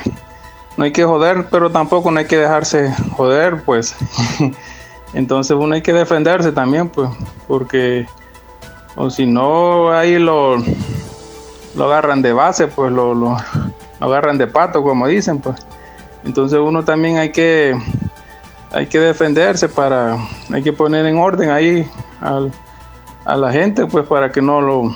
[0.78, 3.96] no hay que joder, pero tampoco no hay que dejarse joder, pues.
[5.14, 7.10] Entonces uno hay que defenderse también, pues,
[7.48, 8.06] porque
[8.96, 10.58] o si no ahí lo
[11.76, 13.38] lo agarran de base, pues lo, lo,
[14.00, 15.66] agarran de pato, como dicen, pues.
[16.24, 17.78] Entonces uno también hay que
[18.72, 20.18] hay que defenderse para
[20.52, 21.90] hay que poner en orden ahí
[22.22, 24.94] a la gente, pues, para que no lo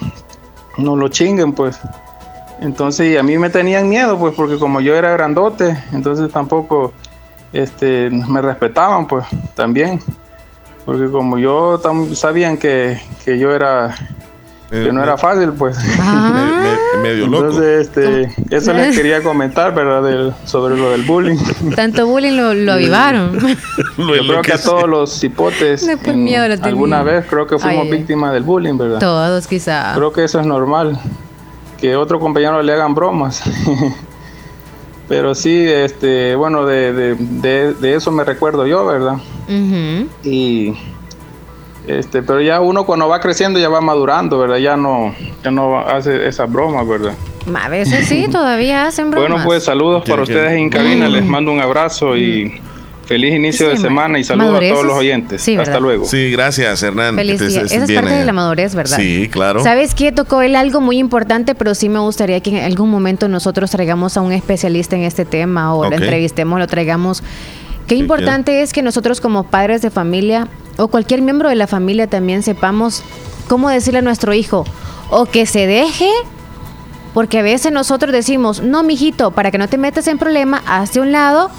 [0.78, 1.80] no lo chinguen, pues.
[2.62, 6.94] Entonces, y a mí me tenían miedo, pues, porque como yo era grandote, entonces tampoco
[7.54, 9.26] este, me respetaban, pues,
[9.56, 10.00] también.
[10.86, 13.96] Porque como yo tam- sabían que, que yo era,
[14.70, 15.78] que no era fácil, pues.
[15.98, 17.46] Me- medio loco.
[17.46, 20.04] Entonces, este, eso les quería comentar, ¿verdad?
[20.04, 21.38] Del- sobre lo del bullying.
[21.76, 23.40] Tanto bullying lo, lo avivaron.
[23.98, 27.86] Yo creo que a todos los hipotes, en- miedo lo alguna vez creo que fuimos
[27.86, 27.92] ay.
[27.92, 29.00] víctimas del bullying, ¿verdad?
[29.00, 29.94] Todos quizá.
[29.96, 31.00] Creo que eso es normal,
[31.80, 33.42] que otro compañero le hagan bromas.
[35.08, 39.16] Pero sí, este, bueno, de, de, de, de eso me recuerdo yo, ¿verdad?
[40.24, 40.76] Y
[41.88, 44.58] este, pero ya uno cuando va creciendo ya va madurando, ¿verdad?
[44.58, 47.14] Ya no, ya no hace esas bromas, ¿verdad?
[47.60, 49.30] A veces sí, todavía hacen bromas.
[49.32, 52.62] Bueno, pues saludos para ¿Qué- ustedes en cabina, les mando un abrazo y
[53.10, 55.42] feliz inicio de semana y saludos a todos los es- oyentes.
[55.42, 56.06] sí, Hasta luego.
[56.06, 57.16] Sí, gracias, Hernán.
[57.18, 57.66] que te- Felicidad.
[57.66, 58.98] es- Esa es viene- parte de la madurez, ¿verdad?
[58.98, 59.64] Sí, claro.
[59.64, 60.12] ¿Sabes qué?
[60.12, 64.16] Tocó él algo muy importante, pero sí me gustaría que en algún momento nosotros traigamos
[64.16, 65.90] a un especialista en este tema o Ok.
[65.90, 67.22] lo entrevistemos, lo traigamos.
[67.88, 71.66] Qué Sí, importante es que nosotros como padres de familia o cualquier miembro de la
[71.68, 73.04] familia también sepamos
[73.48, 74.64] cómo decirle a nuestro hijo
[75.10, 76.08] o que se deje,
[77.16, 81.00] porque a veces nosotros decimos, no, mijito, para que no te metas en problema, hazte
[81.02, 81.50] un lado,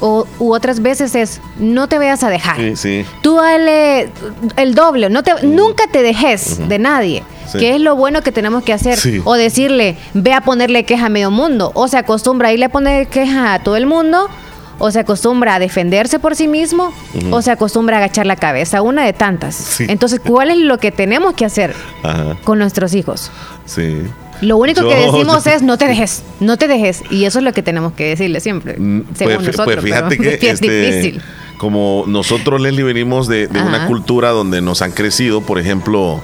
[0.00, 3.04] o u otras veces es, no te vayas a dejar Sí, sí.
[3.22, 4.08] tú dale
[4.56, 7.22] el doble, no te, nunca te dejes de nadie.
[7.50, 7.58] Sí.
[7.58, 8.98] Que es lo bueno que tenemos que hacer.
[9.24, 11.70] O decirle, ve a ponerle queja a medio mundo.
[11.74, 14.28] O se acostumbra a irle a poner queja a todo el mundo.
[14.78, 16.92] O se acostumbra a defenderse por sí mismo.
[17.30, 18.82] O se acostumbra a agachar la cabeza.
[18.82, 19.54] Una de tantas.
[19.54, 19.86] Sí.
[19.88, 23.30] Entonces, ¿cuál es lo que tenemos que hacer Ajá, con nuestros hijos?
[23.66, 24.02] sí.
[24.40, 27.02] Lo único que Yo- decimos es no te dejes, no te dejes.
[27.08, 28.74] Y eso es lo que tenemos que decirle siempre.
[28.74, 29.64] según Pues, fi- nosotros.
[29.64, 31.22] pues fíjate pero que es este, difícil.
[31.56, 36.20] como nosotros, Leslie, venimos de, de una cultura donde nos han crecido, por ejemplo,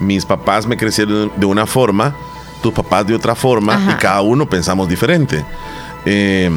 [0.00, 2.16] mis papás me crecieron de una forma,
[2.64, 3.92] tus papás de otra forma, Ajá.
[3.92, 5.42] y cada uno pensamos diferente.
[6.04, 6.50] Eh,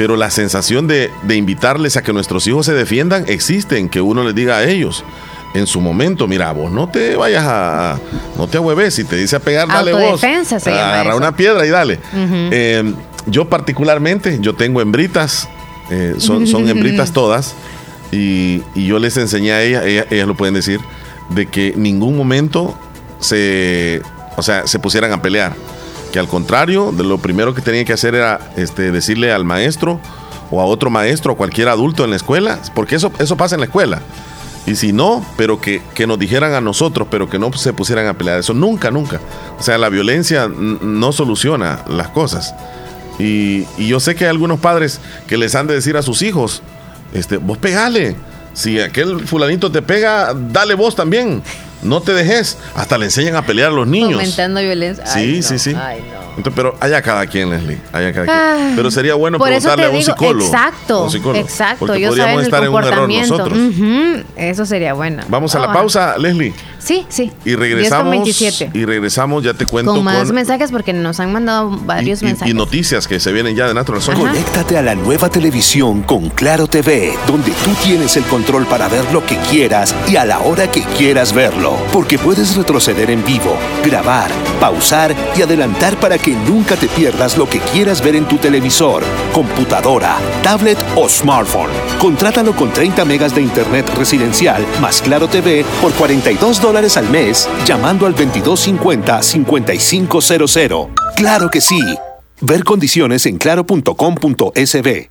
[0.00, 4.24] pero la sensación de, de invitarles a que nuestros hijos se defiendan existen, que uno
[4.24, 5.04] les diga a ellos.
[5.52, 7.98] En su momento, mira, vos no te vayas a.
[8.38, 8.94] No te ahueves.
[8.94, 10.18] Si te dice a pegar, dale vos.
[10.18, 10.26] Se
[10.70, 11.18] llama Agarra eso.
[11.18, 12.00] una piedra y dale.
[12.14, 12.94] Eh,
[13.26, 15.50] yo particularmente, yo tengo hembritas,
[15.90, 17.54] eh, son, son hembritas todas,
[18.10, 20.80] y, y yo les enseñé a ellas, ellas, ellas lo pueden decir,
[21.28, 22.74] de que ningún momento
[23.18, 24.00] se,
[24.38, 25.52] o sea, se pusieran a pelear.
[26.12, 30.00] Que al contrario, de lo primero que tenían que hacer era este, decirle al maestro
[30.50, 33.60] o a otro maestro o cualquier adulto en la escuela, porque eso, eso pasa en
[33.60, 34.02] la escuela.
[34.66, 38.06] Y si no, pero que, que nos dijeran a nosotros, pero que no se pusieran
[38.06, 38.40] a pelear.
[38.40, 39.20] Eso nunca, nunca.
[39.58, 42.54] O sea, la violencia no soluciona las cosas.
[43.18, 46.22] Y, y yo sé que hay algunos padres que les han de decir a sus
[46.22, 46.62] hijos,
[47.12, 48.16] este, vos pegale.
[48.52, 51.42] Si aquel fulanito te pega, dale vos también.
[51.82, 52.58] No te dejes.
[52.74, 54.12] Hasta le enseñan a pelear a los niños.
[54.12, 55.06] Fomentando violencia.
[55.06, 55.76] Sí, Ay, no, sí, sí.
[56.36, 57.78] Entonces, pero allá cada quien, Leslie.
[57.92, 58.60] Allá cada Ay.
[58.62, 58.76] quien.
[58.76, 60.46] Pero sería bueno Por eso preguntarle te a un digo, psicólogo.
[60.46, 61.76] exacto, un psicólogo, exacto.
[61.86, 63.58] Porque Ellos podríamos estar en un error nosotros.
[64.36, 65.22] Eso sería bueno.
[65.28, 66.52] Vamos a la Ah, pausa, Leslie.
[66.78, 67.30] Sí, sí.
[67.44, 68.10] Y 10 con regresamos.
[68.10, 68.70] 27.
[68.72, 72.24] Y regresamos, ya te cuento Con más con mensajes porque nos han mandado varios y-
[72.24, 72.54] y, mensajes.
[72.54, 74.00] noticias que se vienen ya de Natural.
[74.14, 79.04] Conéctate a la nueva televisión con Claro TV, donde tú tienes el control para ver
[79.12, 81.76] lo que quieras y a la hora que quieras verlo.
[81.92, 87.46] Porque puedes retroceder en vivo, grabar, pausar y adelantar para que nunca te pierdas lo
[87.48, 91.70] que quieras ver en tu televisor, computadora, tablet o smartphone.
[91.98, 97.48] Contrátalo con 30 megas de internet residencial más Claro TV por 42 dólares al mes,
[97.66, 100.88] llamando al 2250-5500.
[101.16, 101.80] ¡Claro que sí!
[102.40, 105.10] Ver condiciones en claro.com.sb.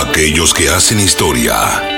[0.00, 1.97] Aquellos que hacen historia,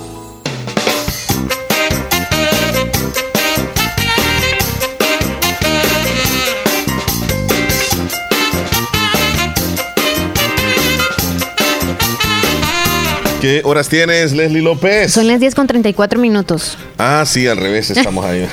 [13.41, 15.11] ¿Qué horas tienes, Leslie López?
[15.11, 16.77] Son las 10 con 34 minutos.
[16.99, 18.47] Ah, sí, al revés estamos ahí.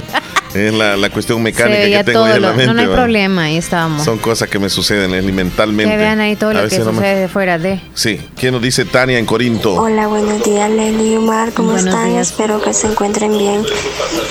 [0.54, 2.24] es la, la cuestión mecánica que tengo todo.
[2.26, 2.66] ahí en la mente.
[2.66, 2.94] no, no hay ¿va?
[2.94, 4.04] problema, ahí estábamos.
[4.04, 5.90] Son cosas que me suceden, Leslie, mentalmente.
[5.92, 7.80] que vean ahí todo A lo que sucede fuera de.
[7.94, 9.74] Sí, ¿qué nos dice Tania en Corinto?
[9.74, 12.10] Hola, buenos días, Leslie y Omar, ¿cómo Buenos están?
[12.10, 12.30] días.
[12.30, 13.62] Espero que se encuentren bien.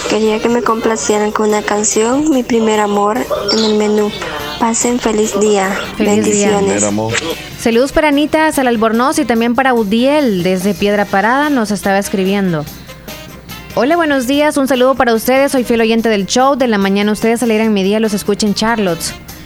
[0.10, 3.18] Quería que me complacieran con una canción, Mi primer amor,
[3.52, 4.12] en el menú.
[4.60, 5.70] Pasen feliz día.
[5.98, 6.52] Feliz día.
[6.58, 6.86] Bendiciones.
[7.60, 12.66] Saludos para Anita Salalbornoz y también para Udiel desde Piedra Parada nos estaba escribiendo.
[13.76, 14.56] Hola, buenos días.
[14.58, 15.52] Un saludo para ustedes.
[15.52, 16.56] Soy fiel oyente del show.
[16.56, 18.00] De la mañana ustedes alegran mi día.
[18.00, 19.02] Los escuchen Charlotte.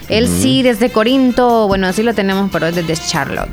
[0.09, 3.49] Él sí, desde Corinto, bueno, así lo tenemos, pero es desde Charlotte.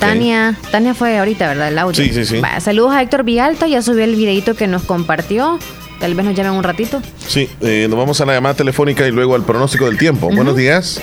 [0.00, 1.68] Tania, Tania fue ahorita, ¿verdad?
[1.68, 2.02] El audio.
[2.02, 2.40] Sí, sí, sí.
[2.40, 5.58] Va, saludos a Héctor Villalta, ya subió el videito que nos compartió.
[6.00, 7.00] Tal vez nos llamen un ratito.
[7.26, 10.28] Sí, eh, nos vamos a la llamada telefónica y luego al pronóstico del tiempo.
[10.34, 11.00] Buenos días.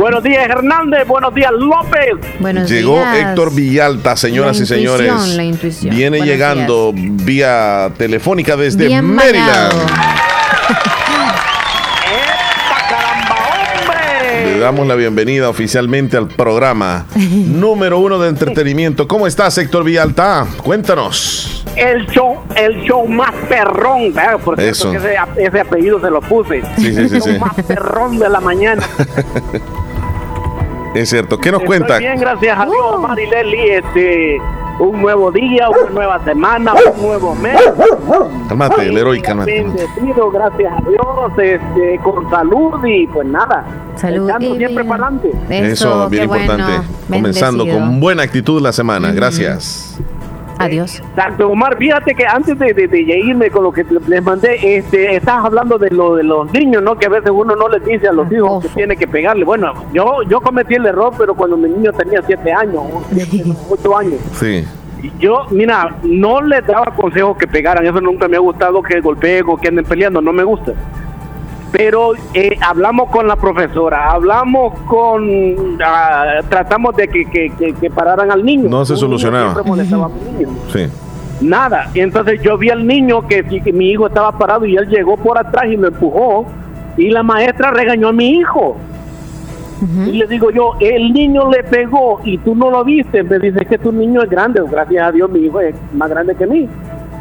[0.00, 1.06] Buenos días, Hernández.
[1.06, 2.14] Buenos días, López.
[2.38, 3.18] Buenos Llegó días.
[3.18, 5.06] Héctor Villalta, señoras La y señores.
[5.08, 5.94] intuición, la intuición.
[5.94, 9.74] Viene Buenos llegando vía telefónica desde Bien Maryland.
[14.42, 19.06] Le damos la bienvenida oficialmente al programa número uno de entretenimiento.
[19.06, 20.46] ¿Cómo estás, Héctor Villalta?
[20.62, 21.62] Cuéntanos.
[21.76, 24.38] El show, el show más perrón, ¿verdad?
[24.38, 24.90] por cierto Eso.
[24.92, 26.62] que ese, ese apellido se lo puse.
[26.78, 27.38] Sí, sí, sí, el show sí.
[27.38, 28.82] más perrón de la mañana.
[30.94, 31.38] Es cierto.
[31.38, 31.98] ¿Qué nos Estoy cuenta?
[31.98, 33.70] bien, gracias a Dios, Marileli.
[33.70, 34.38] Este,
[34.80, 37.60] un nuevo día, una nueva semana, un nuevo mes.
[38.48, 39.62] Cálmate, el héroe, cálmate.
[39.62, 43.64] Bendecido, gracias a Dios, este, con salud y pues nada.
[43.96, 45.32] Salud y siempre para adelante.
[45.50, 46.88] Eso, bien importante.
[47.08, 49.12] Comenzando con buena actitud la semana.
[49.12, 49.98] Gracias.
[50.60, 50.98] Adiós.
[51.10, 55.16] Exacto, Omar, fíjate que antes de, de- de irme con lo que les mandé, este,
[55.16, 56.96] estás hablando de lo de los niños, ¿no?
[56.96, 59.44] Que a veces uno no les dice a los hijos que tiene que pegarle.
[59.44, 63.42] Bueno, yo yo cometí el error, pero cuando mi niño tenía siete años, o siete,
[63.70, 64.64] ocho años, Sí.
[65.18, 67.86] yo, mira, no les daba consejos que pegaran.
[67.86, 70.72] Eso nunca me ha gustado que golpeen o que anden peleando, no me gusta.
[71.72, 77.90] Pero eh, hablamos con la profesora, hablamos con, ah, tratamos de que, que, que- que
[77.90, 78.68] pararan al niño.
[78.68, 79.52] No se solucionaba.
[79.52, 80.48] siempre molestaba a mi niño.
[80.72, 80.86] Sí.
[81.40, 81.88] Nada.
[81.94, 83.42] Y entonces yo vi al niño que,
[83.72, 86.44] mi hijo estaba parado y él llegó por atrás y me empujó.
[86.96, 88.76] Y la maestra regañó a mi hijo.
[90.06, 93.22] Y le digo yo, el niño le pegó y tú no lo viste.
[93.22, 94.60] Me dice "Es que tu niño es grande.
[94.70, 96.68] Gracias a Dios mi hijo es más grande que mí.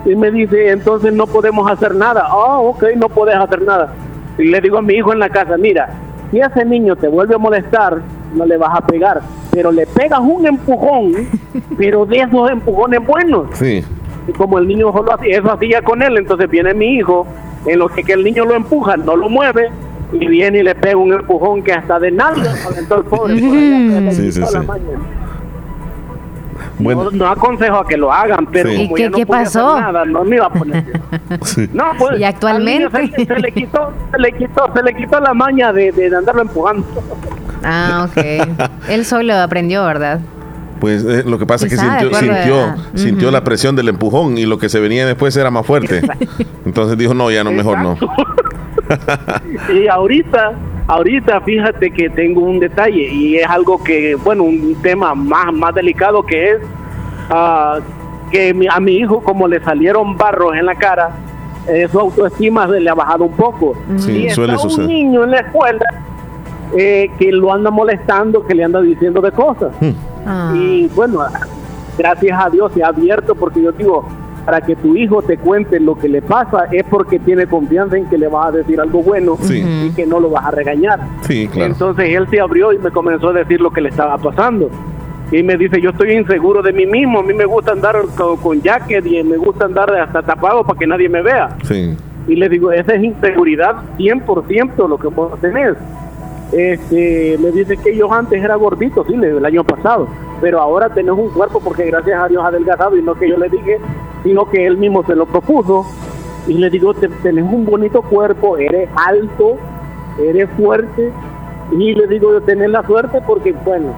[0.06, 2.26] Y me dice, entonces no podemos hacer nada.
[2.30, 3.94] Ah, ok, no puedes hacer nada.
[4.40, 5.90] Y le digo a mi hijo en la casa, mira,
[6.32, 8.02] si ese niño te vuelve a molestar,
[8.34, 9.22] no le vas a pegar.
[9.52, 11.11] Pero le pegas un empujón,
[11.78, 13.48] pero de esos empujones buenos.
[13.53, 13.84] Sí.
[14.28, 17.28] Y como el niño solo hacía, eso hacía con él, entonces viene mi hijo,
[17.66, 19.70] en lo que, que el niño lo empuja, no lo mueve,
[20.14, 24.11] y viene y le pega un empujón que hasta de nalga, entonces pobre, por allá,
[24.11, 24.41] Sí, sí.
[26.80, 27.06] Bueno.
[27.06, 28.78] No, no aconsejo a que lo hagan, pero Sí.
[28.86, 29.80] como ¿Y ya qué- no qué pasó?
[29.80, 30.86] nada, no me iba a poner.
[31.74, 33.12] No, pues, Y actualmente.
[33.16, 36.42] Se, se le quitó, se le quitó, se le quitó la maña de, de andarlo
[36.42, 36.86] empujando.
[37.64, 38.24] Ah, ok.
[38.90, 40.20] Él solo aprendió, ¿verdad?
[40.80, 44.58] Pues eh, lo que pasa es que sintió, sintió, la presión del empujón y lo
[44.58, 46.02] que se venía después era más fuerte.
[46.66, 47.98] Entonces dijo, no, ya no, mejor no.
[49.74, 50.54] Y ahorita,
[50.90, 55.74] ahorita fíjate que tengo un detalle y es algo que, bueno, un tema más, más
[55.76, 56.57] delicado que es
[57.30, 57.78] ah,
[58.32, 61.11] que mi- a mi hijo como le salieron barros en la cara,
[61.68, 63.76] eh, su autoestima se le ha bajado un poco.
[63.98, 64.88] Sí, y suele está suceder.
[64.88, 65.86] un niño en la escuela
[66.78, 69.72] eh, que lo anda molestando, que le anda diciendo de cosas.
[70.26, 70.52] Ah.
[70.56, 71.20] Y bueno,
[71.98, 74.06] gracias a Dios se ha abierto porque yo digo,
[74.50, 78.10] para que tu hijo te cuente lo que le pasa es porque tiene confianza en
[78.10, 79.62] que le vas a decir algo bueno Sí.
[79.64, 81.00] y que no lo vas a regañar.
[81.22, 81.72] Sí, claro.
[81.72, 84.72] Entonces él se abrió y me comenzó a decir lo que le estaba pasando.
[85.32, 88.38] Y me dice, yo estoy inseguro de mí mismo, a mí me gusta andar con,
[88.38, 91.50] con jacket y me gusta andar hasta tapado para que nadie me vea.
[91.66, 91.96] Sí.
[92.28, 95.76] Y le digo, esa es inseguridad 100% lo que vos tenés.
[96.52, 100.08] Este, me dice que yo antes era gordito, sí, el año pasado,
[100.42, 103.50] pero ahora tenés un cuerpo porque gracias a Dios adelgazado y no que yo le
[103.50, 103.78] dije,
[104.24, 105.86] sino que él mismo se lo propuso.
[106.48, 109.58] Y le digo, "Te- tenés un bonito cuerpo, eres alto,
[110.22, 111.12] eres fuerte.
[111.72, 113.94] Y le digo, yo tenés la suerte porque, bueno,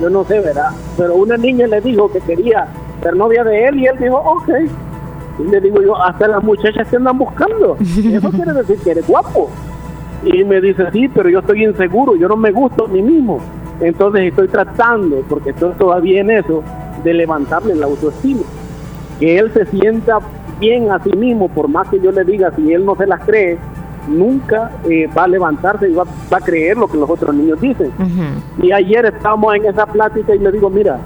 [0.00, 0.70] yo no sé, ¿verdad?
[0.98, 2.66] Pero una niña le dijo que quería
[3.02, 4.48] ser novia de él y él dijo, ok.
[5.38, 7.76] Y le digo yo, hasta las muchachas te andan buscando.
[7.80, 9.48] Eso quiere decir que eres guapo.
[10.22, 13.38] Y me dice, sí, pero yo estoy inseguro, yo no me gusto a mí mismo.
[13.80, 16.62] Entonces estoy tratando, porque estoy todavía en eso,
[17.02, 18.40] de levantarle la autoestima.
[19.18, 20.18] Que él se sienta
[20.58, 23.20] bien a sí mismo, por más que yo le diga, si él no se las
[23.20, 23.58] cree,
[24.08, 27.60] nunca eh, va a levantarse y va, va a creer lo que los otros niños
[27.60, 27.90] dicen.
[28.62, 30.98] Y ayer estábamos en esa plática y le digo, mira,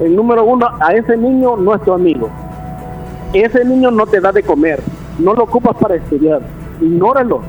[0.00, 2.28] el número uno, a ese niño no es tu amigo.
[3.32, 4.80] Ese niño no te da de comer,
[5.18, 6.40] no lo ocupas para estudiar,
[6.80, 7.42] ignóralo.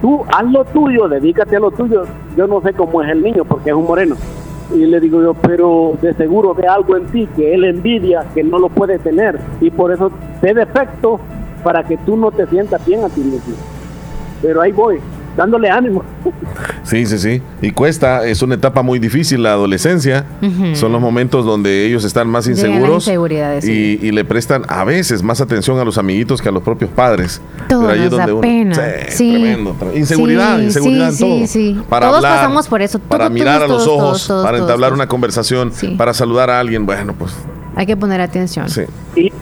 [0.00, 2.02] Tú haz lo tuyo, dedícate a lo tuyo.
[2.36, 4.16] Yo no sé cómo es el niño porque es un moreno.
[4.74, 8.42] Y le digo yo, pero de seguro ve algo en ti que él envidia, que
[8.42, 9.38] no lo puede tener.
[9.60, 10.10] Y por eso
[10.40, 11.20] te defecto
[11.62, 13.54] para que tú no te sientas bien a ti mismo.
[14.40, 14.98] Pero ahí voy.
[15.36, 16.02] Dándole ánimo.
[16.84, 17.42] Sí, sí, sí.
[17.60, 20.24] Y cuesta, es una etapa muy difícil la adolescencia.
[20.74, 23.98] Son los momentos donde ellos están más inseguros inseguridades, sí.
[24.02, 26.90] y, y le prestan a veces más atención a los amiguitos que a los propios
[26.90, 27.40] padres.
[27.68, 28.74] Todo Pero ahí es nos da donde uno- pena.
[29.08, 29.30] Sí, Sí.
[29.32, 31.38] tremendo, tre- Inseguridad, Sí, inseguridad sí, en todo.
[31.40, 31.80] sí, sí.
[31.88, 32.98] Para Todos hablar, pasamos por eso.
[32.98, 34.98] Para Todos, mirar a los todos, ojos, todos, para entablar todos.
[34.98, 36.84] una conversación, para saludar a alguien.
[36.86, 37.32] Bueno, pues
[37.76, 38.68] Hay que poner atención.
[38.68, 38.82] sí.
[39.16, 39.32] Y,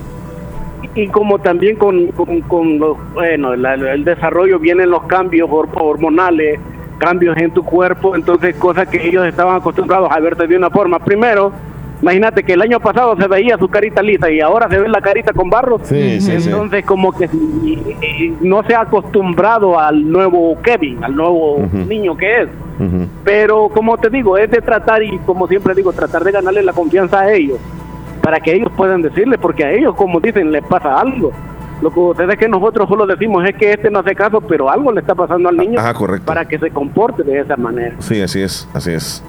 [0.95, 5.69] y como también con, con, con los- bueno, la- el desarrollo vienen los cambios hor-
[5.75, 6.59] hormonales,
[6.99, 10.99] cambios en tu cuerpo, entonces cosas que ellos estaban acostumbrados a verte de una forma.
[10.99, 11.53] Primero,
[12.03, 15.01] imagínate que el año pasado se veía su carita lisa y ahora se ve la
[15.01, 15.79] carita con barro.
[15.83, 16.49] Sí, sí, sí.
[16.51, 17.29] entonces como que
[18.41, 21.59] no se ha acostumbrado al nuevo Kevin, al nuevo
[21.89, 22.49] niño que es.
[23.25, 26.73] Pero como te digo, es de tratar y como siempre digo, tratar de ganarle la
[26.73, 27.59] confianza a ellos
[28.31, 31.33] para que ellos puedan decirle, porque a ellos, como dicen, les pasa algo.
[31.83, 34.93] Lo que ustedes que nosotros solo decimos es que este no hace caso, pero algo
[34.93, 36.27] le está pasando al niño Ajá, correcto.
[36.27, 37.97] para que se comporte de esa manera.
[37.99, 39.25] Sí, así es, así es.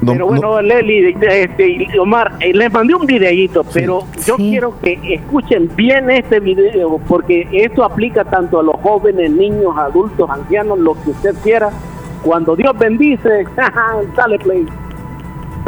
[0.00, 4.78] No- pero bueno, Leli, este, y Omar, eh, les mandé un videíto, pero yo quiero
[4.80, 10.78] que escuchen bien este video, porque esto aplica tanto a los jóvenes, niños, adultos, ancianos,
[10.78, 11.70] lo que usted quiera.
[12.22, 13.44] Cuando Dios bendice,
[14.16, 14.64] dale play.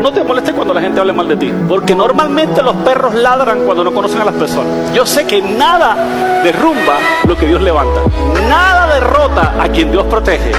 [0.00, 3.64] No te molestes cuando la gente hable mal de ti, porque normalmente los perros ladran
[3.64, 4.94] cuando no conocen a las personas.
[4.94, 5.96] Yo sé que nada
[6.44, 8.02] derrumba lo que Dios levanta,
[8.48, 10.52] nada derrota a quien Dios protege.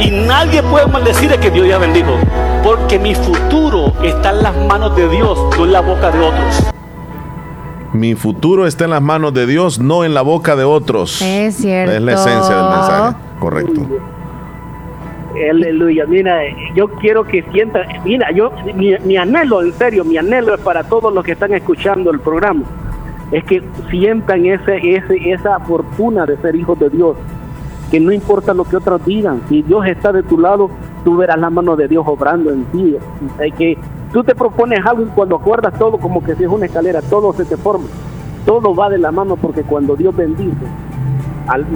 [0.00, 2.16] Y nadie puede maldecir a que Dios ya bendijo,
[2.64, 6.64] porque mi futuro está en las manos de Dios, no en la boca de otros.
[7.92, 11.22] Mi futuro está en las manos de Dios, no en la boca de otros.
[11.22, 11.92] Es cierto.
[11.92, 13.16] Es la esencia del mensaje.
[13.38, 13.86] Correcto.
[15.50, 16.40] Aleluya, mira,
[16.74, 20.84] yo quiero que sientan, mira, yo, mi, mi anhelo, en serio, mi anhelo es para
[20.84, 22.62] todos los que están escuchando el programa,
[23.30, 27.16] es que sientan ese, ese, esa fortuna de ser hijos de Dios,
[27.90, 30.70] que no importa lo que otros digan, si Dios está de tu lado,
[31.02, 32.96] tú verás la mano de Dios obrando en ti,
[33.40, 33.78] Es que
[34.12, 37.32] tú te propones algo y cuando acuerdas todo como que si es una escalera, todo
[37.32, 37.86] se te forma,
[38.44, 40.66] todo va de la mano porque cuando Dios bendice,
[41.48, 41.66] al-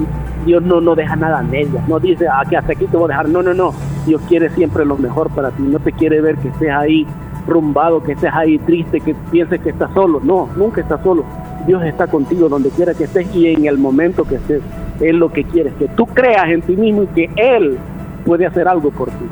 [0.45, 3.05] Dios no, no deja nada a medias, no dice "Ah, que hasta aquí te voy
[3.05, 3.73] a dejar, no, no, no,
[4.05, 7.05] Dios quiere siempre lo mejor para ti, no te quiere ver que estés ahí
[7.47, 11.23] rumbado, que estés ahí triste, que pienses que estás solo, no, nunca estás solo,
[11.65, 14.61] Dios está contigo donde quiera que estés y en el momento que estés,
[15.01, 17.77] Él lo que quiere es que tú creas en ti mismo y que Él
[18.25, 19.25] puede hacer algo por ti.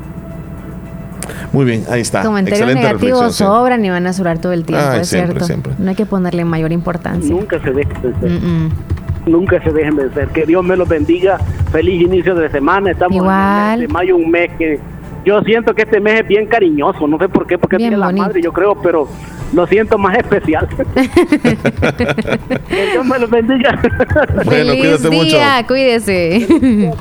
[1.51, 2.21] Muy bien, ahí está.
[2.23, 3.43] Comentarios negativos sí.
[3.43, 5.45] sobran y van a sobrar todo el tiempo, Ay, es siempre, cierto.
[5.45, 5.73] siempre.
[5.79, 7.33] No hay que ponerle mayor importancia.
[7.33, 8.31] Nunca se dejen vencer.
[9.25, 10.27] Nunca se dejen vencer.
[10.29, 11.37] Que Dios me los bendiga.
[11.71, 12.91] Feliz inicio de semana.
[12.91, 14.79] Estamos en el mes de mayo, un mes que
[15.25, 17.07] yo siento que este mes es bien cariñoso.
[17.07, 19.07] No sé por qué, porque tiene la madre, yo creo, pero
[19.55, 20.67] lo siento más especial.
[22.67, 23.81] que Dios me los bendiga.
[24.43, 25.37] Bueno, Feliz cuídate mucho.
[25.37, 26.47] día, cuídese.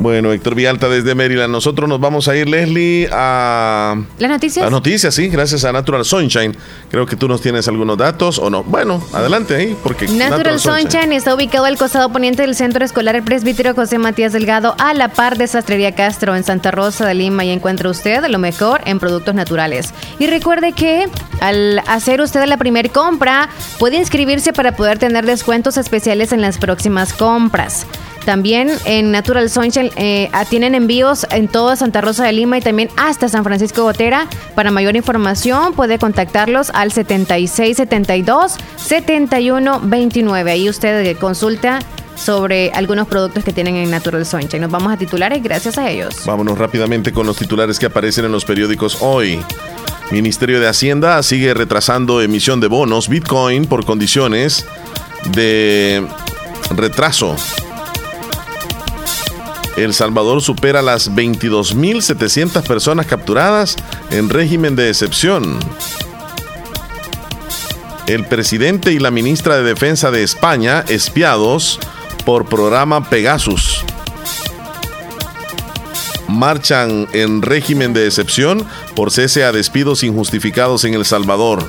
[0.00, 1.52] Bueno, Héctor Villalta desde Maryland.
[1.52, 3.96] Nosotros nos vamos a ir, Leslie, a...
[4.18, 4.62] Las noticias.
[4.64, 6.56] Las noticias, sí, gracias a Natural Sunshine.
[6.90, 8.64] Creo que tú nos tienes algunos datos o no.
[8.64, 13.22] Bueno, adelante ahí, porque Natural Sunshine está ubicado al costado poniente del Centro Escolar El
[13.22, 17.44] Presbítero José Matías Delgado, a la par de Sastrería Castro en Santa Rosa de Lima
[17.44, 19.94] y encuentra usted lo mejor en productos naturales.
[20.18, 21.08] Y recuerde que
[21.40, 23.48] al hacer usted la primera compra,
[23.78, 27.86] puede inscribirse para poder tener descuentos especiales en las próximas compras.
[28.24, 32.90] También en Natural Sunshine eh, tienen envíos en toda Santa Rosa de Lima y también
[32.98, 34.26] hasta San Francisco Gotera.
[34.54, 40.50] Para mayor información puede contactarlos al 7672 7129.
[40.50, 41.78] Ahí usted eh, consulta
[42.16, 44.60] sobre algunos productos que tienen en Natural Sunshine.
[44.60, 46.26] Nos vamos a titulares gracias a ellos.
[46.26, 49.40] Vámonos rápidamente con los titulares que aparecen en los periódicos hoy.
[50.10, 54.64] Ministerio de Hacienda sigue retrasando emisión de bonos Bitcoin por condiciones
[55.32, 56.06] de
[56.74, 57.36] retraso.
[59.76, 63.76] El Salvador supera las 22.700 personas capturadas
[64.10, 65.58] en régimen de excepción.
[68.06, 71.78] El presidente y la ministra de Defensa de España espiados
[72.24, 73.77] por programa Pegasus
[76.28, 81.66] marchan en régimen de excepción por cese a despidos injustificados en El Salvador.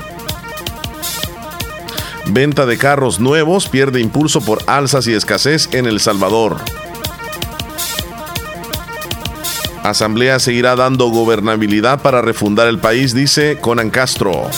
[2.27, 6.57] Venta de carros nuevos pierde impulso por alzas y escasez en El Salvador.
[9.83, 14.49] Asamblea seguirá dando gobernabilidad para refundar el país, dice Conan Castro.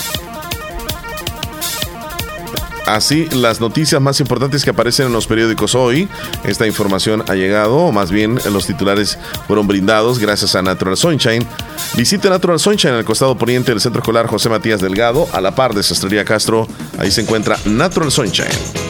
[2.92, 6.10] Así, las noticias más importantes que aparecen en los periódicos hoy,
[6.44, 11.48] esta información ha llegado, o más bien los titulares fueron brindados gracias a Natural Sunshine.
[11.96, 15.56] Visite Natural Sunshine en el costado poniente del Centro Escolar José Matías Delgado, a la
[15.56, 16.68] par de Sastrería Castro.
[16.98, 18.50] Ahí se encuentra Natural Sunshine.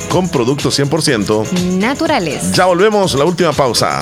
[0.10, 1.52] con productos 100%.
[1.78, 2.54] Naturales.
[2.54, 4.02] Ya volvemos, la última pausa.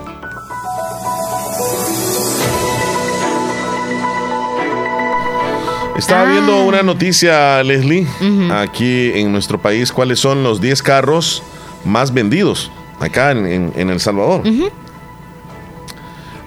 [6.01, 6.31] Estaba Ah.
[6.31, 8.07] viendo una noticia, Leslie,
[8.51, 11.43] aquí en nuestro país, cuáles son los 10 carros
[11.85, 14.41] más vendidos acá en, en- en El Salvador.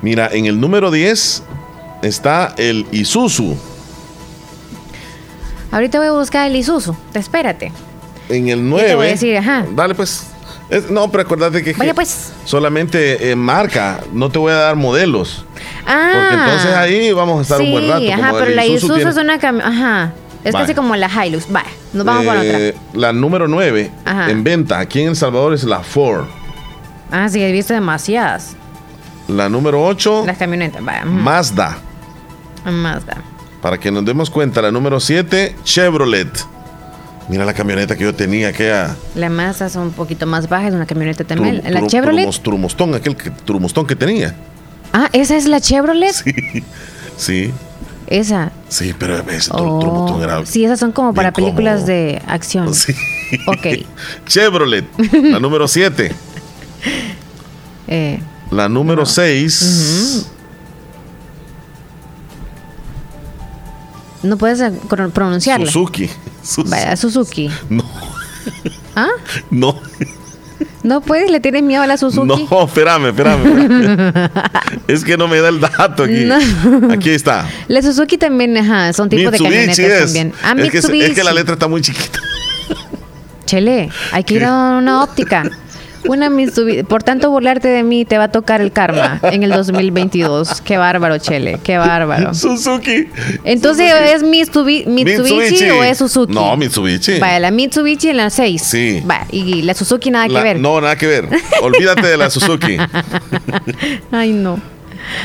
[0.02, 1.44] Mira, en el número 10
[2.02, 3.56] está el Isuzu.
[5.70, 6.94] Ahorita voy a buscar el Isuzu.
[7.14, 7.70] Espérate.
[8.28, 8.88] En el Yo 9.
[8.88, 9.64] te voy a decir, ajá.
[9.70, 10.26] Dale, pues.
[10.70, 12.32] Es- no, pero acuérdate que, Vaya, pues.
[12.44, 15.44] solamente eh, marca, no te voy a dar modelos.
[15.86, 16.10] Ah.
[16.14, 18.04] Porque entonces ahí vamos a estar un buen rato.
[18.12, 20.12] Ajá, pero la Isuzu tiene- es una cami- Ajá.
[20.42, 21.50] Es casi como la Hilux.
[21.50, 22.58] Vaya, nos vamos por otra.
[22.58, 24.30] Eh, La número 9 Ajá.
[24.30, 26.26] en venta aquí en El Salvador es la Ford.
[27.10, 28.54] Ah, sí, he visto demasiadas.
[29.28, 31.04] La número 8, Las camionetas, vaya.
[31.06, 31.78] Mazda.
[32.64, 33.16] Mazda.
[33.62, 36.28] Para que nos demos cuenta, la número 7, Chevrolet.
[37.28, 38.94] Mira la camioneta que yo tenía, aquella.
[39.14, 41.62] La Mazda son un poquito más baja, es una camioneta también.
[41.64, 42.22] La Chevrolet.
[42.24, 44.34] trumos- Trumostón, aquel que, trumostón que tenía.
[44.92, 46.14] Ah, esa es la Chevrolet.
[47.16, 47.50] Sí,
[48.08, 48.52] Esa.
[48.68, 50.44] sí, pero ese Oh, trumostón era.
[50.44, 51.92] Sí, esas son como para películas cómodo.
[51.92, 52.74] de acción.
[52.74, 52.92] Sí.
[53.46, 53.86] Ok.
[54.26, 56.12] Chevrolet, la número 7.
[57.88, 58.18] Eh,
[58.50, 60.26] La número 6.
[60.26, 60.33] no
[64.38, 64.72] puedes eh,
[65.12, 65.66] pronunciarla.
[65.66, 66.08] Suzuki.
[66.42, 66.70] Suzuki.
[66.70, 67.50] Vaya, Suzuki.
[67.68, 67.84] No,
[68.96, 69.08] ¿Ah?
[69.50, 69.80] no,
[70.82, 72.46] No puedes, le tienes miedo a la Suzuki.
[72.50, 73.46] no, espérame, espérame.
[73.46, 74.30] espérame.
[74.88, 76.24] es que no me da el dato aquí.
[76.24, 76.38] No.
[76.92, 77.48] Aquí está.
[77.68, 80.04] La Suzuki también, ajá, son tipos de Mitsubishi camionetas es.
[80.04, 80.32] también.
[80.42, 82.18] Ah, es, que, es que la letra está muy chiquita.
[83.46, 85.44] Chele, hay que ir a una óptica.
[86.06, 86.82] Una Mitsubishi.
[86.82, 90.60] Por tanto, burlarte de mí te va a tocar el karma en el 2022.
[90.62, 91.58] Qué bárbaro, Chele.
[91.62, 92.34] Qué bárbaro.
[92.34, 93.08] Suzuki.
[93.44, 96.32] Entonces, ¿es Mitsubi- Mitsubishi, o es Suzuki?
[96.34, 97.18] No, Mitsubishi.
[97.18, 98.62] Vaya, la Mitsubishi en la 6.
[98.62, 99.02] Sí.
[99.08, 100.60] Va, y la Suzuki nada La- que ver.
[100.60, 101.28] No, nada que ver.
[101.62, 102.76] Olvídate de la Suzuki.
[104.10, 104.58] Ay, no.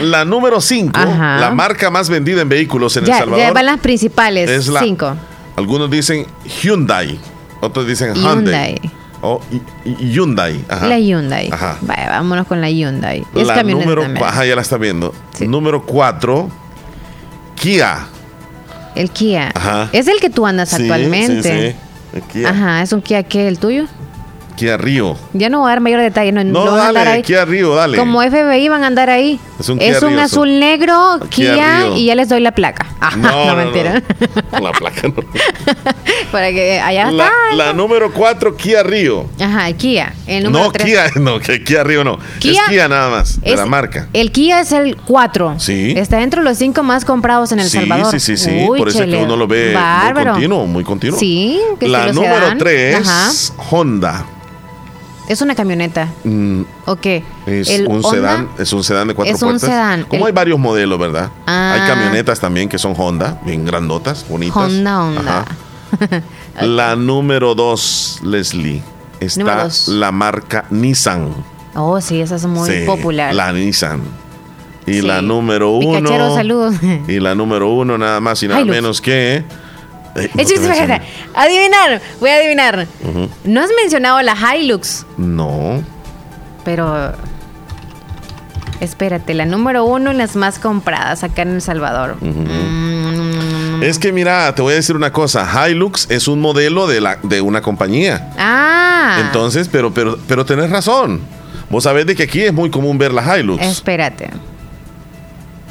[0.01, 1.39] La número 5, Ajá.
[1.39, 3.39] la marca más vendida en vehículos en El Ya, Salvador.
[3.45, 4.49] ya van las principales.
[4.49, 5.15] es la- Cinco.
[5.55, 6.25] Algunos dicen
[6.61, 7.19] Hyundai,
[7.61, 8.75] otros dicen Hyundai.
[8.75, 8.91] Hyundai.
[9.21, 10.63] O y- y- Hyundai.
[10.69, 10.87] Ajá.
[10.87, 11.49] La Hyundai.
[11.51, 11.77] Ajá.
[11.81, 13.25] Vaya, vámonos con la Hyundai.
[13.35, 15.13] Es la número, ajá, ya la está viendo.
[15.41, 16.49] Número 4,
[17.55, 18.07] Kia.
[18.95, 19.51] El Kia.
[19.53, 19.89] Ajá.
[19.91, 21.43] Es el que tú andas Sí, actualmente.
[21.43, 21.75] sí, sí.
[22.17, 22.49] El Kia.
[22.49, 23.85] Ajá, es un Kia que el tuyo.
[24.59, 25.15] Kia Río.
[25.31, 26.33] Ya no voy a dar mayor detalle.
[26.33, 27.21] No, No, no a dale, ahí.
[27.23, 27.97] Kia Río, dale.
[27.97, 29.39] Como FBI van a andar ahí.
[29.57, 30.19] Es un Kia Río, eso.
[30.21, 32.85] azul negro, Kia y ya les doy la placa.
[32.99, 34.03] Ah, No, no, mentira.
[34.61, 35.13] La placa no.
[36.31, 37.55] Para que allá La, está.
[37.55, 39.27] la número 4, Kia Río.
[39.39, 40.13] Ajá, Kia.
[40.27, 40.85] El número No, tres.
[40.85, 42.19] Kia, no, que Kia Río no.
[42.39, 44.07] Kia es Kia nada más, de es- la marca.
[44.11, 45.55] El Kia es el 4.
[45.59, 45.93] Sí.
[45.95, 48.11] Está dentro de los 5 más comprados en El sí, Salvador.
[48.11, 48.65] sí, sí, sí.
[48.67, 50.31] Uy, Por eso es que uno lo ve muy Bárbaro.
[50.33, 51.17] continuo, muy continuo.
[51.17, 52.57] Sí, que La número sedan.
[52.57, 53.29] 3, Ajá.
[53.71, 54.25] Honda.
[55.29, 56.09] Es una camioneta.
[56.25, 57.23] Mm, ¿O qué?
[57.45, 59.69] Es El un Honda sedán, es un sedán de cuatro es un puertas.
[59.69, 60.03] sedán.
[60.03, 61.29] Como El- hay varios modelos, ¿verdad?
[61.47, 61.73] Ah.
[61.75, 64.57] Hay camionetas también que son Honda, bien grandotas, bonitas.
[64.57, 65.45] Honda, Honda.
[66.61, 68.81] La número 2, Leslie,
[69.19, 69.87] está dos.
[69.87, 71.29] la marca Nissan.
[71.75, 73.33] Oh, sí, esa es muy Sí, popular.
[73.33, 74.01] La Nissan.
[74.85, 75.01] Y Sí.
[75.01, 75.99] la número uno.
[75.99, 76.75] Picachero, saludos.
[77.07, 79.43] Y la número uno, nada más y nada menos que.
[80.19, 81.01] Eh, espérate.
[81.35, 82.87] Adivinar, voy a adivinar.
[83.03, 83.29] Ujú.
[83.45, 85.81] No has mencionado la Hilux, No.
[86.65, 87.13] pero
[88.79, 92.17] espérate, la número uno en las más compradas acá en El Salvador.
[92.21, 93.83] Mm.
[93.83, 95.47] Es que mira, te voy a decir una cosa.
[95.69, 98.31] Hilux es un modelo de, la, de una compañía.
[98.37, 101.21] Ah, Entonces, pero, pero, pero tenés razón.
[101.69, 103.63] Vos sabés de que aquí es muy común ver la Hilux.
[103.65, 104.29] espérate.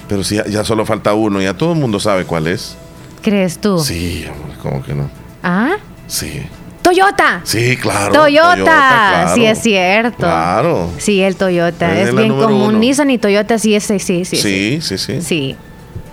[0.09, 2.77] Pero si ya, ya solo falta uno, ya todo el mundo sabe cuál es.
[3.21, 3.79] ¿Crees tú?
[3.79, 4.27] Sí,
[4.63, 5.11] ¿cómo que no?
[5.43, 5.77] ¿Ah?
[6.07, 6.43] Sí.
[6.83, 7.41] Toyota.
[7.45, 8.13] Sí, claro.
[8.13, 8.55] Toyota.
[8.57, 9.35] claro.
[9.35, 10.17] Sí, es cierto.
[10.19, 10.91] Claro.
[10.99, 11.99] Sí, el Toyota.
[12.01, 12.63] Es bien común.
[12.71, 12.79] uno.
[12.79, 14.25] Nissan y Toyota, sí, sí, sí.
[14.25, 15.21] Sí, Sí, sí, sí.
[15.21, 15.57] Sí.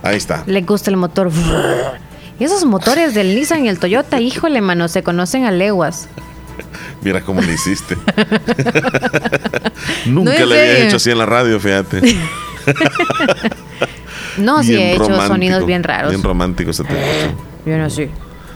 [0.03, 0.43] Ahí está.
[0.45, 1.31] Le gusta el motor.
[2.39, 6.09] Y esos motores del Nissan y el Toyota, híjole, mano, se conocen a leguas.
[7.01, 7.95] Mira cómo le hiciste.
[10.05, 12.01] Nunca No, le había hecho así en la radio, fíjate.
[14.37, 16.11] No, sí he hecho sonidos bien raros.
[16.11, 17.43] Bien romántico se te escuchó.
[17.65, 18.09] Yo no sé.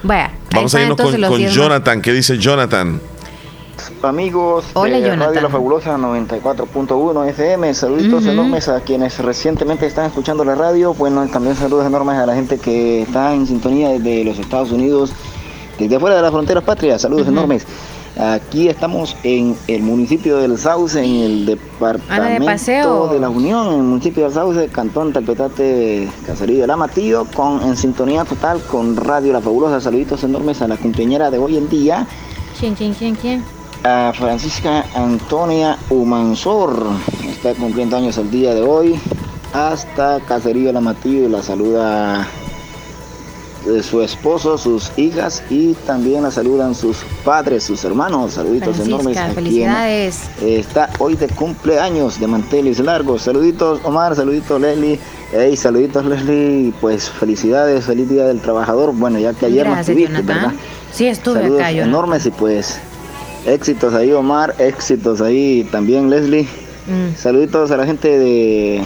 [0.03, 1.55] Vaya, Vamos a irnos con, los con 10 más.
[1.55, 2.01] Jonathan.
[2.01, 3.01] ¿Qué dice Jonathan?
[4.03, 5.27] Amigos Hola, de Jonathan.
[5.27, 11.25] Radio La Fabulosa 94.1 FM, saluditos enormes a quienes recientemente están escuchando la radio, bueno,
[11.27, 15.13] también saludos enormes a la gente que está en sintonía desde los Estados Unidos,
[15.77, 17.65] desde afuera de las fronteras patrias, saludos enormes.
[18.17, 23.83] Aquí estamos en el municipio del Sauce, en el departamento de la Unión, en el
[23.83, 29.41] municipio del Sauce, Cantón Talpetate, Caserío del Amatillo, con, en sintonía total con Radio La
[29.41, 29.79] Fabulosa.
[29.79, 32.07] Saluditos enormes a la cumpleañera de hoy en día,
[32.59, 33.43] ¿Quién, quién, quién, quién?
[33.83, 36.87] a Francisca Antonia Humansor.
[37.25, 38.99] Está cumpliendo años el día de hoy.
[39.53, 42.27] Hasta Caserío La Matillo la saluda
[43.83, 48.33] su esposo, sus hijas y también la saludan sus padres, sus hermanos.
[48.33, 49.17] Saluditos enormes.
[49.17, 50.21] Quien felicidades.
[50.41, 53.23] Está hoy de cumpleaños de manteles largos.
[53.23, 54.99] Saluditos Omar, saluditos Leslie.
[55.31, 56.73] Hey, saluditos Leslie.
[56.81, 58.93] Pues felicidades, feliz día del trabajador.
[58.93, 60.51] Bueno, ya que ayer no Gracias, estuviste, Jonathan.
[60.51, 60.53] ¿verdad?
[60.91, 62.79] Sí, estuve Saludos acá, enormes y pues
[63.45, 66.47] éxitos ahí Omar, éxitos ahí también Leslie.
[66.87, 67.15] Mm.
[67.15, 68.83] Saluditos a la gente de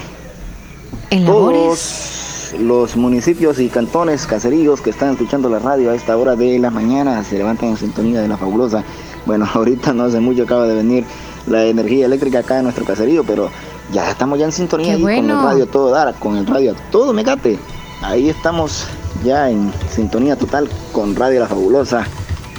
[1.09, 2.22] En todos
[2.59, 6.69] los municipios y cantones, caseríos que están escuchando la radio a esta hora de la
[6.69, 8.83] mañana, se levantan en sintonía de la fabulosa.
[9.25, 11.05] Bueno, ahorita no hace mucho acaba de venir
[11.47, 13.49] la energía eléctrica acá en nuestro caserío, pero
[13.91, 17.13] ya estamos ya en sintonía ahí con el radio todo dar, con el radio todo
[17.13, 17.59] megate.
[18.01, 18.85] Ahí estamos
[19.23, 22.05] ya en sintonía total con Radio La Fabulosa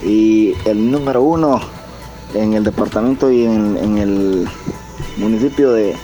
[0.02, 1.60] y el número uno
[2.34, 4.48] en el departamento y en, en el
[5.18, 5.94] municipio de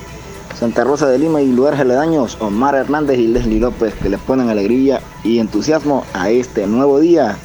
[0.61, 4.51] Santa Rosa de Lima y lugares aledaños, Omar Hernández y Leslie López, que le ponen
[4.51, 7.39] alegría y entusiasmo a este nuevo día.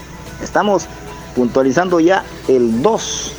[0.43, 0.87] Estamos
[1.33, 3.31] puntualizando ya el 2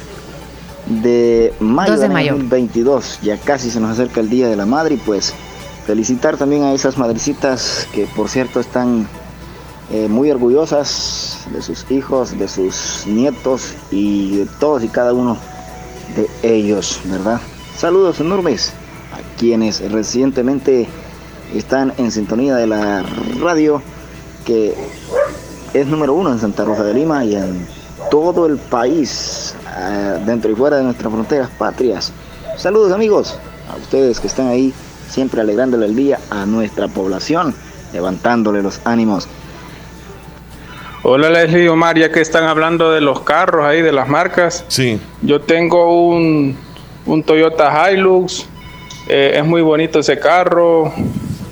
[1.03, 2.33] de mayo 2 de del mayo.
[2.33, 3.19] 2022.
[3.21, 5.35] Ya casi se nos acerca el Día de la Madre y pues
[5.85, 9.07] felicitar también a esas madrecitas que por cierto están
[9.91, 15.37] eh, muy orgullosas de sus hijos, de sus nietos y de todos y cada uno
[16.17, 17.43] de ellos, ¿verdad?
[17.77, 18.73] Saludos enormes
[19.39, 20.89] quienes recientemente
[21.55, 23.05] están en sintonía de la
[23.41, 23.83] radio
[24.45, 24.75] que
[25.75, 27.67] es número uno en Santa Rosa de Lima y en
[28.11, 32.13] todo el país, ah, dentro y fuera de nuestras fronteras patrias.
[32.57, 33.39] Saludos amigos,
[33.71, 34.73] a ustedes que están ahí
[35.09, 37.55] siempre alegrándole el día a nuestra población,
[37.93, 39.29] levantándole los ánimos.
[41.03, 44.65] Hola Leslie Omar, ya que están hablando de los carros ahí, de las marcas.
[44.69, 44.99] Sí.
[45.23, 46.57] Yo tengo un,
[47.05, 48.47] un Toyota Hilux,
[49.09, 50.93] eh, es muy bonito ese carro,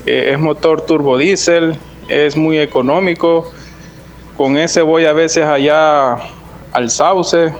[0.05, 1.77] eh, es motor turbo diésel,
[2.09, 3.51] es muy económico.
[4.37, 6.17] Con ese voy a veces allá
[6.73, 7.53] al Sauce,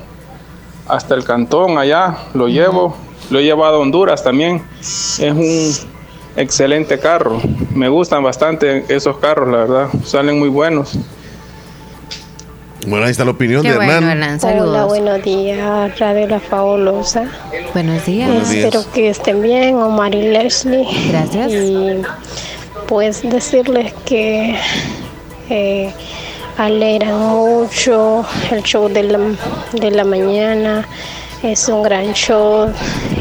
[0.87, 2.95] hasta el cantón allá, lo llevo.
[3.29, 4.61] Lo he llevado a Honduras también.
[4.79, 5.71] Es un
[6.35, 7.41] excelente carro.
[7.73, 9.89] Me gustan bastante esos carros, la verdad.
[10.03, 10.97] Salen muy buenos.
[12.87, 14.11] Bueno, ahí está la opinión Qué de bueno, Hernán.
[14.11, 14.39] Hernán.
[14.39, 14.69] Saludos.
[14.69, 17.25] Hola, buenos días, Radio La Fabulosa.
[17.73, 18.29] Buenos días.
[18.29, 18.65] Buenos días.
[18.65, 20.87] Espero que estén bien, Omar y Leslie.
[21.09, 21.51] Gracias.
[21.51, 22.01] Y
[22.87, 24.55] pues decirles que
[25.49, 25.91] eh,
[26.57, 29.19] alegran mucho el show de la,
[29.73, 30.87] de la mañana.
[31.41, 32.71] Es un gran show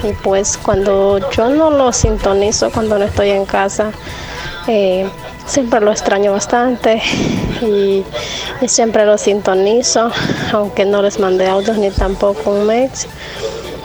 [0.02, 3.92] y pues cuando yo no lo sintonizo, cuando no estoy en casa,
[4.66, 5.06] eh,
[5.46, 7.02] siempre lo extraño bastante
[7.62, 8.04] y,
[8.66, 10.10] siempre lo sintonizo,
[10.52, 13.06] aunque no les mandé audios ni tampoco un mix.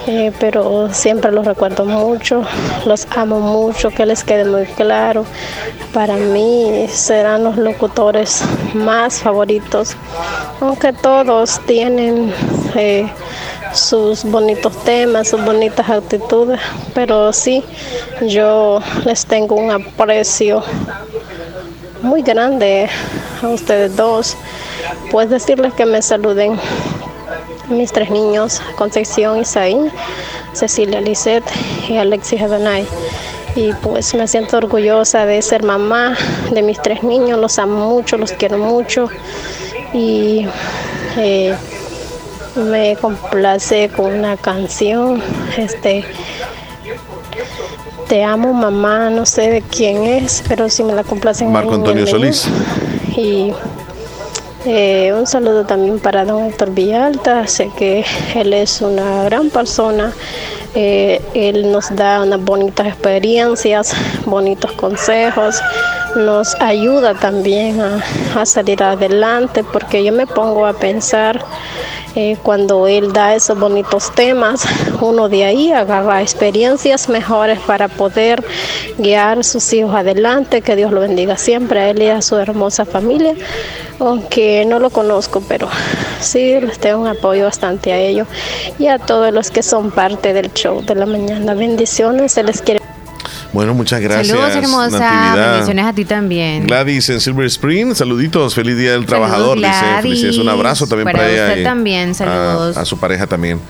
[0.06, 2.42] Eh, pero siempre los recuerdo mucho,
[2.86, 5.26] los amo mucho, que les quede muy claro.
[5.92, 8.42] Para mí serán los locutores
[8.72, 9.94] más favoritos,
[10.60, 12.32] aunque todos tienen
[12.76, 13.12] eh,
[13.74, 16.60] sus bonitos temas, sus bonitas actitudes,
[16.94, 17.62] pero sí,
[18.22, 20.62] yo les tengo un aprecio
[22.02, 22.88] muy grande
[23.42, 24.36] a ustedes dos.
[25.10, 26.58] Pues decirles que me saluden
[27.68, 29.90] mis tres niños, Concepción Isaín,
[30.52, 31.44] Cecilia Lisset
[31.88, 32.86] y Alexis Ebenay.
[33.56, 36.16] Y pues me siento orgullosa de ser mamá
[36.52, 39.08] de mis tres niños, los amo mucho, los quiero mucho.
[39.92, 40.46] Y
[41.16, 41.54] eh,
[42.56, 45.22] me complace con una canción,
[45.56, 46.04] este,
[48.10, 51.52] Te amo mamá, no sé de quién es, pero si me la complacen.
[51.52, 52.08] Marco Antonio.
[52.08, 52.44] Solís.
[53.16, 53.52] Y
[54.66, 58.04] eh, un saludo también para don Héctor Villalta, sé que
[58.34, 60.12] él es una gran persona,
[60.74, 63.94] eh, él nos da unas bonitas experiencias,
[64.26, 65.60] bonitos consejos,
[66.16, 68.02] nos ayuda también a,
[68.34, 71.44] a salir adelante, porque yo me pongo a pensar
[72.16, 74.64] eh, cuando él da esos bonitos temas,
[75.00, 78.44] uno de ahí agarra experiencias mejores para poder
[78.98, 82.36] guiar a sus hijos adelante, que Dios lo bendiga siempre a él y a su
[82.36, 83.34] hermosa familia,
[84.00, 85.68] aunque no lo conozco, pero
[86.20, 88.26] sí les tengo un apoyo bastante a ellos
[88.78, 91.54] y a todos los que son parte del show de la mañana.
[91.54, 92.79] Bendiciones, se les quiere.
[93.52, 94.28] Bueno, muchas gracias.
[94.28, 94.98] Saludos, hermosa.
[95.00, 95.50] Natividad.
[95.52, 96.66] Bendiciones a ti también.
[96.66, 100.02] Gladys en Silver Spring, saluditos, feliz día del trabajador, dice, Gladys.
[100.02, 101.46] felicidades, un abrazo también para, Para ella.
[101.48, 102.76] usted y también, saludos.
[102.76, 103.60] A, a su pareja también.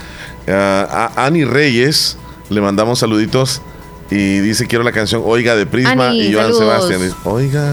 [0.48, 2.18] Ah, a Ani Reyes,
[2.50, 3.62] le mandamos saluditos
[4.10, 6.58] y dice quiero la canción Oiga de Prisma Ani, y Joan saludos.
[6.88, 7.02] Sebastián.
[7.02, 7.72] dice, Oiga,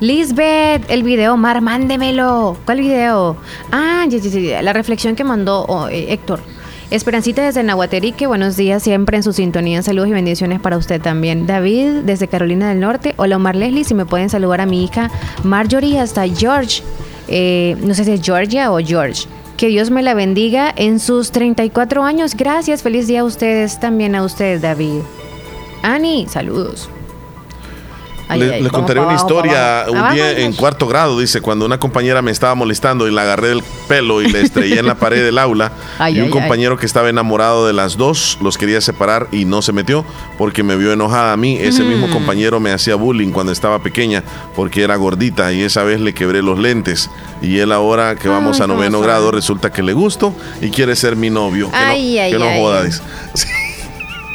[0.00, 2.56] Lisbeth, el video, Mar, mándemelo.
[2.64, 3.36] ¿Cuál video?
[3.70, 4.04] Ah,
[4.62, 6.40] la reflexión que mandó oh, eh, Héctor.
[6.92, 9.80] Esperancita desde Nahuaterique, buenos días, siempre en su sintonía.
[9.80, 11.46] Saludos y bendiciones para usted también.
[11.46, 13.14] David, desde Carolina del Norte.
[13.16, 15.10] Hola, Omar Leslie, si me pueden saludar a mi hija
[15.42, 16.82] Marjorie hasta George.
[17.28, 19.26] Eh, no sé si es Georgia o George.
[19.56, 22.34] Que Dios me la bendiga en sus 34 años.
[22.36, 25.00] Gracias, feliz día a ustedes, también a ustedes, David.
[25.82, 26.90] Ani, saludos.
[28.32, 31.40] Ay, le, ay, le vamos contaré una abajo, historia un día en cuarto grado, dice,
[31.40, 34.86] cuando una compañera me estaba molestando y la agarré del pelo y le estrellé en
[34.86, 38.58] la pared del aula Ay, y un compañero que estaba enamorado de las dos los
[38.58, 40.04] quería separar y no se metió
[40.38, 41.56] porque me vio enojada a mí.
[41.60, 41.88] Ese Mm.
[41.88, 44.22] mismo compañero me hacía bullying cuando estaba pequeña
[44.56, 47.10] porque era gordita y esa vez le quebré los lentes
[47.40, 50.96] y él ahora que vamos Ay, a noveno grado resulta que le gusto y quiere
[50.96, 51.70] ser mi novio.
[51.70, 52.60] Que no, que no ay.
[52.60, 53.02] joda, dice.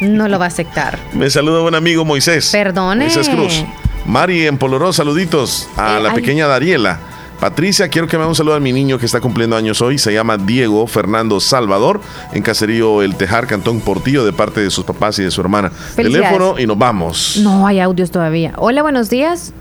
[0.00, 0.96] No lo va a aceptar.
[1.12, 2.50] Me saluda un amigo Moisés.
[2.52, 3.06] Perdone.
[3.06, 3.64] Moisés Cruz.
[4.06, 6.14] Mari en Poloró, saluditos a Eh, la ay.
[6.14, 6.98] pequeña Dariela.
[7.40, 9.96] Patricia, quiero que me haga un saludo a mi niño que está cumpliendo años hoy.
[9.98, 12.00] Se llama Diego Fernando Salvador,
[12.32, 15.70] en Caserío El Tejar, Cantón Portillo, de parte de sus papás y de su hermana.
[15.94, 17.36] Teléfono y nos vamos.
[17.40, 18.54] No hay audios todavía.
[18.56, 19.52] Hola, buenos días.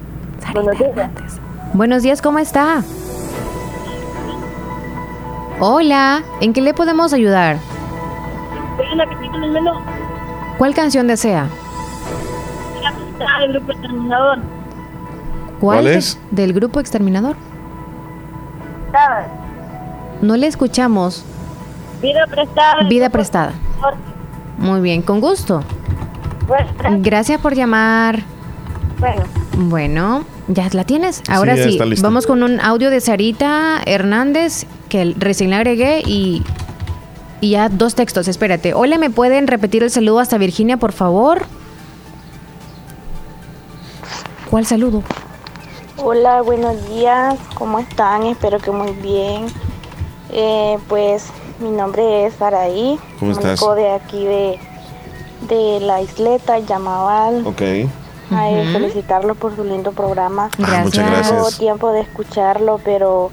[0.54, 1.12] Buenos días.
[1.74, 2.84] Buenos días, ¿cómo está?
[5.60, 7.58] Hola, ¿en qué le podemos ayudar?
[10.58, 11.48] ¿Cuál canción desea?
[13.50, 14.40] Grupo Exterminador.
[15.60, 16.20] ¿Cuál es?
[16.32, 17.36] ¿Del grupo Exterminador?
[20.22, 21.24] No le escuchamos.
[22.02, 22.84] Vida prestada.
[22.88, 23.52] Vida prestada.
[24.58, 25.64] Muy bien, con gusto.
[26.48, 26.70] Bueno,
[27.02, 28.24] Gracias por llamar.
[29.00, 29.24] bueno.
[29.60, 31.24] Bueno, ¿ya la tienes?
[31.28, 36.44] Ahora sí, vamos con un audio de Sarita Hernández que recién le agregué y,
[37.42, 38.76] y ya dos textos, espérate.
[38.76, 41.42] Hola, ¿me pueden repetir el saludo hasta Virginia, por favor?
[44.50, 45.04] ¿Cuál saludo?
[45.98, 47.36] Hola, buenos días.
[47.56, 48.24] ¿Cómo están?
[48.24, 49.48] Espero que muy bien.
[50.32, 51.26] Eh, pues
[51.60, 53.00] mi nombre es Saraí.
[53.20, 53.60] ¿Cómo estás?
[53.76, 54.60] de aquí de,
[55.50, 57.46] de la isleta Yamaval.
[57.46, 57.62] Ok.
[58.32, 58.80] A él Ujú.
[58.80, 60.50] felicitarlo por su lindo programa.
[60.64, 61.38] Ah, muchas gracias.
[61.38, 63.32] Tuvo tiempo de escucharlo, pero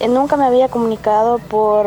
[0.00, 1.86] eh, nunca me había comunicado por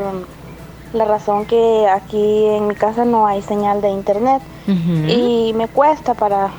[0.94, 6.14] la razón que aquí en mi casa no hay señal de internet y me cuesta
[6.14, 6.50] para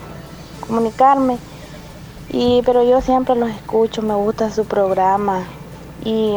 [0.66, 1.38] comunicarme.
[2.30, 5.44] Y pero yo siempre los escucho, me gusta su programa
[6.04, 6.34] Y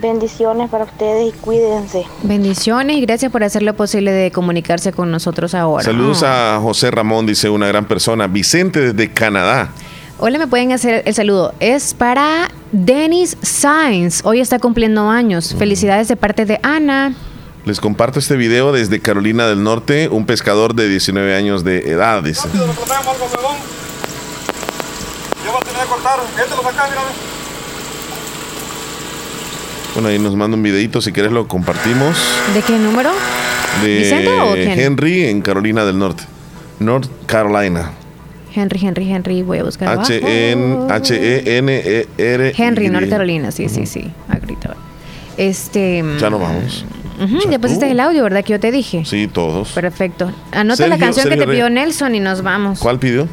[0.00, 2.04] bendiciones para ustedes y cuídense.
[2.22, 5.84] Bendiciones y gracias por hacer lo posible de comunicarse con nosotros ahora.
[5.84, 6.26] Saludos Oh.
[6.26, 8.26] a José Ramón, dice una gran persona.
[8.26, 9.70] Vicente desde Canadá.
[10.18, 11.54] Hola, me pueden hacer el saludo.
[11.60, 14.22] Es para Dennis Sainz.
[14.24, 15.54] Hoy está cumpliendo años.
[15.58, 17.14] Felicidades de parte de Ana.
[17.64, 22.22] Les comparto este video desde Carolina del Norte, un pescador de 19 años de edad,
[22.22, 22.48] dice.
[22.52, 22.60] Yo
[25.52, 26.18] voy a tener que cortar.
[26.42, 27.02] Éntralos acá, mira.
[29.94, 32.16] Bueno, ahí nos manda un videito, si quieres lo compartimos.
[32.52, 33.10] ¿De qué número?
[33.82, 34.78] De ¿Vicente o quién?
[34.80, 36.24] Henry en Carolina del Norte.
[36.80, 37.92] North Carolina.
[38.54, 39.42] Henry, Henry, Henry.
[39.42, 39.98] Voy a buscar
[40.88, 42.52] H-E-N-E-R.
[42.56, 43.50] Henry, North Carolina.
[43.52, 44.10] Sí, sí, sí.
[44.28, 44.74] Agrita.
[45.36, 46.04] Este.
[46.20, 46.84] Ya nos vamos.
[47.22, 48.42] ujú, ya pusiste el audio, ¿verdad?
[48.44, 49.04] Que yo te dije.
[49.04, 49.70] Sí, todos.
[49.70, 50.32] Perfecto.
[50.52, 51.54] Anota Sergio- la canción que te Rey.
[51.56, 52.78] pidió Nelson y nos vamos.
[52.80, 53.28] ¿Cuál pidió?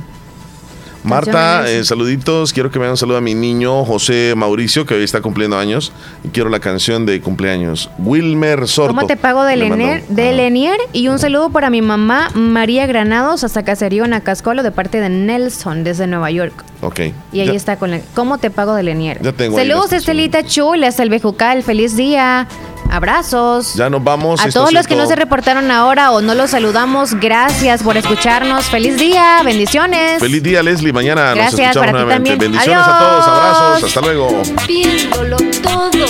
[1.04, 2.54] Marta, eh, saluditos.
[2.54, 5.58] Quiero que me hagan un saludo a mi niño José Mauricio, que hoy está cumpliendo
[5.58, 5.92] años.
[6.24, 7.90] Y quiero la canción de cumpleaños.
[8.00, 8.94] Wilmer Sorto.
[8.96, 9.56] ¿Cómo te pago de.
[9.58, 10.78] Lenier, de Lenier?
[10.94, 15.84] Y un saludo para mi mamá María Granados hasta Caserío Nacascolo de parte de Nelson
[15.84, 16.64] desde Nueva York.
[16.82, 17.00] Ok.
[17.32, 19.22] Y ahí Ya- está con la, ¿Cómo te pago de Lenier?
[19.22, 21.64] Ya tengo Saludos Estelita Chula, hasta el Bejucal.
[21.64, 22.48] Feliz día.
[22.92, 23.74] Abrazos.
[23.76, 24.42] Ya nos vamos.
[24.42, 27.96] A Esto todos los que no se reportaron ahora o no los saludamos, gracias por
[27.96, 28.66] escucharnos.
[28.66, 30.20] Feliz día, bendiciones.
[30.20, 30.92] Feliz día, Leslie.
[30.92, 32.30] Mañana Gracias, nos escuchamos para ti nuevamente.
[32.32, 32.52] también.
[32.52, 33.28] Bendiciones a todos.
[33.28, 33.84] Abrazos.
[33.86, 34.42] Hasta luego.
[34.68, 36.06] Viéndolo todo.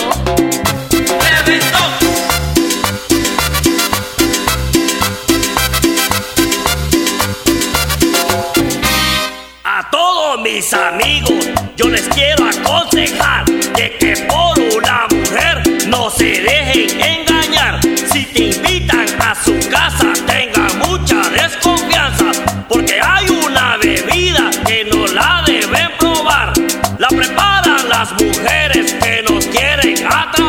[9.63, 14.15] A todos mis amigos yo les quiero aconsejar de que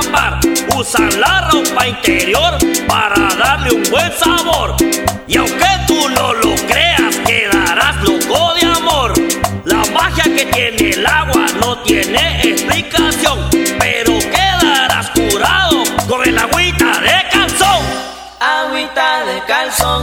[0.03, 0.41] atrapar.
[0.77, 4.75] Usan la ropa interior para darle un buen sabor.
[5.27, 9.13] Y aunque tú no lo creas, quedarás loco de amor.
[9.65, 13.49] La magia que tiene el agua no tiene explicación,
[13.79, 17.85] pero quedarás curado con el agüita de calzón.
[18.41, 20.03] Agüita de calzón,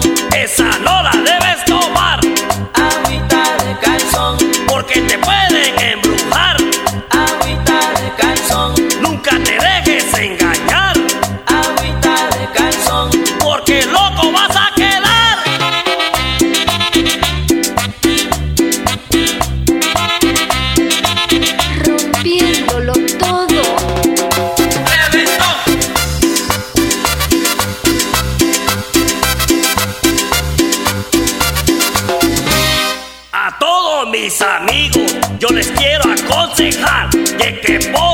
[37.70, 38.09] de